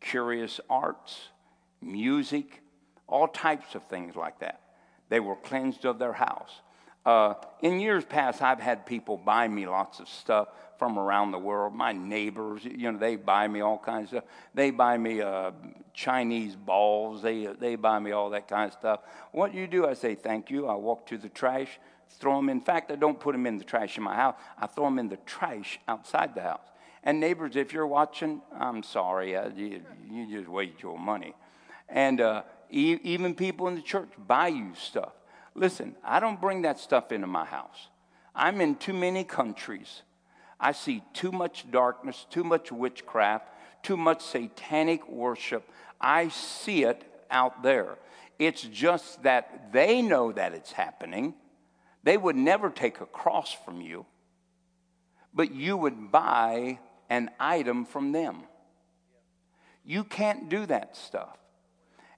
Curious 0.00 0.60
arts, 0.70 1.28
music, 1.80 2.62
all 3.06 3.26
types 3.26 3.74
of 3.74 3.82
things 3.84 4.16
like 4.16 4.38
that. 4.40 4.60
They 5.08 5.20
were 5.20 5.36
cleansed 5.36 5.84
of 5.84 5.98
their 5.98 6.12
house. 6.12 6.60
Uh, 7.04 7.34
in 7.62 7.80
years 7.80 8.04
past, 8.04 8.42
I've 8.42 8.60
had 8.60 8.84
people 8.84 9.16
buy 9.16 9.46
me 9.48 9.66
lots 9.66 10.00
of 10.00 10.08
stuff 10.08 10.48
from 10.78 10.98
around 10.98 11.32
the 11.32 11.38
world. 11.38 11.74
My 11.74 11.92
neighbors, 11.92 12.64
you 12.64 12.90
know, 12.92 12.98
they 12.98 13.16
buy 13.16 13.48
me 13.48 13.60
all 13.60 13.78
kinds 13.78 14.12
of 14.12 14.18
stuff. 14.18 14.24
They 14.54 14.70
buy 14.70 14.98
me 14.98 15.20
uh, 15.20 15.52
Chinese 15.94 16.56
balls. 16.56 17.22
They, 17.22 17.46
they 17.46 17.76
buy 17.76 17.98
me 17.98 18.12
all 18.12 18.30
that 18.30 18.48
kind 18.48 18.68
of 18.68 18.72
stuff. 18.72 19.00
What 19.32 19.52
do 19.52 19.58
you 19.58 19.66
do? 19.66 19.86
I 19.86 19.94
say, 19.94 20.14
thank 20.14 20.50
you. 20.50 20.66
I 20.66 20.74
walk 20.74 21.06
to 21.06 21.18
the 21.18 21.28
trash, 21.28 21.78
throw 22.10 22.36
them. 22.36 22.48
In 22.48 22.60
fact, 22.60 22.90
I 22.90 22.96
don't 22.96 23.18
put 23.18 23.32
them 23.32 23.46
in 23.46 23.58
the 23.58 23.64
trash 23.64 23.96
in 23.96 24.04
my 24.04 24.14
house. 24.14 24.36
I 24.58 24.66
throw 24.66 24.84
them 24.84 24.98
in 24.98 25.08
the 25.08 25.18
trash 25.18 25.78
outside 25.88 26.34
the 26.34 26.42
house. 26.42 26.68
And 27.02 27.20
neighbors, 27.20 27.56
if 27.56 27.72
you're 27.72 27.86
watching, 27.86 28.42
I'm 28.58 28.82
sorry. 28.82 29.36
Uh, 29.36 29.50
you, 29.54 29.80
you 30.10 30.38
just 30.38 30.48
waste 30.48 30.82
your 30.82 30.98
money. 30.98 31.34
And 31.88 32.20
uh, 32.20 32.42
e- 32.70 32.98
even 33.02 33.34
people 33.34 33.68
in 33.68 33.76
the 33.76 33.82
church 33.82 34.08
buy 34.18 34.48
you 34.48 34.72
stuff. 34.74 35.12
Listen, 35.54 35.94
I 36.04 36.20
don't 36.20 36.40
bring 36.40 36.62
that 36.62 36.78
stuff 36.78 37.12
into 37.12 37.26
my 37.26 37.44
house. 37.44 37.88
I'm 38.34 38.60
in 38.60 38.74
too 38.74 38.92
many 38.92 39.24
countries. 39.24 40.02
I 40.58 40.72
see 40.72 41.02
too 41.12 41.32
much 41.32 41.70
darkness, 41.70 42.26
too 42.30 42.44
much 42.44 42.72
witchcraft, 42.72 43.48
too 43.82 43.96
much 43.96 44.22
satanic 44.22 45.08
worship. 45.08 45.68
I 46.00 46.28
see 46.28 46.84
it 46.84 47.02
out 47.30 47.62
there. 47.62 47.98
It's 48.38 48.62
just 48.62 49.22
that 49.22 49.72
they 49.72 50.02
know 50.02 50.32
that 50.32 50.54
it's 50.54 50.72
happening. 50.72 51.34
They 52.02 52.16
would 52.16 52.36
never 52.36 52.70
take 52.70 53.00
a 53.00 53.06
cross 53.06 53.52
from 53.64 53.80
you, 53.80 54.06
but 55.34 55.54
you 55.54 55.76
would 55.76 56.10
buy 56.12 56.78
an 57.10 57.30
item 57.40 57.84
from 57.84 58.12
them. 58.12 58.42
You 59.84 60.04
can't 60.04 60.48
do 60.48 60.66
that 60.66 60.96
stuff. 60.96 61.36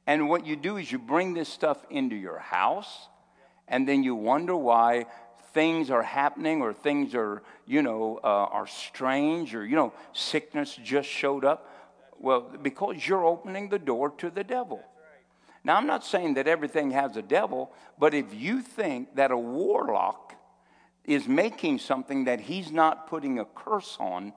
And 0.06 0.28
what 0.28 0.46
you 0.46 0.56
do 0.56 0.78
is 0.78 0.90
you 0.90 0.98
bring 0.98 1.34
this 1.34 1.48
stuff 1.48 1.84
into 1.90 2.16
your 2.16 2.38
house 2.38 3.08
and 3.68 3.86
then 3.86 4.02
you 4.02 4.14
wonder 4.14 4.56
why 4.56 5.06
things 5.58 5.90
are 5.90 6.04
happening 6.04 6.62
or 6.62 6.72
things 6.72 7.16
are, 7.16 7.42
you 7.66 7.82
know, 7.82 8.20
uh, 8.22 8.58
are 8.58 8.68
strange 8.68 9.56
or, 9.56 9.66
you 9.66 9.74
know, 9.74 9.92
sickness 10.12 10.78
just 10.84 11.08
showed 11.08 11.44
up. 11.44 11.68
Well, 12.20 12.42
because 12.62 13.08
you're 13.08 13.24
opening 13.24 13.68
the 13.68 13.78
door 13.80 14.10
to 14.18 14.30
the 14.30 14.44
devil. 14.44 14.80
Now, 15.64 15.74
I'm 15.76 15.88
not 15.88 16.04
saying 16.04 16.34
that 16.34 16.46
everything 16.46 16.92
has 16.92 17.16
a 17.16 17.22
devil, 17.22 17.72
but 17.98 18.14
if 18.14 18.32
you 18.32 18.62
think 18.62 19.16
that 19.16 19.32
a 19.32 19.36
warlock 19.36 20.36
is 21.04 21.26
making 21.26 21.80
something 21.80 22.26
that 22.26 22.38
he's 22.38 22.70
not 22.70 23.08
putting 23.08 23.40
a 23.40 23.44
curse 23.44 23.96
on, 23.98 24.34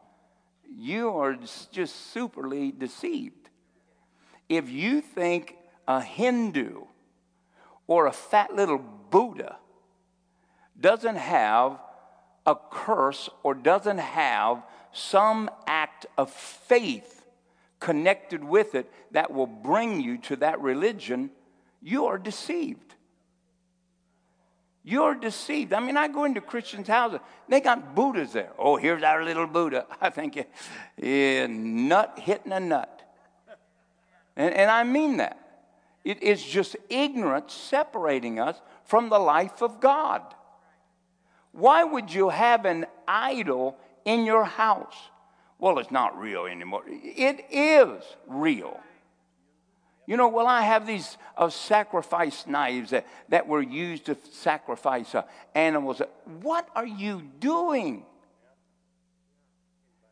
you 0.76 1.10
are 1.10 1.36
just 1.72 2.16
superly 2.16 2.72
deceived. 2.76 3.50
if 4.50 4.70
you 4.70 5.02
think 5.02 5.56
a 5.88 6.02
Hindu 6.02 6.86
or 7.86 8.08
a 8.08 8.12
fat 8.12 8.56
little 8.56 8.82
Buddha 9.12 9.61
doesn't 10.82 11.16
have 11.16 11.80
a 12.46 12.56
curse 12.56 13.30
or 13.44 13.54
doesn't 13.54 14.00
have 14.00 14.64
some 14.92 15.50
act 15.68 16.06
of 16.18 16.30
faith 16.32 17.24
connected 17.80 18.44
with 18.44 18.76
it 18.76 18.92
that 19.12 19.32
will 19.32 19.48
bring 19.48 20.02
you 20.02 20.18
to 20.18 20.36
that 20.38 20.62
religion, 20.62 21.32
you 21.82 22.06
are 22.06 22.18
deceived. 22.18 22.96
You're 24.84 25.16
deceived. 25.16 25.74
I 25.74 25.80
mean, 25.80 25.98
I 25.98 26.08
go 26.08 26.24
into 26.24 26.42
Christians' 26.42 26.88
houses, 26.88 27.20
they 27.48 27.60
got 27.60 27.94
Buddhas 27.96 28.34
there. 28.34 28.52
Oh, 28.58 28.78
here's 28.78 29.04
our 29.04 29.24
little 29.24 29.48
Buddha. 29.48 29.86
I 30.02 30.10
think, 30.10 30.44
yeah, 30.98 31.48
nut 31.48 32.18
hitting 32.20 32.52
a 32.52 32.60
nut. 32.60 32.98
And, 34.36 34.54
and 34.54 34.72
I 34.72 34.84
mean 34.84 35.18
that. 35.18 35.38
It 36.04 36.24
is 36.24 36.44
just 36.44 36.76
ignorance 36.90 37.54
separating 37.54 38.40
us 38.40 38.60
from 38.86 39.10
the 39.10 39.20
life 39.20 39.62
of 39.62 39.80
God. 39.80 40.24
Why 41.52 41.84
would 41.84 42.14
you 42.14 42.30
have 42.30 42.66
an 42.66 42.86
idol 43.08 43.78
in 44.06 44.26
your 44.26 44.46
house? 44.46 44.96
Well, 45.60 45.80
it's 45.80 45.92
not 45.92 46.20
real 46.20 46.46
anymore. 46.46 46.84
It 46.88 47.46
is 47.52 48.04
real. 48.28 48.80
You 50.08 50.18
know, 50.18 50.28
well, 50.28 50.48
I 50.48 50.64
have 50.64 50.88
these 50.88 51.18
uh, 51.38 51.50
sacrifice 51.50 52.48
knives 52.48 52.90
that, 52.90 53.06
that 53.30 53.48
were 53.48 53.62
used 53.62 54.08
to 54.08 54.18
sacrifice 54.32 55.14
uh, 55.14 55.24
animals. 55.54 56.02
What 56.42 56.68
are 56.76 56.86
you 56.86 57.22
doing? 57.40 58.06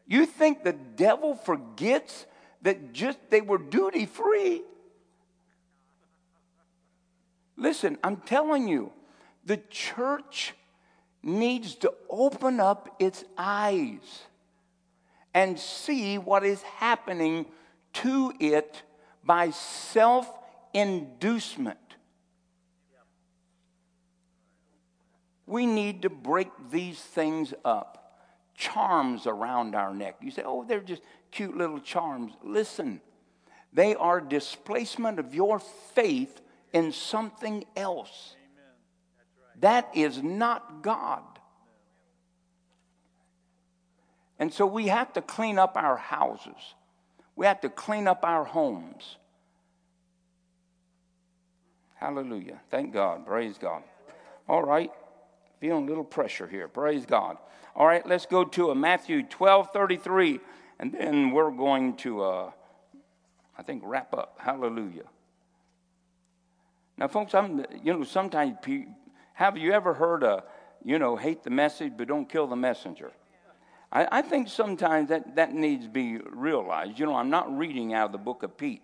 You 0.08 0.26
think 0.26 0.64
the 0.64 0.74
devil 0.74 1.36
forgets 1.36 2.26
that 2.62 2.94
just 2.94 3.18
they 3.30 3.42
were 3.42 3.58
duty 3.58 4.06
free? 4.06 4.62
Listen, 7.58 7.98
I'm 8.04 8.18
telling 8.18 8.68
you, 8.68 8.94
the 9.44 9.58
church 9.70 10.54
needs 11.22 11.76
to 11.76 11.94
open 12.10 12.60
up 12.60 12.96
its 13.00 13.24
eyes 13.38 14.24
and 15.34 15.60
see 15.60 16.18
what 16.18 16.44
is 16.44 16.62
happening 16.62 17.46
to 17.94 18.34
it 18.40 18.84
by 19.24 19.50
self 19.52 20.32
inducement. 20.74 21.78
We 25.46 25.66
need 25.66 26.04
to 26.04 26.10
break 26.10 26.50
these 26.70 27.00
things 27.00 27.54
up. 27.66 27.96
Charms 28.56 29.26
around 29.26 29.74
our 29.74 29.94
neck. 29.94 30.18
You 30.22 30.30
say, 30.32 30.44
oh, 30.46 30.64
they're 30.64 30.80
just 30.80 31.02
cute 31.32 31.58
little 31.58 31.80
charms. 31.80 32.34
Listen, 32.44 33.02
they 33.74 33.96
are 33.96 34.22
displacement 34.22 35.18
of 35.18 35.34
your 35.34 35.60
faith 35.60 36.42
in 36.72 36.92
something 36.92 37.66
else. 37.76 38.36
That 39.60 39.89
is 39.93 40.22
not 40.22 40.82
God. 40.82 41.24
And 44.38 44.53
so 44.53 44.66
we 44.66 44.88
have 44.88 45.12
to 45.14 45.22
clean 45.22 45.60
up 45.60 45.76
our 45.76 45.97
houses. 45.97 46.76
We 47.36 47.45
have 47.45 47.62
to 47.62 47.70
clean 47.70 48.07
up 48.07 48.24
our 48.24 48.45
homes. 48.45 49.18
Hallelujah. 51.95 52.62
Thank 52.72 52.93
God. 52.93 53.26
Praise 53.26 53.57
God. 53.57 53.84
All 54.47 54.64
right. 54.64 54.91
Feeling 55.60 55.86
a 55.86 55.88
little 55.88 56.05
pressure 56.05 56.47
here. 56.47 56.70
Praise 56.70 57.05
God. 57.05 57.38
All 57.76 57.86
right, 57.86 58.05
let's 58.05 58.26
go 58.26 58.43
to 58.43 58.72
a 58.72 58.76
Matthew 58.76 59.24
12 59.24 59.70
33, 59.72 60.39
and 60.80 60.91
then 60.93 61.32
we're 61.32 61.51
going 61.51 61.95
to, 61.97 62.22
uh, 62.24 62.51
I 63.57 63.64
think, 63.64 63.84
wrap 63.86 64.14
up. 64.14 64.38
Hallelujah. 64.38 65.05
Now, 66.97 67.07
folks, 67.07 67.34
I'm, 67.34 67.66
you 67.84 67.93
know, 67.93 68.03
sometimes, 68.03 68.57
have 69.40 69.58
you 69.58 69.72
ever 69.72 69.94
heard 69.94 70.22
a, 70.22 70.44
you 70.84 71.00
know, 71.00 71.16
hate 71.16 71.44
the 71.44 71.50
message 71.50 71.94
but 71.96 72.10
don't 72.10 72.28
kill 72.28 72.46
the 72.46 72.58
messenger? 72.58 73.14
I, 73.90 74.06
I 74.12 74.22
think 74.22 74.50
sometimes 74.50 75.08
that, 75.08 75.38
that 75.38 75.54
needs 75.54 75.86
to 75.86 75.90
be 75.90 76.18
realized. 76.18 77.00
You 77.00 77.06
know, 77.06 77.16
I'm 77.16 77.30
not 77.30 77.58
reading 77.58 77.94
out 77.94 78.08
of 78.08 78.12
the 78.12 78.18
book 78.18 78.44
of 78.44 78.58
Pete. 78.58 78.82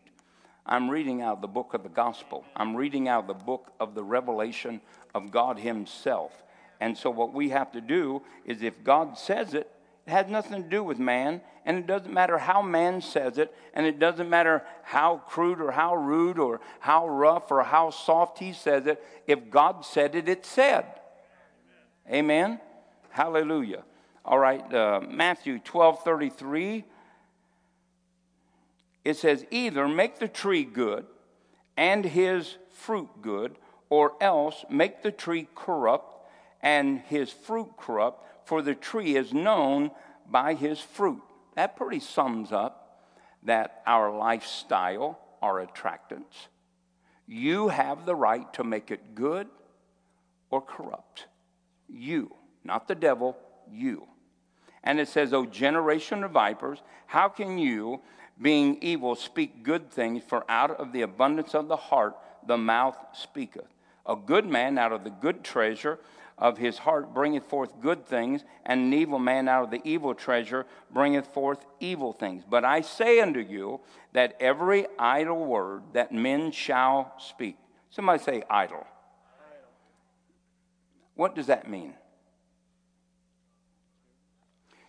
I'm 0.65 0.89
reading 0.89 1.21
out 1.21 1.33
of 1.33 1.41
the 1.41 1.49
book 1.49 1.73
of 1.73 1.83
the 1.83 1.89
gospel. 1.89 2.45
I'm 2.55 2.73
reading 2.73 3.09
out 3.09 3.23
of 3.23 3.27
the 3.27 3.43
book 3.43 3.73
of 3.81 3.95
the 3.95 4.03
revelation 4.05 4.79
of 5.13 5.29
God 5.29 5.59
Himself. 5.59 6.31
And 6.79 6.97
so, 6.97 7.09
what 7.09 7.33
we 7.33 7.49
have 7.49 7.73
to 7.73 7.81
do 7.81 8.21
is 8.45 8.61
if 8.61 8.81
God 8.81 9.17
says 9.17 9.55
it, 9.55 9.69
it 10.05 10.11
has 10.11 10.27
nothing 10.27 10.61
to 10.61 10.69
do 10.69 10.83
with 10.83 10.99
man, 10.99 11.41
and 11.65 11.77
it 11.77 11.87
doesn't 11.87 12.13
matter 12.13 12.37
how 12.37 12.61
man 12.61 13.01
says 13.01 13.39
it, 13.39 13.53
and 13.73 13.87
it 13.87 13.97
doesn't 13.97 14.29
matter 14.29 14.63
how 14.83 15.17
crude 15.27 15.59
or 15.59 15.71
how 15.71 15.95
rude 15.95 16.37
or 16.37 16.61
how 16.79 17.07
rough 17.07 17.49
or 17.49 17.63
how 17.63 17.89
soft 17.89 18.37
he 18.37 18.53
says 18.53 18.85
it. 18.85 19.03
If 19.25 19.49
God 19.49 19.83
said 19.83 20.13
it, 20.13 20.29
it's 20.29 20.47
said. 20.47 20.85
Amen. 22.07 22.19
Amen? 22.19 22.59
Hallelujah. 23.09 23.83
All 24.23 24.37
right, 24.37 24.73
uh, 24.73 25.01
Matthew 25.07 25.59
12 25.59 26.03
33. 26.03 26.83
It 29.03 29.17
says, 29.17 29.45
either 29.51 29.87
make 29.87 30.17
the 30.17 30.27
tree 30.27 30.63
good 30.63 31.05
and 31.77 32.03
his 32.03 32.57
fruit 32.71 33.09
good, 33.21 33.55
or 33.89 34.13
else 34.19 34.65
make 34.69 35.03
the 35.03 35.11
tree 35.11 35.47
corrupt 35.55 36.27
and 36.61 36.99
his 37.01 37.31
fruit 37.31 37.69
corrupt 37.77 38.23
for 38.45 38.61
the 38.61 38.75
tree 38.75 39.15
is 39.15 39.33
known 39.33 39.91
by 40.29 40.53
his 40.53 40.79
fruit. 40.79 41.21
That 41.55 41.75
pretty 41.75 41.99
sums 41.99 42.51
up 42.51 43.09
that 43.43 43.81
our 43.85 44.15
lifestyle, 44.15 45.19
our 45.41 45.65
attractants, 45.65 46.47
you 47.27 47.69
have 47.69 48.05
the 48.05 48.15
right 48.15 48.51
to 48.53 48.63
make 48.63 48.91
it 48.91 49.15
good 49.15 49.47
or 50.49 50.61
corrupt. 50.61 51.27
You, 51.87 52.35
not 52.63 52.87
the 52.87 52.95
devil, 52.95 53.37
you. 53.71 54.07
And 54.83 54.99
it 54.99 55.07
says, 55.07 55.33
O 55.33 55.45
generation 55.45 56.23
of 56.23 56.31
vipers, 56.31 56.79
how 57.07 57.29
can 57.29 57.57
you, 57.57 58.01
being 58.39 58.77
evil, 58.81 59.15
speak 59.15 59.63
good 59.63 59.89
things? 59.89 60.23
For 60.27 60.45
out 60.49 60.71
of 60.71 60.91
the 60.91 61.01
abundance 61.01 61.55
of 61.55 61.67
the 61.67 61.75
heart 61.75 62.15
the 62.45 62.57
mouth 62.57 62.97
speaketh. 63.13 63.73
A 64.05 64.15
good 64.15 64.45
man 64.45 64.77
out 64.77 64.91
of 64.91 65.03
the 65.03 65.09
good 65.09 65.43
treasure 65.43 65.99
of 66.37 66.57
his 66.57 66.77
heart 66.77 67.13
bringeth 67.13 67.45
forth 67.45 67.79
good 67.79 68.05
things, 68.05 68.43
and 68.65 68.81
an 68.81 68.93
evil 68.93 69.19
man 69.19 69.47
out 69.47 69.63
of 69.63 69.71
the 69.71 69.81
evil 69.83 70.13
treasure 70.13 70.65
bringeth 70.91 71.27
forth 71.27 71.65
evil 71.79 72.11
things. 72.11 72.43
But 72.47 72.65
I 72.65 72.81
say 72.81 73.21
unto 73.21 73.39
you 73.39 73.79
that 74.13 74.35
every 74.39 74.85
idle 74.99 75.45
word 75.45 75.83
that 75.93 76.11
men 76.11 76.51
shall 76.51 77.13
speak. 77.17 77.57
Somebody 77.89 78.21
say 78.21 78.43
idle. 78.49 78.85
What 81.15 81.35
does 81.35 81.47
that 81.47 81.69
mean? 81.69 81.93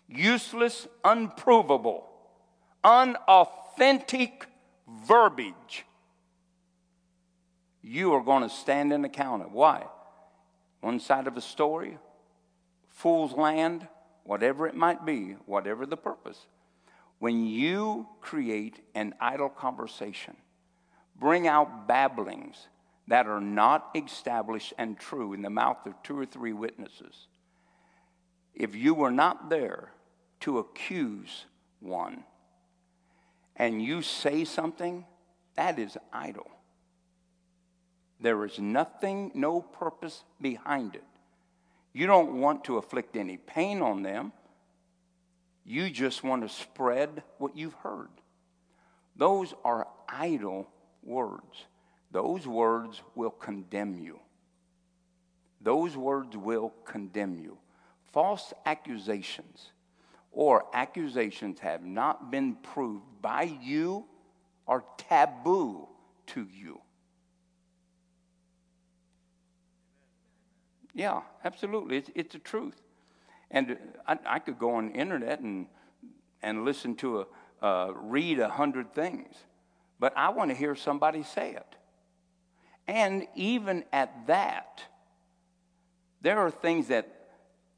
Useless, 0.09 0.89
unprovable, 1.05 2.09
unauthentic 2.83 4.47
verbiage. 5.07 5.85
You 7.83 8.15
are 8.15 8.23
going 8.23 8.43
to 8.43 8.49
stand 8.49 8.93
in 8.93 9.05
account 9.05 9.43
of. 9.43 9.53
Why? 9.53 9.85
One 10.87 11.01
side 11.01 11.27
of 11.27 11.37
a 11.37 11.41
story, 11.41 11.99
fool's 12.91 13.33
land, 13.33 13.89
whatever 14.23 14.69
it 14.69 14.75
might 14.77 15.05
be, 15.05 15.33
whatever 15.45 15.85
the 15.85 15.97
purpose. 15.97 16.47
When 17.19 17.45
you 17.45 18.07
create 18.21 18.79
an 18.95 19.13
idle 19.21 19.49
conversation, 19.49 20.37
bring 21.19 21.49
out 21.49 21.89
babblings 21.89 22.69
that 23.09 23.27
are 23.27 23.41
not 23.41 23.91
established 23.97 24.75
and 24.79 24.97
true 24.97 25.33
in 25.33 25.43
the 25.43 25.51
mouth 25.51 25.85
of 25.87 26.01
two 26.05 26.17
or 26.17 26.25
three 26.25 26.53
witnesses, 26.53 27.27
if 28.55 28.77
you 28.77 28.95
were 28.95 29.11
not 29.11 29.51
there 29.51 29.91
to 30.43 30.61
accuse 30.61 31.47
one 31.81 32.23
and 33.57 33.83
you 33.83 34.03
say 34.03 34.45
something, 34.45 35.05
that 35.57 35.81
is 35.81 35.99
idle. 36.13 36.49
There 38.21 38.45
is 38.45 38.59
nothing, 38.59 39.31
no 39.35 39.61
purpose 39.61 40.25
behind 40.41 40.95
it. 40.95 41.05
You 41.93 42.07
don't 42.07 42.41
want 42.41 42.65
to 42.65 42.79
afflict 42.79 43.17
any 43.17 43.37
pain 43.37 43.83
on 43.83 44.03
them. 44.03 44.33
You 45.65 45.91
just 45.91 46.23
want 46.23 46.43
to 46.43 46.49
spread 46.49 47.23
what 47.39 47.57
you've 47.57 47.75
heard. 47.75 48.11
Those 49.17 49.55
are 49.65 49.89
idle 50.09 50.69
words. 51.03 51.67
Those 52.11 52.47
words 52.47 53.03
will 53.15 53.31
condemn 53.31 53.99
you. 53.99 54.21
Those 55.61 55.97
words 55.97 56.37
will 56.37 56.73
condemn 56.85 57.39
you. 57.39 57.59
False 58.13 58.53
accusations 58.65 59.73
or 60.33 60.67
accusations 60.75 61.59
have 61.61 61.83
not 61.83 62.31
been 62.31 62.57
proved 62.57 63.05
by 63.23 63.45
you 63.63 64.05
are 64.69 64.85
taboo 64.99 65.89
to 66.27 66.47
you. 66.53 66.81
Yeah, 70.97 71.21
absolutely. 71.45 71.99
It's, 71.99 72.11
it's 72.15 72.33
the 72.33 72.39
truth. 72.39 72.81
And 73.51 73.77
I, 74.09 74.19
I, 74.27 74.39
could 74.39 74.59
go 74.59 74.77
on 74.77 74.89
the 74.89 74.95
internet 74.95 75.41
and, 75.41 75.67
and 76.43 76.65
listen 76.65 76.95
to 76.97 77.21
a, 77.21 77.27
uh, 77.65 77.93
read 77.95 78.41
a 78.41 78.49
hundred 78.49 78.95
things. 78.95 79.37
But 80.01 80.15
I 80.17 80.31
want 80.31 80.51
to 80.51 80.57
hear 80.57 80.75
somebody 80.75 81.23
say 81.23 81.51
it. 81.51 81.77
And 82.89 83.27
even 83.35 83.85
at 83.93 84.27
that, 84.27 84.83
there 86.23 86.39
are 86.39 86.51
things 86.51 86.89
that 86.89 87.29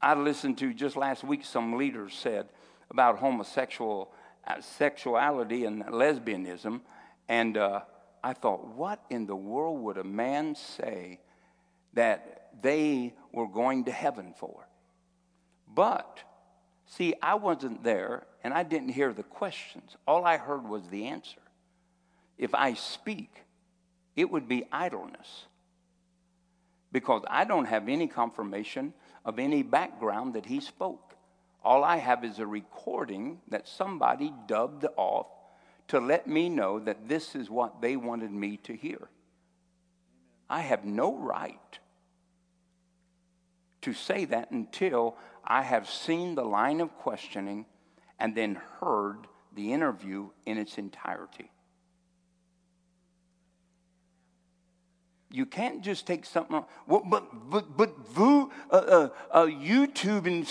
I 0.01 0.13
listened 0.13 0.57
to 0.59 0.73
just 0.73 0.95
last 0.95 1.25
week, 1.25 1.43
some 1.43 1.75
leaders 1.75 2.13
said 2.13 2.47
about 2.89 3.17
homosexual 3.17 4.13
uh, 4.47 4.61
sexuality 4.61 5.65
and 5.65 5.83
lesbianism. 5.83 6.79
And 7.27 7.57
uh, 7.57 7.81
I 8.23 8.31
thought, 8.31 8.65
what 8.65 9.03
in 9.09 9.25
the 9.25 9.35
world 9.35 9.81
would 9.81 9.97
a 9.97 10.05
man 10.05 10.55
say 10.55 11.19
that 11.93 12.38
they 12.61 13.13
were 13.31 13.47
going 13.47 13.85
to 13.85 13.91
heaven 13.91 14.33
for? 14.37 14.67
But, 15.67 16.19
see, 16.85 17.13
I 17.21 17.35
wasn't 17.35 17.83
there 17.83 18.25
and 18.43 18.53
I 18.53 18.63
didn't 18.63 18.89
hear 18.89 19.13
the 19.13 19.23
questions. 19.23 19.95
All 20.07 20.25
I 20.25 20.37
heard 20.37 20.67
was 20.67 20.87
the 20.89 21.05
answer. 21.05 21.41
If 22.37 22.55
I 22.55 22.73
speak, 22.73 23.43
it 24.15 24.29
would 24.29 24.47
be 24.47 24.65
idleness 24.71 25.45
because 26.91 27.21
I 27.29 27.43
don't 27.43 27.65
have 27.65 27.87
any 27.87 28.07
confirmation 28.07 28.93
of 29.25 29.39
any 29.39 29.63
background 29.63 30.33
that 30.33 30.45
he 30.45 30.59
spoke. 30.59 31.15
All 31.63 31.83
I 31.83 31.97
have 31.97 32.23
is 32.23 32.39
a 32.39 32.47
recording 32.47 33.39
that 33.49 33.67
somebody 33.67 34.33
dubbed 34.47 34.85
off 34.95 35.27
to 35.89 35.99
let 35.99 36.27
me 36.27 36.49
know 36.49 36.79
that 36.79 37.07
this 37.09 37.35
is 37.35 37.49
what 37.49 37.81
they 37.81 37.95
wanted 37.95 38.31
me 38.31 38.57
to 38.57 38.73
hear. 38.73 39.09
I 40.49 40.61
have 40.61 40.85
no 40.85 41.15
right 41.15 41.79
to 43.81 43.93
say 43.93 44.25
that 44.25 44.51
until 44.51 45.15
I 45.43 45.63
have 45.63 45.89
seen 45.89 46.35
the 46.35 46.43
line 46.43 46.81
of 46.81 46.95
questioning 46.97 47.65
and 48.19 48.35
then 48.35 48.59
heard 48.79 49.27
the 49.55 49.73
interview 49.73 50.29
in 50.45 50.57
its 50.57 50.77
entirety. 50.77 51.51
You 55.31 55.45
can't 55.45 55.83
just 55.83 56.07
take 56.07 56.25
something. 56.25 56.63
Well, 56.87 57.03
but 57.05 57.49
but 57.49 57.77
but 57.77 57.95
uh, 58.17 58.75
uh, 58.75 59.09
uh, 59.31 59.45
YouTube 59.45 60.25
and 60.25 60.45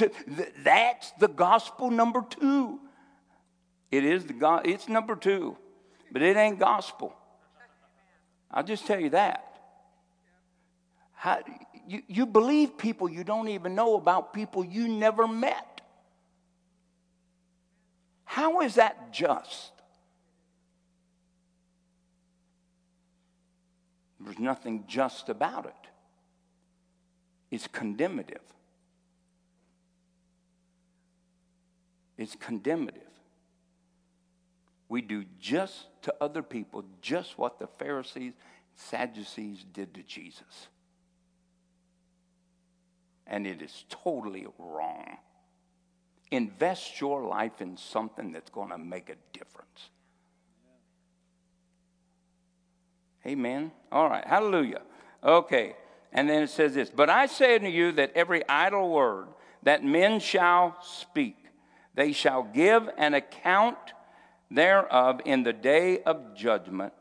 that's 0.63 1.11
the 1.13 1.27
gospel 1.27 1.91
number 1.91 2.25
two. 2.29 2.79
It 3.91 4.05
is 4.05 4.25
the 4.27 4.35
God. 4.35 4.67
It's 4.67 4.89
number 4.89 5.17
two, 5.17 5.57
but 6.13 6.23
it 6.23 6.37
ain't 6.37 6.61
gospel. 6.61 7.15
I'll 8.51 8.63
just 8.63 8.87
tell 8.87 9.01
you 9.01 9.11
that. 9.11 9.45
How, 11.13 11.41
you, 11.89 12.03
you 12.07 12.27
believe 12.27 12.77
people 12.77 13.09
you 13.09 13.25
don't 13.25 13.49
even 13.49 13.75
know 13.75 13.97
about 13.97 14.35
people 14.35 14.65
you 14.65 14.89
never 14.89 15.27
met. 15.27 15.81
How 18.25 18.61
is 18.61 18.75
that 18.75 19.11
just? 19.11 19.73
There's 24.21 24.39
nothing 24.39 24.85
just 24.87 25.31
about 25.31 25.65
it. 25.65 25.73
It's 27.51 27.67
condemnative. 27.67 28.43
It's 32.19 32.37
condemnative. 32.37 33.03
We 34.91 35.01
do 35.01 35.25
just 35.41 35.87
to 36.03 36.15
other 36.21 36.43
people 36.43 36.85
just 37.01 37.39
what 37.39 37.59
the 37.59 37.67
Pharisees, 37.79 38.35
Sadducees 38.75 39.65
did 39.73 39.95
to 39.95 40.03
Jesus. 40.03 40.69
And 43.29 43.47
it 43.47 43.63
is 43.63 43.85
totally 43.89 44.47
wrong. 44.59 45.19
Invest 46.31 47.01
your 47.01 47.25
life 47.25 47.61
in 47.61 47.77
something 47.77 48.33
that's 48.33 48.51
going 48.51 48.71
to 48.71 48.79
make 48.79 49.09
a 49.11 49.17
difference. 49.33 49.91
Amen. 53.27 53.71
All 53.93 54.09
right. 54.09 54.27
Hallelujah. 54.27 54.83
Okay. 55.23 55.75
And 56.13 56.29
then 56.29 56.43
it 56.43 56.51
says 56.51 56.75
this 56.75 56.91
But 56.91 57.11
I 57.11 57.27
say 57.27 57.57
unto 57.57 57.69
you 57.69 57.93
that 57.93 58.13
every 58.15 58.47
idle 58.49 58.91
word 58.91 59.29
that 59.63 59.85
men 59.85 60.21
shall 60.21 60.77
speak, 60.83 61.37
they 61.95 62.13
shall 62.13 62.43
give 62.43 62.89
an 62.97 63.15
account 63.15 63.77
thereof 64.51 65.21
in 65.25 65.43
the 65.43 65.53
day 65.53 66.03
of 66.03 66.35
judgment. 66.35 66.93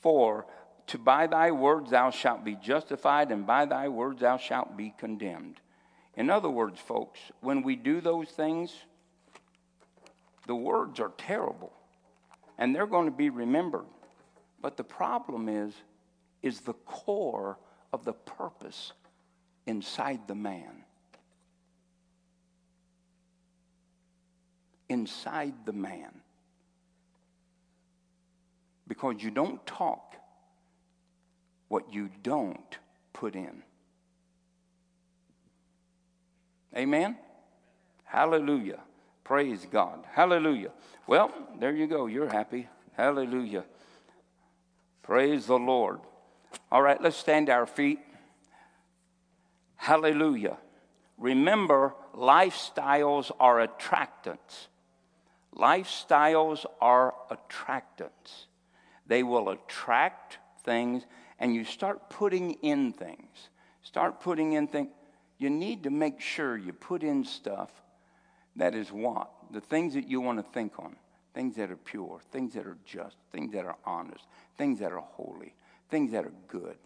For 0.00 0.46
to 0.86 0.98
by 0.98 1.26
thy 1.26 1.50
words 1.50 1.90
thou 1.90 2.10
shalt 2.10 2.44
be 2.44 2.56
justified, 2.56 3.30
and 3.30 3.46
by 3.46 3.64
thy 3.64 3.88
words 3.88 4.20
thou 4.20 4.36
shalt 4.36 4.76
be 4.76 4.94
condemned. 4.98 5.60
In 6.16 6.30
other 6.30 6.50
words, 6.50 6.80
folks, 6.80 7.20
when 7.40 7.62
we 7.62 7.76
do 7.76 8.00
those 8.00 8.28
things, 8.28 8.72
the 10.46 10.54
words 10.54 11.00
are 11.00 11.12
terrible, 11.16 11.72
and 12.58 12.74
they're 12.74 12.86
going 12.86 13.06
to 13.06 13.16
be 13.16 13.30
remembered. 13.30 13.86
But 14.60 14.76
the 14.76 14.84
problem 14.84 15.48
is, 15.48 15.74
is 16.42 16.60
the 16.60 16.74
core 16.74 17.58
of 17.92 18.04
the 18.04 18.12
purpose 18.12 18.92
inside 19.66 20.20
the 20.28 20.34
man. 20.34 20.84
Inside 24.88 25.54
the 25.64 25.72
man. 25.72 26.20
Because 28.86 29.22
you 29.22 29.30
don't 29.30 29.64
talk 29.66 30.14
what 31.74 31.92
you 31.92 32.08
don't 32.22 32.78
put 33.12 33.34
in. 33.34 33.64
Amen? 36.76 37.16
Hallelujah. 38.04 38.78
Praise 39.24 39.66
God. 39.68 40.04
Hallelujah. 40.12 40.70
Well, 41.08 41.32
there 41.58 41.72
you 41.74 41.88
go. 41.88 42.06
You're 42.06 42.28
happy. 42.28 42.68
Hallelujah. 42.96 43.64
Praise 45.02 45.46
the 45.46 45.58
Lord. 45.58 45.98
All 46.70 46.80
right, 46.80 47.02
let's 47.02 47.16
stand 47.16 47.50
our 47.50 47.66
feet. 47.66 47.98
Hallelujah. 49.74 50.58
Remember, 51.18 51.96
lifestyles 52.16 53.32
are 53.40 53.66
attractants. 53.66 54.68
Lifestyles 55.56 56.66
are 56.80 57.14
attractants. 57.32 58.46
They 59.08 59.24
will 59.24 59.48
attract 59.48 60.38
things, 60.62 61.02
and 61.44 61.54
you 61.54 61.62
start 61.62 62.08
putting 62.08 62.52
in 62.62 62.90
things. 62.90 63.50
Start 63.82 64.18
putting 64.18 64.54
in 64.54 64.66
things. 64.66 64.88
You 65.36 65.50
need 65.50 65.82
to 65.82 65.90
make 65.90 66.18
sure 66.18 66.56
you 66.56 66.72
put 66.72 67.02
in 67.02 67.22
stuff 67.22 67.70
that 68.56 68.74
is 68.74 68.90
what? 68.90 69.28
The 69.50 69.60
things 69.60 69.92
that 69.92 70.08
you 70.08 70.22
want 70.22 70.38
to 70.38 70.52
think 70.52 70.78
on 70.78 70.96
things 71.34 71.56
that 71.56 71.70
are 71.70 71.76
pure, 71.76 72.18
things 72.32 72.54
that 72.54 72.66
are 72.66 72.78
just, 72.86 73.16
things 73.30 73.52
that 73.52 73.66
are 73.66 73.76
honest, 73.84 74.24
things 74.56 74.78
that 74.78 74.90
are 74.90 75.00
holy, 75.00 75.52
things 75.90 76.12
that 76.12 76.24
are 76.24 76.32
good. 76.48 76.78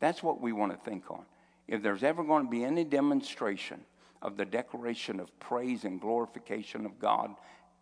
That's 0.00 0.24
what 0.24 0.40
we 0.40 0.52
want 0.52 0.72
to 0.72 0.90
think 0.90 1.08
on. 1.08 1.24
If 1.68 1.80
there's 1.80 2.02
ever 2.02 2.24
going 2.24 2.46
to 2.46 2.50
be 2.50 2.64
any 2.64 2.82
demonstration 2.82 3.84
of 4.22 4.36
the 4.36 4.44
declaration 4.44 5.20
of 5.20 5.38
praise 5.38 5.84
and 5.84 6.00
glorification 6.00 6.84
of 6.84 6.98
God 6.98 7.30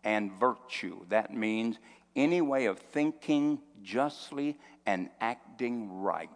and 0.03 0.31
virtue, 0.33 0.99
that 1.09 1.33
means 1.33 1.79
any 2.15 2.41
way 2.41 2.65
of 2.65 2.77
thinking 2.77 3.59
justly 3.81 4.57
and 4.87 5.09
acting 5.19 6.01
right, 6.01 6.29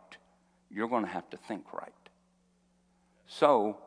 you're 0.70 0.89
going 0.89 1.06
to 1.06 1.10
have 1.10 1.28
to 1.32 1.38
think 1.38 1.74
right. 1.74 1.91
So 3.26 3.78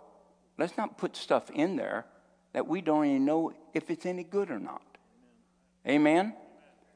let's 0.59 0.77
not 0.77 0.99
put 0.99 1.17
stuff 1.17 1.51
in 1.51 1.77
there 1.77 2.07
that 2.55 2.67
we 2.67 2.81
don't 2.81 3.05
even 3.05 3.25
know 3.27 3.53
if 3.75 3.91
it's 3.91 4.07
any 4.07 4.25
good 4.25 4.51
or 4.51 4.59
not. 4.59 4.83
Amen? 5.87 6.35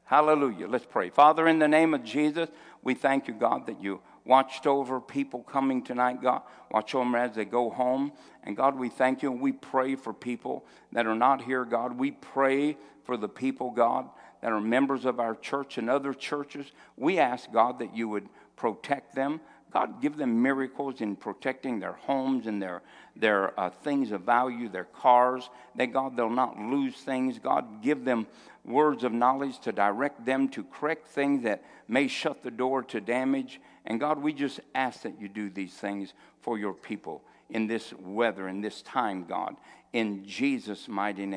Hallelujah. 0.03 0.67
Let's 0.67 0.87
pray. 0.89 1.11
Father, 1.11 1.47
in 1.47 1.59
the 1.59 1.67
name 1.67 1.93
of 1.93 2.03
Jesus, 2.03 2.49
we 2.81 2.95
thank 2.95 3.27
you, 3.27 3.35
God, 3.35 3.67
that 3.67 3.79
you 3.79 4.01
watched 4.25 4.65
over 4.65 4.99
people 4.99 5.43
coming 5.43 5.83
tonight, 5.83 6.23
God. 6.23 6.41
Watch 6.71 6.95
over 6.95 7.03
them 7.03 7.13
as 7.13 7.35
they 7.35 7.45
go 7.45 7.69
home. 7.69 8.11
And 8.43 8.57
God, 8.57 8.75
we 8.79 8.89
thank 8.89 9.21
you 9.21 9.31
and 9.31 9.39
we 9.39 9.51
pray 9.51 9.95
for 9.95 10.11
people 10.11 10.65
that 10.91 11.05
are 11.05 11.15
not 11.15 11.43
here, 11.43 11.65
God. 11.65 11.99
We 11.99 12.11
pray 12.11 12.77
for 13.03 13.15
the 13.15 13.29
people, 13.29 13.69
God, 13.69 14.09
that 14.41 14.51
are 14.51 14.61
members 14.61 15.05
of 15.05 15.19
our 15.19 15.35
church 15.35 15.77
and 15.77 15.89
other 15.89 16.13
churches. 16.13 16.71
We 16.97 17.19
ask, 17.19 17.51
God, 17.51 17.79
that 17.79 17.95
you 17.95 18.07
would 18.09 18.27
protect 18.55 19.15
them. 19.15 19.41
God, 19.71 20.01
give 20.01 20.17
them 20.17 20.41
miracles 20.41 20.99
in 20.99 21.15
protecting 21.15 21.79
their 21.79 21.93
homes 21.93 22.47
and 22.47 22.61
their, 22.61 22.81
their 23.15 23.57
uh, 23.59 23.69
things 23.69 24.11
of 24.11 24.21
value, 24.21 24.67
their 24.67 24.85
cars. 24.85 25.49
That, 25.75 25.93
God, 25.93 26.17
they'll 26.17 26.29
not 26.29 26.57
lose 26.57 26.95
things. 26.95 27.37
God, 27.37 27.83
give 27.83 28.03
them 28.03 28.25
words 28.65 29.03
of 29.03 29.11
knowledge 29.11 29.59
to 29.59 29.71
direct 29.71 30.25
them 30.25 30.49
to 30.49 30.63
correct 30.63 31.07
things 31.07 31.43
that 31.43 31.63
may 31.87 32.07
shut 32.07 32.41
the 32.41 32.51
door 32.51 32.81
to 32.83 32.99
damage. 32.99 33.61
And, 33.85 33.99
God, 33.99 34.21
we 34.21 34.33
just 34.33 34.59
ask 34.73 35.03
that 35.03 35.21
you 35.21 35.29
do 35.29 35.49
these 35.49 35.73
things 35.73 36.13
for 36.41 36.57
your 36.57 36.73
people 36.73 37.21
in 37.49 37.67
this 37.67 37.93
weather, 37.93 38.47
in 38.47 38.61
this 38.61 38.81
time, 38.81 39.25
God. 39.25 39.55
In 39.93 40.25
Jesus' 40.25 40.87
mighty 40.87 41.21
name. 41.21 41.27